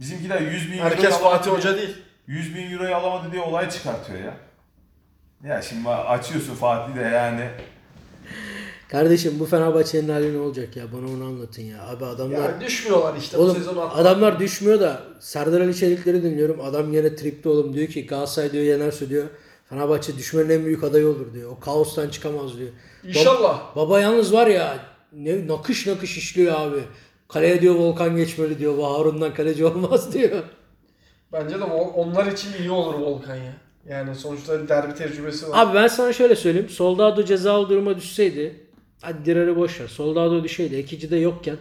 Bizimkiler 0.00 0.40
100 0.40 0.72
bin 0.72 0.78
Herkes 0.78 1.04
alamadı 1.14 1.22
Fatih 1.36 1.44
diye- 1.44 1.56
Hoca 1.56 1.76
değil. 1.76 1.96
100 2.26 2.54
bin 2.54 2.72
euroyu 2.72 2.94
alamadı 2.94 3.32
diye 3.32 3.42
olay 3.42 3.70
çıkartıyor 3.70 4.18
ya. 4.18 4.36
Ya 5.44 5.62
şimdi 5.62 5.88
açıyorsun 5.88 6.54
Fatih 6.54 6.96
de 6.96 7.00
yani. 7.00 7.48
Kardeşim 8.88 9.32
bu 9.40 9.46
Fenerbahçe'nin 9.46 10.08
hali 10.08 10.34
ne 10.34 10.38
olacak 10.38 10.76
ya? 10.76 10.84
Bana 10.92 11.06
onu 11.12 11.24
anlatın 11.24 11.62
ya. 11.62 11.88
Abi 11.88 12.04
adamlar 12.04 12.38
Yani 12.50 12.60
düşmüyorlar 12.64 13.16
işte 13.16 13.38
bu 13.38 13.42
Oğlum 13.42 13.56
sezon 13.56 13.76
atlar. 13.76 14.00
adamlar 14.02 14.38
düşmüyor 14.40 14.80
da 14.80 15.02
Serdar 15.20 15.60
Ali 15.60 15.76
Çelikleri 15.76 16.22
dinliyorum. 16.22 16.60
Adam 16.60 16.92
yine 16.92 17.16
tripte 17.16 17.48
oğlum 17.48 17.74
diyor 17.74 17.88
ki 17.88 18.06
Galatasaray 18.06 18.52
diyor 18.52 18.64
yenerse 18.64 19.08
diyor 19.08 19.26
Fenerbahçe 19.68 20.16
düşmenin 20.16 20.50
en 20.50 20.64
büyük 20.64 20.84
adayı 20.84 21.06
olur 21.08 21.34
diyor. 21.34 21.50
O 21.50 21.60
kaostan 21.60 22.08
çıkamaz 22.08 22.58
diyor. 22.58 22.70
İnşallah. 23.04 23.76
Baba 23.76 24.00
yalnız 24.00 24.32
var 24.32 24.46
ya 24.46 24.78
ne 25.12 25.46
nakış 25.48 25.86
nakış 25.86 26.16
işliyor 26.18 26.60
abi. 26.60 26.80
Kaleye 27.28 27.60
diyor 27.60 27.74
Volkan 27.74 28.16
geçmeli 28.16 28.58
diyor. 28.58 28.76
Bu 28.78 28.86
Harun'dan 28.98 29.34
kaleci 29.34 29.64
olmaz 29.66 30.12
diyor. 30.12 30.42
Bence 31.32 31.54
de 31.60 31.64
Vol- 31.64 31.92
onlar 31.92 32.26
için 32.26 32.50
iyi 32.60 32.70
olur 32.70 32.94
Volkan 32.94 33.36
ya. 33.36 33.52
Yani 33.88 34.14
sonuçta 34.14 34.68
derbi 34.68 34.94
tecrübesi 34.94 35.50
var. 35.50 35.58
Abi 35.66 35.74
ben 35.74 35.86
sana 35.86 36.12
şöyle 36.12 36.36
söyleyeyim. 36.36 36.68
Soldado 36.68 37.24
cezalı 37.24 37.68
duruma 37.68 37.96
düşseydi 37.96 38.60
hadi 39.02 39.24
Dirar'ı 39.24 39.56
boş 39.56 39.80
ver. 39.80 39.86
Soldado 39.88 40.44
düşeydi. 40.44 40.76
Ekici 40.76 41.10
de 41.10 41.16
yokken 41.16 41.56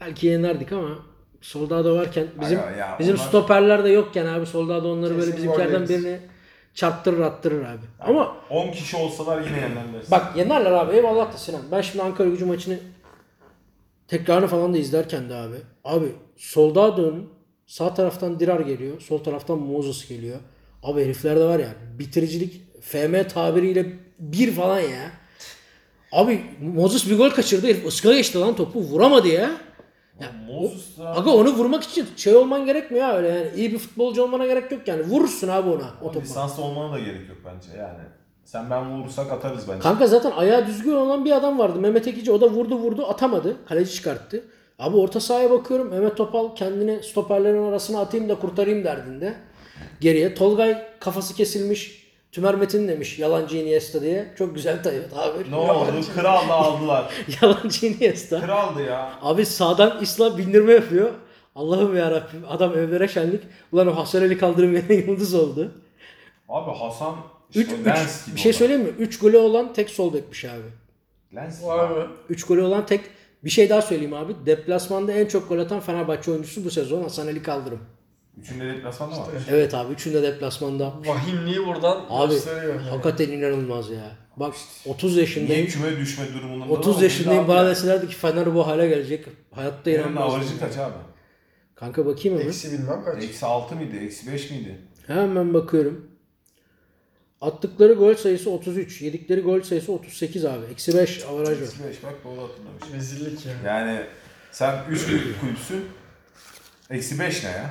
belki 0.00 0.26
yenerdik 0.26 0.72
ama 0.72 0.98
Soldado 1.40 1.96
varken 1.96 2.26
bizim 2.40 2.58
Aga 2.60 2.70
ya, 2.70 2.96
bizim 2.98 3.14
onlar- 3.16 3.24
stoperler 3.24 3.84
de 3.84 3.88
yokken 3.88 4.26
abi 4.26 4.46
Soldado 4.46 4.92
onları 4.92 5.10
böyle 5.10 5.20
Kesin 5.30 5.36
bizimkilerden 5.36 5.80
gol 5.80 5.88
birini 5.88 6.18
çarptırır 6.74 7.20
attırır 7.20 7.60
abi. 7.64 7.86
Ama 8.00 8.36
10 8.50 8.70
kişi 8.72 8.96
olsalar 8.96 9.38
yine 9.40 9.56
yenilirler. 9.60 10.02
bak 10.10 10.36
yenerler 10.36 10.72
abi 10.72 10.96
eyvallah 10.96 11.32
da 11.32 11.36
Sinan. 11.36 11.60
Ben 11.72 11.80
şimdi 11.80 12.02
Ankara 12.04 12.28
gücü 12.28 12.44
maçını 12.44 12.78
tekrarını 14.08 14.46
falan 14.46 14.74
da 14.74 14.78
izlerken 14.78 15.28
de 15.30 15.34
abi. 15.34 15.56
Abi 15.84 16.06
Soldado'nun 16.36 17.31
sağ 17.72 17.94
taraftan 17.94 18.40
Dirar 18.40 18.60
geliyor. 18.60 19.00
Sol 19.00 19.18
taraftan 19.18 19.58
Moses 19.58 20.08
geliyor. 20.08 20.38
Abi 20.82 21.02
heriflerde 21.04 21.44
var 21.44 21.58
ya 21.58 21.68
bitiricilik 21.98 22.60
FM 22.80 23.22
tabiriyle 23.28 23.86
bir 24.18 24.52
falan 24.52 24.80
ya. 24.80 25.10
Abi 26.12 26.44
Moses 26.74 27.10
bir 27.10 27.18
gol 27.18 27.30
kaçırdı. 27.30 27.66
Herif 27.66 27.86
ıska 27.86 28.14
geçti 28.14 28.38
lan 28.38 28.56
topu. 28.56 28.80
Vuramadı 28.80 29.28
ya. 29.28 29.50
Ya, 30.20 30.32
Moses 30.46 30.98
Aga 30.98 31.30
onu 31.30 31.50
vurmak 31.54 31.82
için 31.82 32.06
şey 32.16 32.36
olman 32.36 32.66
gerekmiyor 32.66 33.14
öyle 33.14 33.28
yani. 33.28 33.48
iyi 33.56 33.72
bir 33.72 33.78
futbolcu 33.78 34.22
olmana 34.22 34.46
gerek 34.46 34.72
yok 34.72 34.88
yani. 34.88 35.02
Vurursun 35.02 35.48
abi 35.48 35.68
ona 35.68 35.74
o 35.76 35.84
Ama 36.00 36.12
topu. 36.12 36.20
lisanslı 36.20 36.62
olmana 36.62 36.92
da 36.92 36.98
gerek 36.98 37.28
yok 37.28 37.38
bence 37.44 37.78
yani. 37.78 37.98
Sen 38.44 38.70
ben 38.70 39.00
vurursak 39.00 39.32
atarız 39.32 39.68
bence. 39.68 39.78
Kanka 39.78 40.06
zaten 40.06 40.30
ayağı 40.30 40.66
düzgün 40.66 40.92
olan 40.92 41.24
bir 41.24 41.32
adam 41.32 41.58
vardı. 41.58 41.78
Mehmet 41.80 42.06
Ekici 42.06 42.32
o 42.32 42.40
da 42.40 42.50
vurdu 42.50 42.76
vurdu 42.76 43.06
atamadı. 43.06 43.56
Kaleci 43.66 43.92
çıkarttı. 43.92 44.44
Abi 44.82 44.96
orta 44.96 45.20
sahaya 45.20 45.50
bakıyorum. 45.50 45.88
Mehmet 45.90 46.16
Topal 46.16 46.54
kendini 46.56 47.02
stoperlerin 47.02 47.62
arasına 47.62 48.00
atayım 48.00 48.28
da 48.28 48.34
kurtarayım 48.38 48.84
derdinde. 48.84 49.34
Geriye. 50.00 50.34
Tolgay 50.34 50.78
kafası 51.00 51.34
kesilmiş. 51.34 52.02
Tümer 52.32 52.54
Metin 52.54 52.88
demiş 52.88 53.18
yalancı 53.18 53.56
Iniesta 53.56 54.02
diye. 54.02 54.34
Çok 54.38 54.54
güzel 54.54 54.82
tabii 54.82 55.02
abi. 55.16 55.50
Ne 55.50 55.56
oldu? 55.56 55.86
Kral'la 56.14 56.54
aldılar. 56.54 57.12
yalancı 57.42 57.86
Iniesta. 57.86 58.40
Kraldı 58.40 58.82
ya. 58.82 59.12
Abi 59.22 59.46
sağdan 59.46 59.98
İslam 60.02 60.38
bindirme 60.38 60.72
yapıyor. 60.72 61.10
Allah'ım 61.56 61.96
ya 61.96 62.10
Rabbim. 62.10 62.44
Adam 62.48 62.78
evlere 62.78 63.08
şenlik. 63.08 63.40
Ulan 63.72 63.86
o 63.86 63.96
Hasan 63.96 64.20
Ali 64.22 64.38
kaldırım 64.38 64.74
yerine 64.74 64.94
yıldız 64.94 65.34
oldu. 65.34 65.72
Abi 66.48 66.70
Hasan 66.78 67.16
Üç, 67.50 67.56
işte 67.56 67.74
üç- 67.80 67.86
Lens 67.86 68.26
gibi 68.26 68.36
bir 68.36 68.40
şey 68.40 68.50
olan. 68.50 68.58
söyleyeyim 68.58 68.82
mi? 68.82 68.88
3 68.98 69.18
golü 69.18 69.36
olan 69.36 69.72
tek 69.72 69.90
sol 69.90 70.14
bekmiş 70.14 70.44
abi. 70.44 70.62
Lens 71.34 71.64
Vay 71.64 71.90
be. 71.90 72.06
3 72.28 72.44
golü 72.44 72.62
olan 72.62 72.86
tek 72.86 73.00
bir 73.44 73.50
şey 73.50 73.70
daha 73.70 73.82
söyleyeyim 73.82 74.14
abi. 74.14 74.32
Deplasmanda 74.46 75.12
en 75.12 75.26
çok 75.26 75.48
gol 75.48 75.58
atan 75.58 75.80
Fenerbahçe 75.80 76.30
oyuncusu 76.30 76.64
bu 76.64 76.70
sezon 76.70 77.02
Hasan 77.02 77.26
Ali 77.26 77.42
Kaldırım. 77.42 77.78
Üçünde 78.40 78.68
deplasmanda 78.68 79.16
var. 79.16 79.28
Evet 79.50 79.74
abi 79.74 79.92
üçünde 79.92 80.22
deplasmanda. 80.22 80.92
Vahimliği 81.06 81.66
buradan 81.66 82.04
Abi 82.10 82.32
gösteriyor. 82.34 82.74
Yani. 82.74 82.88
hakikaten 82.88 83.28
inanılmaz 83.28 83.90
ya. 83.90 84.16
Bak 84.36 84.54
30 84.86 85.10
Niye 85.10 85.20
yaşındayım. 85.20 85.66
küme 85.66 85.96
düşme 85.96 86.24
durumunda? 86.34 86.64
30 86.72 87.02
yaşındayım 87.02 87.48
bana 87.48 87.68
deselerdi 87.70 88.08
ki 88.08 88.14
Fener 88.14 88.54
bu 88.54 88.66
hale 88.66 88.88
gelecek. 88.88 89.24
Hayatta 89.50 89.86
Benim 89.86 90.00
inanmazdım. 90.00 90.30
avarajı 90.34 90.58
kaç 90.60 90.76
abi? 90.78 90.94
Kanka 91.74 92.06
bakayım 92.06 92.38
hemen. 92.38 92.48
Eksi 92.48 92.72
bilmem 92.72 93.04
kaç. 93.04 93.24
Eksi 93.24 93.46
6 93.46 93.76
mıydı? 93.76 93.96
Eksi 93.96 94.32
5 94.32 94.50
miydi? 94.50 94.78
Hemen 95.06 95.54
bakıyorum. 95.54 96.06
Attıkları 97.42 97.92
gol 97.92 98.14
sayısı 98.14 98.50
33. 98.50 99.02
Yedikleri 99.02 99.40
gol 99.40 99.62
sayısı 99.62 99.92
38 99.92 100.44
abi. 100.44 100.66
Eksi 100.72 100.98
5 100.98 101.24
avaraj 101.24 101.48
var. 101.60 101.62
Eksi 101.62 101.84
5 101.88 102.02
bak 102.02 102.14
doğru 102.24 102.42
hatırlamış. 102.42 102.82
Rezillik 102.94 103.46
ya. 103.46 103.52
Yani 103.66 104.00
sen 104.50 104.84
3 104.90 105.06
kulüpsün. 105.40 105.84
Eksi 106.90 107.20
5 107.20 107.44
ne 107.44 107.50
ya? 107.50 107.70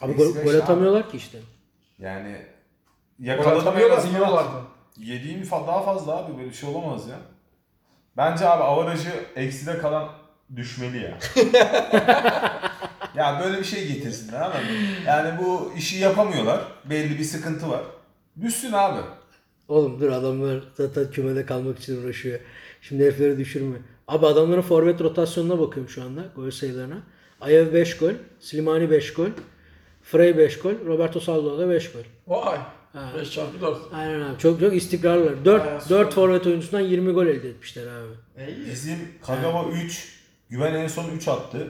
Abi 0.00 0.12
Eksi 0.12 0.24
gol, 0.24 0.34
beş 0.36 0.44
gol 0.44 0.50
abi. 0.54 0.62
atamıyorlar 0.62 1.10
ki 1.10 1.16
işte. 1.16 1.38
Yani 1.98 2.36
Gol 3.18 3.26
yakaladı 3.26 3.60
atamıyorlar 3.60 4.04
yiyorlardı. 4.08 4.56
Yediğin 4.96 5.42
fa- 5.42 5.66
daha 5.66 5.82
fazla 5.82 6.16
abi 6.16 6.36
böyle 6.38 6.48
bir 6.50 6.54
şey 6.54 6.68
olamaz 6.68 7.08
ya. 7.08 7.16
Bence 8.16 8.48
abi 8.48 8.62
avarajı 8.62 9.10
ekside 9.36 9.78
kalan 9.78 10.08
düşmeli 10.56 11.02
ya. 11.04 11.18
ya 13.16 13.40
böyle 13.44 13.58
bir 13.58 13.64
şey 13.64 13.88
getirsinler 13.92 14.48
mı? 14.48 14.54
Yani 15.06 15.38
bu 15.42 15.72
işi 15.76 15.96
yapamıyorlar. 15.98 16.60
Belli 16.84 17.18
bir 17.18 17.24
sıkıntı 17.24 17.70
var. 17.70 17.82
Düşsün 18.42 18.72
abi. 18.72 19.00
Oğlum 19.68 20.00
dur 20.00 20.08
adamlar 20.12 20.60
zaten 20.74 21.10
kümede 21.10 21.46
kalmak 21.46 21.78
için 21.78 22.02
uğraşıyor. 22.04 22.40
Şimdi 22.82 23.04
herifleri 23.04 23.38
düşürme. 23.38 23.76
Abi 24.08 24.26
adamların 24.26 24.60
forvet 24.62 25.00
rotasyonuna 25.00 25.58
bakıyorum 25.60 25.90
şu 25.92 26.02
anda 26.02 26.24
gol 26.36 26.50
sayılarına. 26.50 27.02
Ayev 27.40 27.72
5 27.74 27.96
gol, 27.96 28.12
Slimani 28.40 28.90
5 28.90 29.12
gol, 29.14 29.28
Frey 30.02 30.38
5 30.38 30.58
gol, 30.58 30.72
Roberto 30.86 31.20
Saldo 31.20 31.58
da 31.58 31.68
5 31.68 31.92
gol. 31.92 32.00
Vay. 32.26 32.58
Ha. 32.92 33.12
5 33.18 33.30
çarpı 33.30 33.60
4. 33.60 33.78
Aynen 33.92 34.20
abi 34.20 34.38
çok 34.38 34.60
çok 34.60 34.74
istikrarlılar. 34.76 35.44
Bayağı 35.44 35.44
4 35.44 35.82
süper. 35.82 35.98
4 35.98 36.14
forvet 36.14 36.46
oyuncusundan 36.46 36.80
20 36.80 37.12
gol 37.12 37.26
elde 37.26 37.48
etmişler 37.48 37.86
abi. 37.86 38.42
İyi. 38.50 38.66
Bizim 38.70 38.98
Kagawa 39.26 39.64
3, 39.70 40.18
Güven 40.50 40.74
en 40.74 40.86
son 40.88 41.10
3 41.16 41.28
attı. 41.28 41.68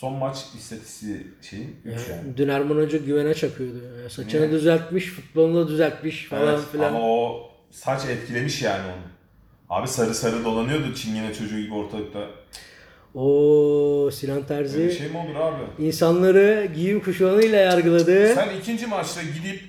Son 0.00 0.12
maç 0.12 0.38
istatistiği 0.58 1.26
şeyin 1.42 1.76
3 1.84 1.94
Yani 1.94 2.02
yani. 2.10 2.36
Dün 2.36 2.48
Erman 2.48 2.76
Hoca 2.76 2.98
güvene 2.98 3.34
çakıyordu. 3.34 3.76
Ya 4.02 4.10
saçını 4.10 4.40
Niye? 4.40 4.50
düzeltmiş, 4.50 5.06
futbolunu 5.06 5.68
düzeltmiş 5.68 6.26
falan 6.26 6.48
Evet, 6.54 6.60
filan. 6.72 6.88
ama 6.88 7.00
o 7.00 7.50
saç 7.70 8.04
etkilemiş 8.04 8.62
yani 8.62 8.82
onu. 8.86 9.02
Abi 9.78 9.88
sarı 9.88 10.14
sarı 10.14 10.44
dolanıyordu 10.44 10.94
Çingene 10.94 11.34
çocuğu 11.34 11.60
gibi 11.60 11.74
ortalıkta. 11.74 12.20
Oo 13.14 14.10
Sinan 14.10 14.46
Terzi 14.46 14.78
bir 14.78 14.92
şey 14.92 15.08
mi 15.08 15.16
olur 15.18 15.34
abi? 15.34 15.86
insanları 15.86 16.68
giyim 16.74 17.00
kuşamıyla 17.00 17.58
yargıladı. 17.58 18.34
Sen 18.34 18.48
ikinci 18.60 18.86
maçta 18.86 19.22
gidip 19.22 19.60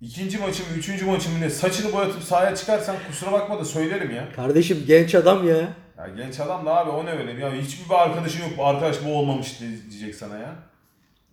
ikinci 0.00 0.38
maçım, 0.38 0.66
üçüncü 0.78 1.04
maçım 1.04 1.32
ne 1.40 1.50
saçını 1.50 1.92
boyatıp 1.92 2.22
sahaya 2.22 2.56
çıkarsan 2.56 2.96
kusura 3.08 3.32
bakma 3.32 3.58
da 3.60 3.64
söylerim 3.64 4.14
ya. 4.14 4.28
Kardeşim 4.36 4.84
genç 4.86 5.14
adam 5.14 5.48
ya. 5.48 5.68
Ya 5.98 6.08
genç 6.08 6.40
adam 6.40 6.66
da 6.66 6.76
abi 6.76 6.90
o 6.90 7.04
ne 7.06 7.10
öyle 7.10 7.32
ya 7.44 7.52
hiçbir 7.52 7.88
bir 7.90 7.94
arkadaşın 7.94 8.40
yok 8.42 8.50
bu 8.58 8.66
arkadaş 8.66 8.96
bu 9.04 9.18
olmamış 9.18 9.60
diye- 9.60 9.90
diyecek 9.90 10.14
sana 10.14 10.38
ya. 10.38 10.54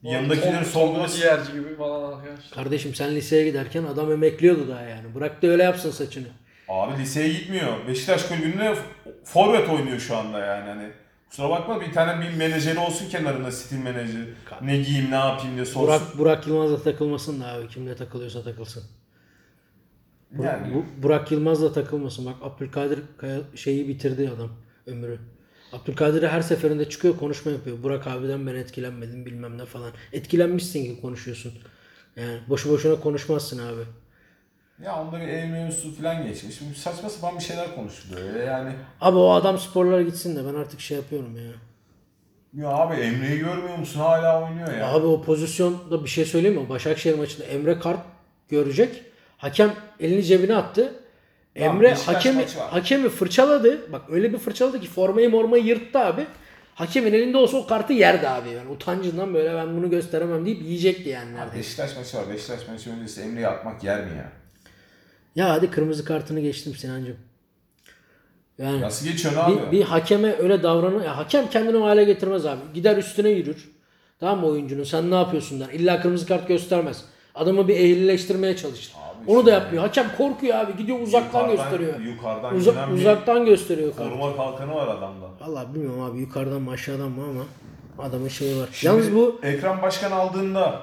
Yanındakileri 0.03 0.65
sorgula. 0.65 1.07
ciğerci 1.07 1.51
gibi 1.51 1.75
falan 1.75 2.13
arkadaşlar. 2.13 2.51
Kardeşim 2.51 2.95
sen 2.95 3.15
liseye 3.15 3.45
giderken 3.45 3.83
adam 3.83 4.11
emekliyordu 4.11 4.67
daha 4.67 4.81
yani. 4.81 5.15
Bırak 5.15 5.41
da 5.41 5.47
öyle 5.47 5.63
yapsın 5.63 5.91
saçını. 5.91 6.27
Abi 6.69 7.01
liseye 7.01 7.29
gitmiyor. 7.29 7.87
Beşiktaş 7.87 8.23
kulübünde 8.23 8.75
forvet 9.23 9.69
oynuyor 9.69 9.99
şu 9.99 10.17
anda 10.17 10.39
yani 10.39 10.69
hani. 10.69 10.89
Kusura 11.29 11.49
bakma 11.49 11.81
bir 11.81 11.93
tane 11.93 12.25
bir 12.25 12.37
menajeri 12.37 12.79
olsun 12.79 13.09
kenarında 13.09 13.51
stil 13.51 13.77
menajeri. 13.77 14.33
Ne 14.61 14.77
giyeyim 14.77 15.11
ne 15.11 15.15
yapayım 15.15 15.55
diye 15.55 15.65
sorsun. 15.65 15.87
Burak, 15.87 16.17
Burak 16.17 16.47
Yılmaz'la 16.47 16.83
takılmasın 16.83 17.41
da 17.41 17.47
abi. 17.47 17.67
Kimle 17.67 17.95
takılıyorsa 17.95 18.43
takılsın. 18.43 18.83
Yani 20.43 20.73
bu, 20.73 21.03
Burak 21.03 21.31
Yılmaz'la 21.31 21.73
takılmasın. 21.73 22.25
Bak 22.25 22.35
Abdülkadir 22.41 22.99
Kaya 23.17 23.39
şeyi 23.55 23.87
bitirdi 23.87 24.31
adam 24.35 24.49
ömrü. 24.87 25.19
Abdülkadir 25.73 26.23
her 26.27 26.41
seferinde 26.41 26.89
çıkıyor 26.89 27.17
konuşma 27.17 27.51
yapıyor. 27.51 27.83
Burak 27.83 28.07
abiden 28.07 28.47
ben 28.47 28.55
etkilenmedim 28.55 29.25
bilmem 29.25 29.57
ne 29.57 29.65
falan. 29.65 29.91
Etkilenmişsin 30.11 30.83
ki 30.85 31.01
konuşuyorsun. 31.01 31.53
Yani 32.15 32.39
boşu 32.49 32.69
boşuna 32.69 32.99
konuşmazsın 32.99 33.59
abi. 33.67 33.81
Ya 34.83 35.01
onda 35.01 35.19
bir 35.19 35.27
ev 35.27 35.49
mevzusu 35.49 35.95
falan 35.95 36.27
geçmiş. 36.27 36.57
Şimdi 36.57 36.75
saçma 36.75 37.09
sapan 37.09 37.37
bir 37.37 37.43
şeyler 37.43 37.75
konuşuluyor. 37.75 38.35
ya. 38.35 38.43
Yani 38.43 38.73
Abi 39.01 39.17
o 39.17 39.29
adam 39.31 39.57
sporlara 39.57 40.01
gitsin 40.01 40.35
de 40.35 40.45
ben 40.45 40.59
artık 40.59 40.79
şey 40.81 40.97
yapıyorum 40.97 41.35
ya. 41.37 41.51
ya 42.63 42.69
abi 42.69 42.95
Emre'yi 42.95 43.39
görmüyor 43.39 43.77
musun? 43.77 43.99
Hala 43.99 44.43
oynuyor 44.43 44.77
ya. 44.77 44.93
Abi 44.93 45.05
o 45.05 45.21
pozisyonda 45.21 46.03
bir 46.03 46.09
şey 46.09 46.25
söyleyeyim 46.25 46.61
mi? 46.61 46.69
Başakşehir 46.69 47.17
maçında 47.17 47.45
Emre 47.45 47.79
kart 47.79 47.99
görecek. 48.49 49.03
Hakem 49.43 49.73
elini 49.99 50.23
cebine 50.23 50.55
attı. 50.55 50.93
Tamam, 51.57 51.75
Emre 51.75 51.91
Beşiktaş 51.91 52.15
hakemi 52.15 52.41
maçı 52.41 52.59
var. 52.59 52.69
hakemi 52.69 53.09
fırçaladı. 53.09 53.91
Bak 53.91 54.01
öyle 54.09 54.33
bir 54.33 54.37
fırçaladı 54.37 54.79
ki 54.79 54.87
formayı 54.87 55.29
mormayı 55.29 55.63
yırttı 55.63 55.99
abi. 55.99 56.25
Hakemin 56.75 57.13
elinde 57.13 57.37
olsa 57.37 57.57
o 57.57 57.67
kartı 57.67 57.93
yerdi 57.93 58.27
abi. 58.29 58.49
Yani 58.49 58.69
utancından 58.69 59.33
böyle 59.33 59.53
ben 59.55 59.77
bunu 59.77 59.89
gösteremem 59.89 60.45
deyip 60.45 60.61
yiyecekti 60.61 61.09
yani 61.09 61.33
neredeyse. 61.33 61.57
Beşiktaş 61.57 61.97
maçı 61.97 62.17
var. 62.17 62.23
Beşiktaş 62.33 62.67
maçı 62.67 62.89
öncesi 62.91 63.21
Emre'yi 63.21 63.47
atmak 63.47 63.83
yer 63.83 63.99
mi 64.05 64.11
ya? 64.17 64.31
Ya 65.35 65.49
hadi 65.49 65.71
kırmızı 65.71 66.05
kartını 66.05 66.39
geçtim 66.39 66.75
Sinancım. 66.75 67.17
Yani 68.57 68.81
Nasıl 68.81 69.05
geçiyorsun 69.05 69.41
abi? 69.41 69.55
bir, 69.67 69.71
bir 69.71 69.81
hakeme 69.83 70.35
öyle 70.39 70.63
davranır. 70.63 71.05
Ya 71.05 71.17
hakem 71.17 71.49
kendini 71.49 71.77
o 71.77 71.85
hale 71.85 72.03
getirmez 72.03 72.45
abi. 72.45 72.61
Gider 72.73 72.97
üstüne 72.97 73.29
yürür. 73.29 73.71
Tamam 74.19 74.39
mı 74.39 74.45
oyuncunun 74.45 74.83
sen 74.83 75.11
ne 75.11 75.15
yapıyorsun 75.15 75.59
der. 75.59 75.69
İlla 75.73 76.01
kırmızı 76.01 76.27
kart 76.27 76.47
göstermez. 76.47 77.05
Adamı 77.35 77.67
bir 77.67 77.75
ehlileştirmeye 77.75 78.55
çalışır. 78.55 78.93
Onu 79.27 79.45
da 79.45 79.51
yapmıyor. 79.51 79.83
Hakem 79.83 80.05
korkuyor 80.17 80.55
abi. 80.55 80.77
Gidiyor 80.77 80.99
uzaktan 80.99 81.39
Yukarıdan- 81.39 81.55
gösteriyor. 81.69 81.99
Yukarıdan 81.99 82.55
Uza- 82.55 82.71
gelen 82.71 82.89
uzaktan 82.91 83.45
gösteriyor 83.45 83.95
koruma 83.95 84.35
kalkanı 84.35 84.75
var 84.75 84.87
adamda. 84.87 85.25
Valla 85.41 85.73
bilmiyorum 85.73 86.01
abi 86.01 86.19
yukarıdan 86.19 86.61
mı 86.61 86.71
aşağıdan 86.71 87.11
mı 87.11 87.23
ama 87.29 87.43
adamın 88.07 88.27
şeyi 88.27 88.61
var. 88.61 88.69
Şimdi 88.71 88.93
Yalnız 88.95 89.15
bu 89.15 89.39
Ekrem 89.43 89.81
Başkan 89.81 90.11
aldığında 90.11 90.81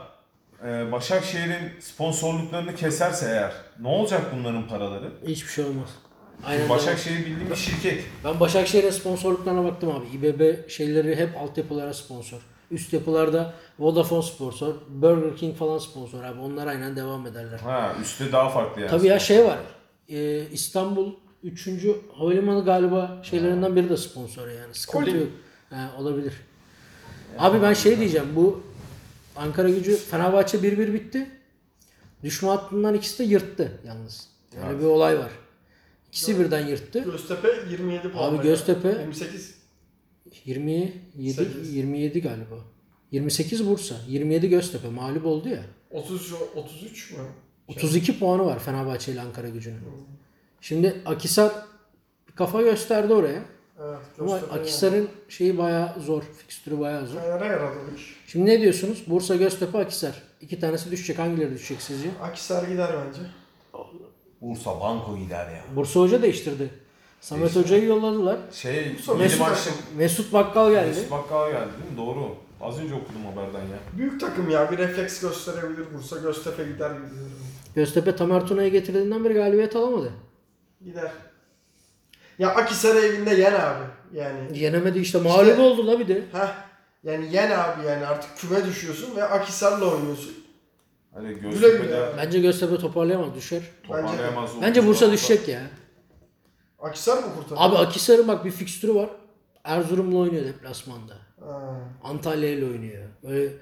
e, 0.66 0.93
Başakşehir'in 0.93 1.80
sponsorluklarını 1.80 2.74
keserse 2.74 3.26
eğer 3.26 3.53
ne 3.80 3.88
olacak 3.88 4.22
bunların 4.38 4.68
paraları? 4.68 5.11
hiçbir 5.26 5.51
şey 5.53 5.64
olmaz. 5.64 5.88
Aynen. 6.47 6.68
Başakşehir 6.68 7.18
bildiğim 7.26 7.51
bir 7.51 7.57
şirket. 7.57 8.05
Ben 8.24 8.41
Başakşehir'in 8.41 8.91
sponsorluklarına 8.91 9.64
baktım 9.64 9.91
abi. 9.91 10.16
İBB 10.16 10.68
şeyleri 10.70 11.16
hep 11.16 11.36
altyapılara 11.43 11.95
sponsor. 11.95 12.38
Üst 12.70 12.92
yapılarda 12.92 13.54
Vodafone 13.78 14.22
sponsor, 14.22 14.74
Burger 14.88 15.36
King 15.36 15.56
falan 15.56 15.78
sponsor 15.78 16.24
abi. 16.24 16.40
Onlar 16.40 16.66
aynen 16.66 16.96
devam 16.96 17.26
ederler. 17.26 17.58
Ha 17.58 17.94
üstte 18.02 18.32
daha 18.32 18.48
farklı 18.48 18.80
yani. 18.80 18.90
Tabii 18.90 19.06
ya 19.06 19.18
şey 19.18 19.44
var. 19.44 19.58
Ee, 20.08 20.46
İstanbul 20.52 21.12
3. 21.42 21.68
havalimanı 22.14 22.64
galiba 22.64 23.18
şeylerinden 23.22 23.76
biri 23.76 23.88
de 23.88 23.96
sponsor 23.96 24.48
yani. 24.48 24.74
Sıkıntı 24.74 25.10
yok. 25.10 25.28
Ha, 25.70 25.90
olabilir. 25.98 26.32
Abi 27.38 27.62
ben 27.62 27.72
şey 27.74 27.98
diyeceğim. 27.98 28.26
Bu 28.36 28.62
Ankara 29.36 29.68
gücü 29.68 29.96
Fenerbahçe 29.96 30.58
1-1 30.58 30.92
bitti. 30.94 31.30
Düşme 32.22 32.48
hattından 32.48 32.94
ikisi 32.94 33.18
de 33.18 33.24
yırttı 33.24 33.80
yalnız. 33.86 34.28
Öyle 34.68 34.80
bir 34.80 34.84
olay 34.84 35.18
var. 35.18 35.30
İkisi 36.08 36.38
birden 36.38 36.66
yırttı. 36.66 36.98
Göztepe 36.98 37.48
27 37.70 38.12
puan. 38.12 38.34
Abi 38.34 38.48
Göztepe- 38.48 39.00
28. 39.00 39.59
27 40.44 41.32
Sekiz. 41.32 41.74
27 41.74 42.20
galiba. 42.20 42.54
28 43.10 43.66
Bursa, 43.66 43.94
27 44.08 44.48
Göztepe 44.48 44.88
mağlup 44.88 45.26
oldu 45.26 45.48
ya. 45.48 45.62
30 45.90 46.32
33 46.56 47.10
mü? 47.12 47.18
32 47.68 48.18
puanı 48.18 48.44
var 48.44 48.58
Fenerbahçe 48.58 49.12
ile 49.12 49.20
Ankara 49.20 49.48
Gücü'nün. 49.48 49.80
Şimdi 50.60 51.02
Akisar 51.06 51.52
kafa 52.34 52.62
gösterdi 52.62 53.12
oraya. 53.12 53.42
Evet. 53.80 53.98
Ama 54.20 54.30
Göztepe 54.38 54.60
Akisar'ın 54.60 55.08
şeyi 55.28 55.58
bayağı 55.58 56.00
zor. 56.00 56.22
Fikstürü 56.22 56.80
bayağı 56.80 57.06
zor. 57.06 57.20
Fener'e 57.20 57.46
yaradı 57.46 57.76
iş. 57.96 58.16
Şimdi 58.26 58.46
ne 58.50 58.60
diyorsunuz? 58.60 59.04
Bursa, 59.06 59.36
Göztepe, 59.36 59.78
Akisar. 59.78 60.22
İki 60.40 60.60
tanesi 60.60 60.90
düşecek. 60.90 61.18
Hangileri 61.18 61.54
düşecek 61.54 61.82
sizce? 61.82 62.08
Akisar 62.22 62.68
gider 62.68 62.90
bence. 63.06 63.20
Bursa 64.40 64.80
banko 64.80 65.18
gider 65.18 65.46
ya. 65.52 65.64
Bursa 65.76 66.00
Hoca 66.00 66.22
değiştirdi. 66.22 66.70
Samet 67.20 67.42
Değiştirdi. 67.42 67.64
Hoca'yı 67.64 67.84
yolladılar. 67.84 68.38
Şey, 68.52 68.96
Mesut, 69.18 69.40
maçta 69.40 69.70
Mesut 69.96 70.32
Bakkal 70.32 70.70
geldi. 70.70 70.88
Mesut 70.88 71.10
Bakkal 71.10 71.50
geldi 71.50 71.68
değil 71.82 71.92
mi? 71.92 71.96
Doğru. 71.96 72.36
Az 72.60 72.78
önce 72.80 72.94
okudum 72.94 73.26
haberden 73.26 73.60
ya. 73.60 73.78
Büyük 73.98 74.20
takım 74.20 74.50
ya. 74.50 74.70
Bir 74.72 74.78
refleks 74.78 75.20
gösterebilir 75.20 75.84
Bursa. 75.94 76.16
Göztepe 76.18 76.62
gider 76.64 76.90
gibi 76.90 77.10
diyorum. 77.10 77.32
Göztepe 77.74 78.16
Tamer 78.16 78.46
Tuna'yı 78.46 78.70
getirdiğinden 78.70 79.24
beri 79.24 79.34
galibiyet 79.34 79.76
alamadı. 79.76 80.12
Gider. 80.84 81.12
Ya 82.38 82.48
Akisar 82.54 82.96
evinde 82.96 83.34
yen 83.34 83.52
abi. 83.52 83.84
Yani 84.18 84.58
Yenemedi 84.58 84.98
işte. 84.98 85.18
Mağlup 85.18 85.48
İşte- 85.50 85.60
oldu 85.62 85.86
la 85.86 85.98
bir 85.98 86.08
de. 86.08 86.14
Heh. 86.32 86.54
Yani 87.04 87.32
yen 87.34 87.50
abi 87.50 87.86
yani 87.86 88.06
artık 88.06 88.38
küme 88.38 88.64
düşüyorsun 88.66 89.16
ve 89.16 89.24
Akisar'la 89.24 89.84
oynuyorsun. 89.94 90.32
Hani. 91.14 91.34
Göztepe'de 91.34 92.08
Bence 92.18 92.40
Göztepe 92.40 92.78
toparlayamaz. 92.78 93.34
Düşer. 93.34 93.62
toparlayamaz. 93.82 94.50
Bence 94.62 94.86
Bursa 94.86 95.04
olsa- 95.04 95.14
düşecek 95.14 95.48
ya. 95.48 95.60
Akisar 96.82 97.16
mı 97.16 97.34
kurtarır? 97.36 97.60
Abi 97.60 97.76
Akisar'ın 97.76 98.28
bak 98.28 98.44
bir 98.44 98.50
fikstürü 98.50 98.94
var. 98.94 99.10
Erzurum'la 99.64 100.18
oynuyor 100.18 100.44
deplasmanda. 100.44 101.14
Ha. 101.40 101.80
Antalya 102.02 102.48
ile 102.50 102.64
oynuyor. 102.64 103.02
Böyle 103.22 103.52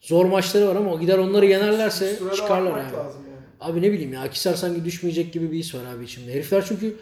zor 0.00 0.24
maçları 0.24 0.68
var 0.68 0.76
ama 0.76 0.92
o 0.92 1.00
gider 1.00 1.18
onları 1.18 1.46
yenerlerse 1.46 2.08
Fikstüre 2.08 2.30
de 2.30 2.34
çıkarlar 2.34 2.70
bakmak 2.72 2.84
yani. 2.92 2.96
lazım 2.96 3.20
yani. 3.30 3.70
Abi 3.72 3.82
ne 3.82 3.92
bileyim 3.92 4.12
ya 4.12 4.20
Akisar 4.22 4.54
sanki 4.54 4.84
düşmeyecek 4.84 5.32
gibi 5.32 5.52
bir 5.52 5.58
his 5.58 5.74
var 5.74 5.80
abi 5.94 6.04
içimde. 6.04 6.32
Herifler 6.34 6.64
çünkü 6.64 6.96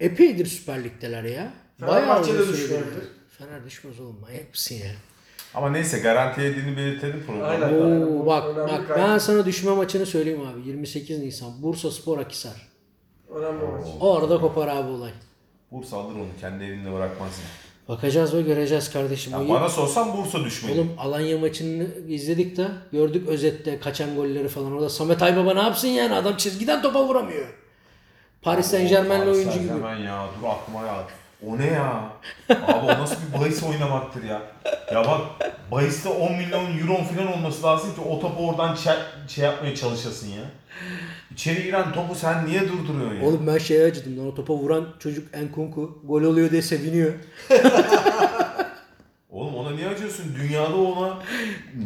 epeydir 0.00 0.46
Süper 0.46 0.84
Lig'deler 0.84 1.24
ya. 1.24 1.52
Fenerbahçe 1.80 2.34
de 2.34 2.38
uzun 2.42 2.52
süredir. 2.52 2.62
düşmeyebilir. 2.64 3.08
Fener 3.38 3.64
düşmez 3.64 4.00
oğlum 4.00 4.20
manyak 4.20 4.50
mısın 4.50 4.74
ya? 4.74 4.90
Ama 5.54 5.70
neyse 5.70 5.98
garanti 5.98 6.40
yediğini 6.40 6.76
belirtelim 6.76 7.22
programda. 7.26 7.66
Aynen. 7.66 8.02
Oo, 8.02 8.20
Bu 8.20 8.26
bak 8.26 8.56
bak 8.56 8.96
ben 8.96 9.18
sana 9.18 9.46
düşme 9.46 9.70
maçını 9.74 10.06
söyleyeyim 10.06 10.40
abi. 10.40 10.68
28 10.68 11.18
Nisan 11.18 11.62
Bursa 11.62 11.90
Spor 11.90 12.18
Akisar. 12.18 12.68
Önemli 13.36 13.64
maç. 13.64 13.86
O 14.00 14.16
arada 14.16 14.40
kopar 14.40 14.68
abi 14.68 14.90
olay. 14.90 15.10
Bursa 15.70 15.96
alır 15.96 16.14
onu. 16.14 16.28
Kendi 16.40 16.64
evinde 16.64 16.92
bırakmaz. 16.92 17.40
Bakacağız 17.88 18.34
ve 18.34 18.42
göreceğiz 18.42 18.92
kardeşim. 18.92 19.32
Ya 19.32 19.40
O 19.40 19.48
bana 19.48 19.68
sorsan 19.68 20.16
Bursa 20.16 20.44
düşmeli. 20.44 20.74
Oğlum 20.74 20.92
Alanya 20.98 21.38
maçını 21.38 21.86
izledik 22.08 22.56
de 22.56 22.68
gördük 22.92 23.28
özette 23.28 23.80
kaçan 23.80 24.14
golleri 24.14 24.48
falan. 24.48 24.72
Orada 24.72 24.88
Samet 24.88 25.22
Aybaba 25.22 25.54
ne 25.54 25.62
yapsın 25.62 25.88
yani 25.88 26.14
adam 26.14 26.36
çizgiden 26.36 26.82
topa 26.82 27.04
vuramıyor. 27.04 27.46
Paris 28.42 28.66
Saint 28.66 28.90
Germain'le 28.90 29.24
Paris 29.24 29.36
oyuncu 29.36 29.58
gibi. 29.58 29.68
Saint-Germain 29.68 30.02
ya 30.04 30.26
dur 30.40 30.46
aklıma 30.48 30.86
ya. 30.86 30.94
O 31.46 31.58
ne 31.58 31.66
ya? 31.66 32.12
Abi 32.50 32.86
o 32.86 32.88
nasıl 32.88 33.16
bir 33.34 33.40
bahis 33.40 33.62
oynamaktır 33.62 34.24
ya? 34.24 34.42
Ya 34.94 35.04
bak 35.04 35.20
bahiste 35.72 36.08
10 36.08 36.32
milyon 36.32 36.78
euro 36.78 37.04
falan 37.04 37.32
olması 37.32 37.62
lazım 37.62 37.94
ki 37.94 38.00
o 38.00 38.20
topu 38.20 38.48
oradan 38.48 38.74
şey, 38.74 38.92
şey 39.28 39.44
yapmaya 39.44 39.74
çalışasın 39.74 40.28
ya. 40.28 40.42
İçeri 41.32 41.62
giren 41.62 41.92
topu 41.92 42.14
sen 42.14 42.46
niye 42.46 42.68
durduruyorsun 42.68 43.16
ya? 43.16 43.26
Oğlum 43.26 43.46
ben 43.46 43.58
şeye 43.58 43.84
acıdım 43.84 44.18
lan 44.18 44.26
o 44.26 44.34
topa 44.34 44.54
vuran 44.54 44.86
çocuk 44.98 45.28
Enkunku 45.34 45.98
gol 46.04 46.22
oluyor 46.22 46.50
diye 46.50 46.62
seviniyor. 46.62 47.12
Oğlum 49.30 49.54
ona 49.54 49.70
niye 49.70 49.88
acıyorsun? 49.88 50.34
Dünyada 50.42 50.76
ona 50.76 51.18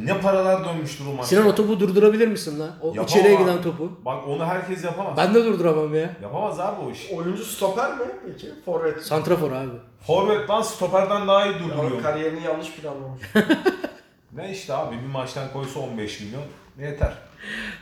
ne 0.03 0.21
paralar 0.21 0.65
dönmüştür 0.65 1.07
o 1.07 1.13
maçta. 1.13 1.25
Sinan 1.27 1.47
o 1.47 1.55
topu 1.55 1.81
durdurabilir 1.81 2.29
misin 2.29 2.61
lan? 2.61 2.71
O 2.83 2.87
Yapamam 2.87 3.05
içeriye 3.07 3.35
giden 3.35 3.63
topu. 3.63 3.93
Bak 4.05 4.29
onu 4.29 4.45
herkes 4.47 4.85
yapamaz. 4.85 5.15
Ben 5.17 5.35
de 5.35 5.45
durduramam 5.45 5.95
ya. 5.95 6.17
Yapamaz 6.23 6.61
abi 6.61 6.81
o 6.81 6.91
iş. 6.91 7.11
Oyuncu 7.13 7.45
stoper 7.45 7.91
mi 7.97 8.03
peki? 8.27 8.47
Forvet. 8.65 9.03
Santrafor 9.03 9.53
abi. 9.53 9.71
Forvet 10.07 10.51
lan 10.51 10.63
stoperden 10.63 11.29
daha 11.29 11.47
iyi 11.47 11.53
Ya, 11.53 11.59
durduruyor. 11.61 12.03
kariyerini 12.03 12.43
yanlış 12.45 12.73
planlamış. 12.73 13.23
Ne 14.33 14.53
işte 14.53 14.75
abi 14.75 14.97
bir 15.03 15.07
maçtan 15.13 15.53
koysa 15.53 15.81
15 15.81 16.21
milyon 16.21 16.43
yeter. 16.81 17.13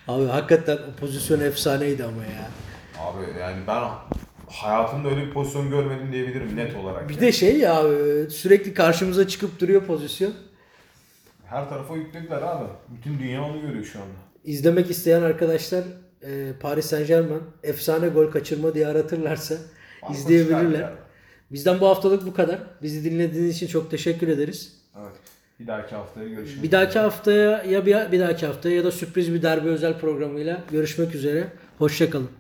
Abi 0.09 0.27
hakikaten 0.27 0.77
o 0.77 1.01
pozisyon 1.01 1.41
efsaneydi 1.41 2.05
ama 2.05 2.23
ya. 2.23 2.51
Abi 3.03 3.41
yani 3.41 3.57
ben 3.67 3.83
hayatımda 4.51 5.09
öyle 5.09 5.27
bir 5.27 5.33
pozisyon 5.33 5.71
görmedim 5.71 6.13
diyebilirim 6.13 6.57
net 6.57 6.77
olarak. 6.77 7.09
Bir 7.09 7.15
ya. 7.15 7.21
de 7.21 7.33
şey 7.33 7.59
ya 7.59 7.75
abi, 7.75 8.31
sürekli 8.31 8.75
karşımıza 8.75 9.29
çıkıp 9.29 9.61
duruyor 9.61 9.85
pozisyon. 9.85 10.33
Her 11.47 11.69
tarafa 11.69 11.97
yüklediler 11.97 12.43
abi. 12.43 12.65
Bütün 12.89 13.19
dünya 13.19 13.45
onu 13.45 13.61
görüyor 13.61 13.85
şu 13.85 13.99
anda. 13.99 14.19
İzlemek 14.45 14.91
isteyen 14.91 15.23
arkadaşlar 15.23 15.85
e, 16.23 16.53
Paris 16.61 16.87
Saint 16.87 17.09
Germain 17.09 17.43
efsane 17.63 18.09
gol 18.09 18.31
kaçırma 18.31 18.75
diye 18.75 18.87
aratırlarsa 18.87 19.55
Banko 20.03 20.15
izleyebilirler. 20.15 20.91
Bizden 21.51 21.81
bu 21.81 21.89
haftalık 21.89 22.27
bu 22.27 22.35
kadar. 22.35 22.59
Bizi 22.83 23.05
dinlediğiniz 23.05 23.57
için 23.57 23.67
çok 23.67 23.91
teşekkür 23.91 24.29
ederiz. 24.29 24.73
Evet. 25.01 25.13
Bir 25.61 25.67
dahaki 25.67 25.95
haftaya 25.95 26.29
görüşmek 26.29 26.63
Bir 26.63 26.71
dahaki 26.71 26.99
haftaya 26.99 27.63
ya 27.63 27.87
bir, 27.87 28.13
bir 28.13 28.21
dahaki 28.21 28.47
haftaya 28.47 28.77
ya 28.77 28.85
da 28.85 28.91
sürpriz 28.91 29.35
bir 29.35 29.43
derbi 29.43 29.69
özel 29.69 29.99
programıyla 29.99 30.61
görüşmek 30.71 31.15
üzere. 31.15 31.49
Hoşçakalın. 31.79 32.38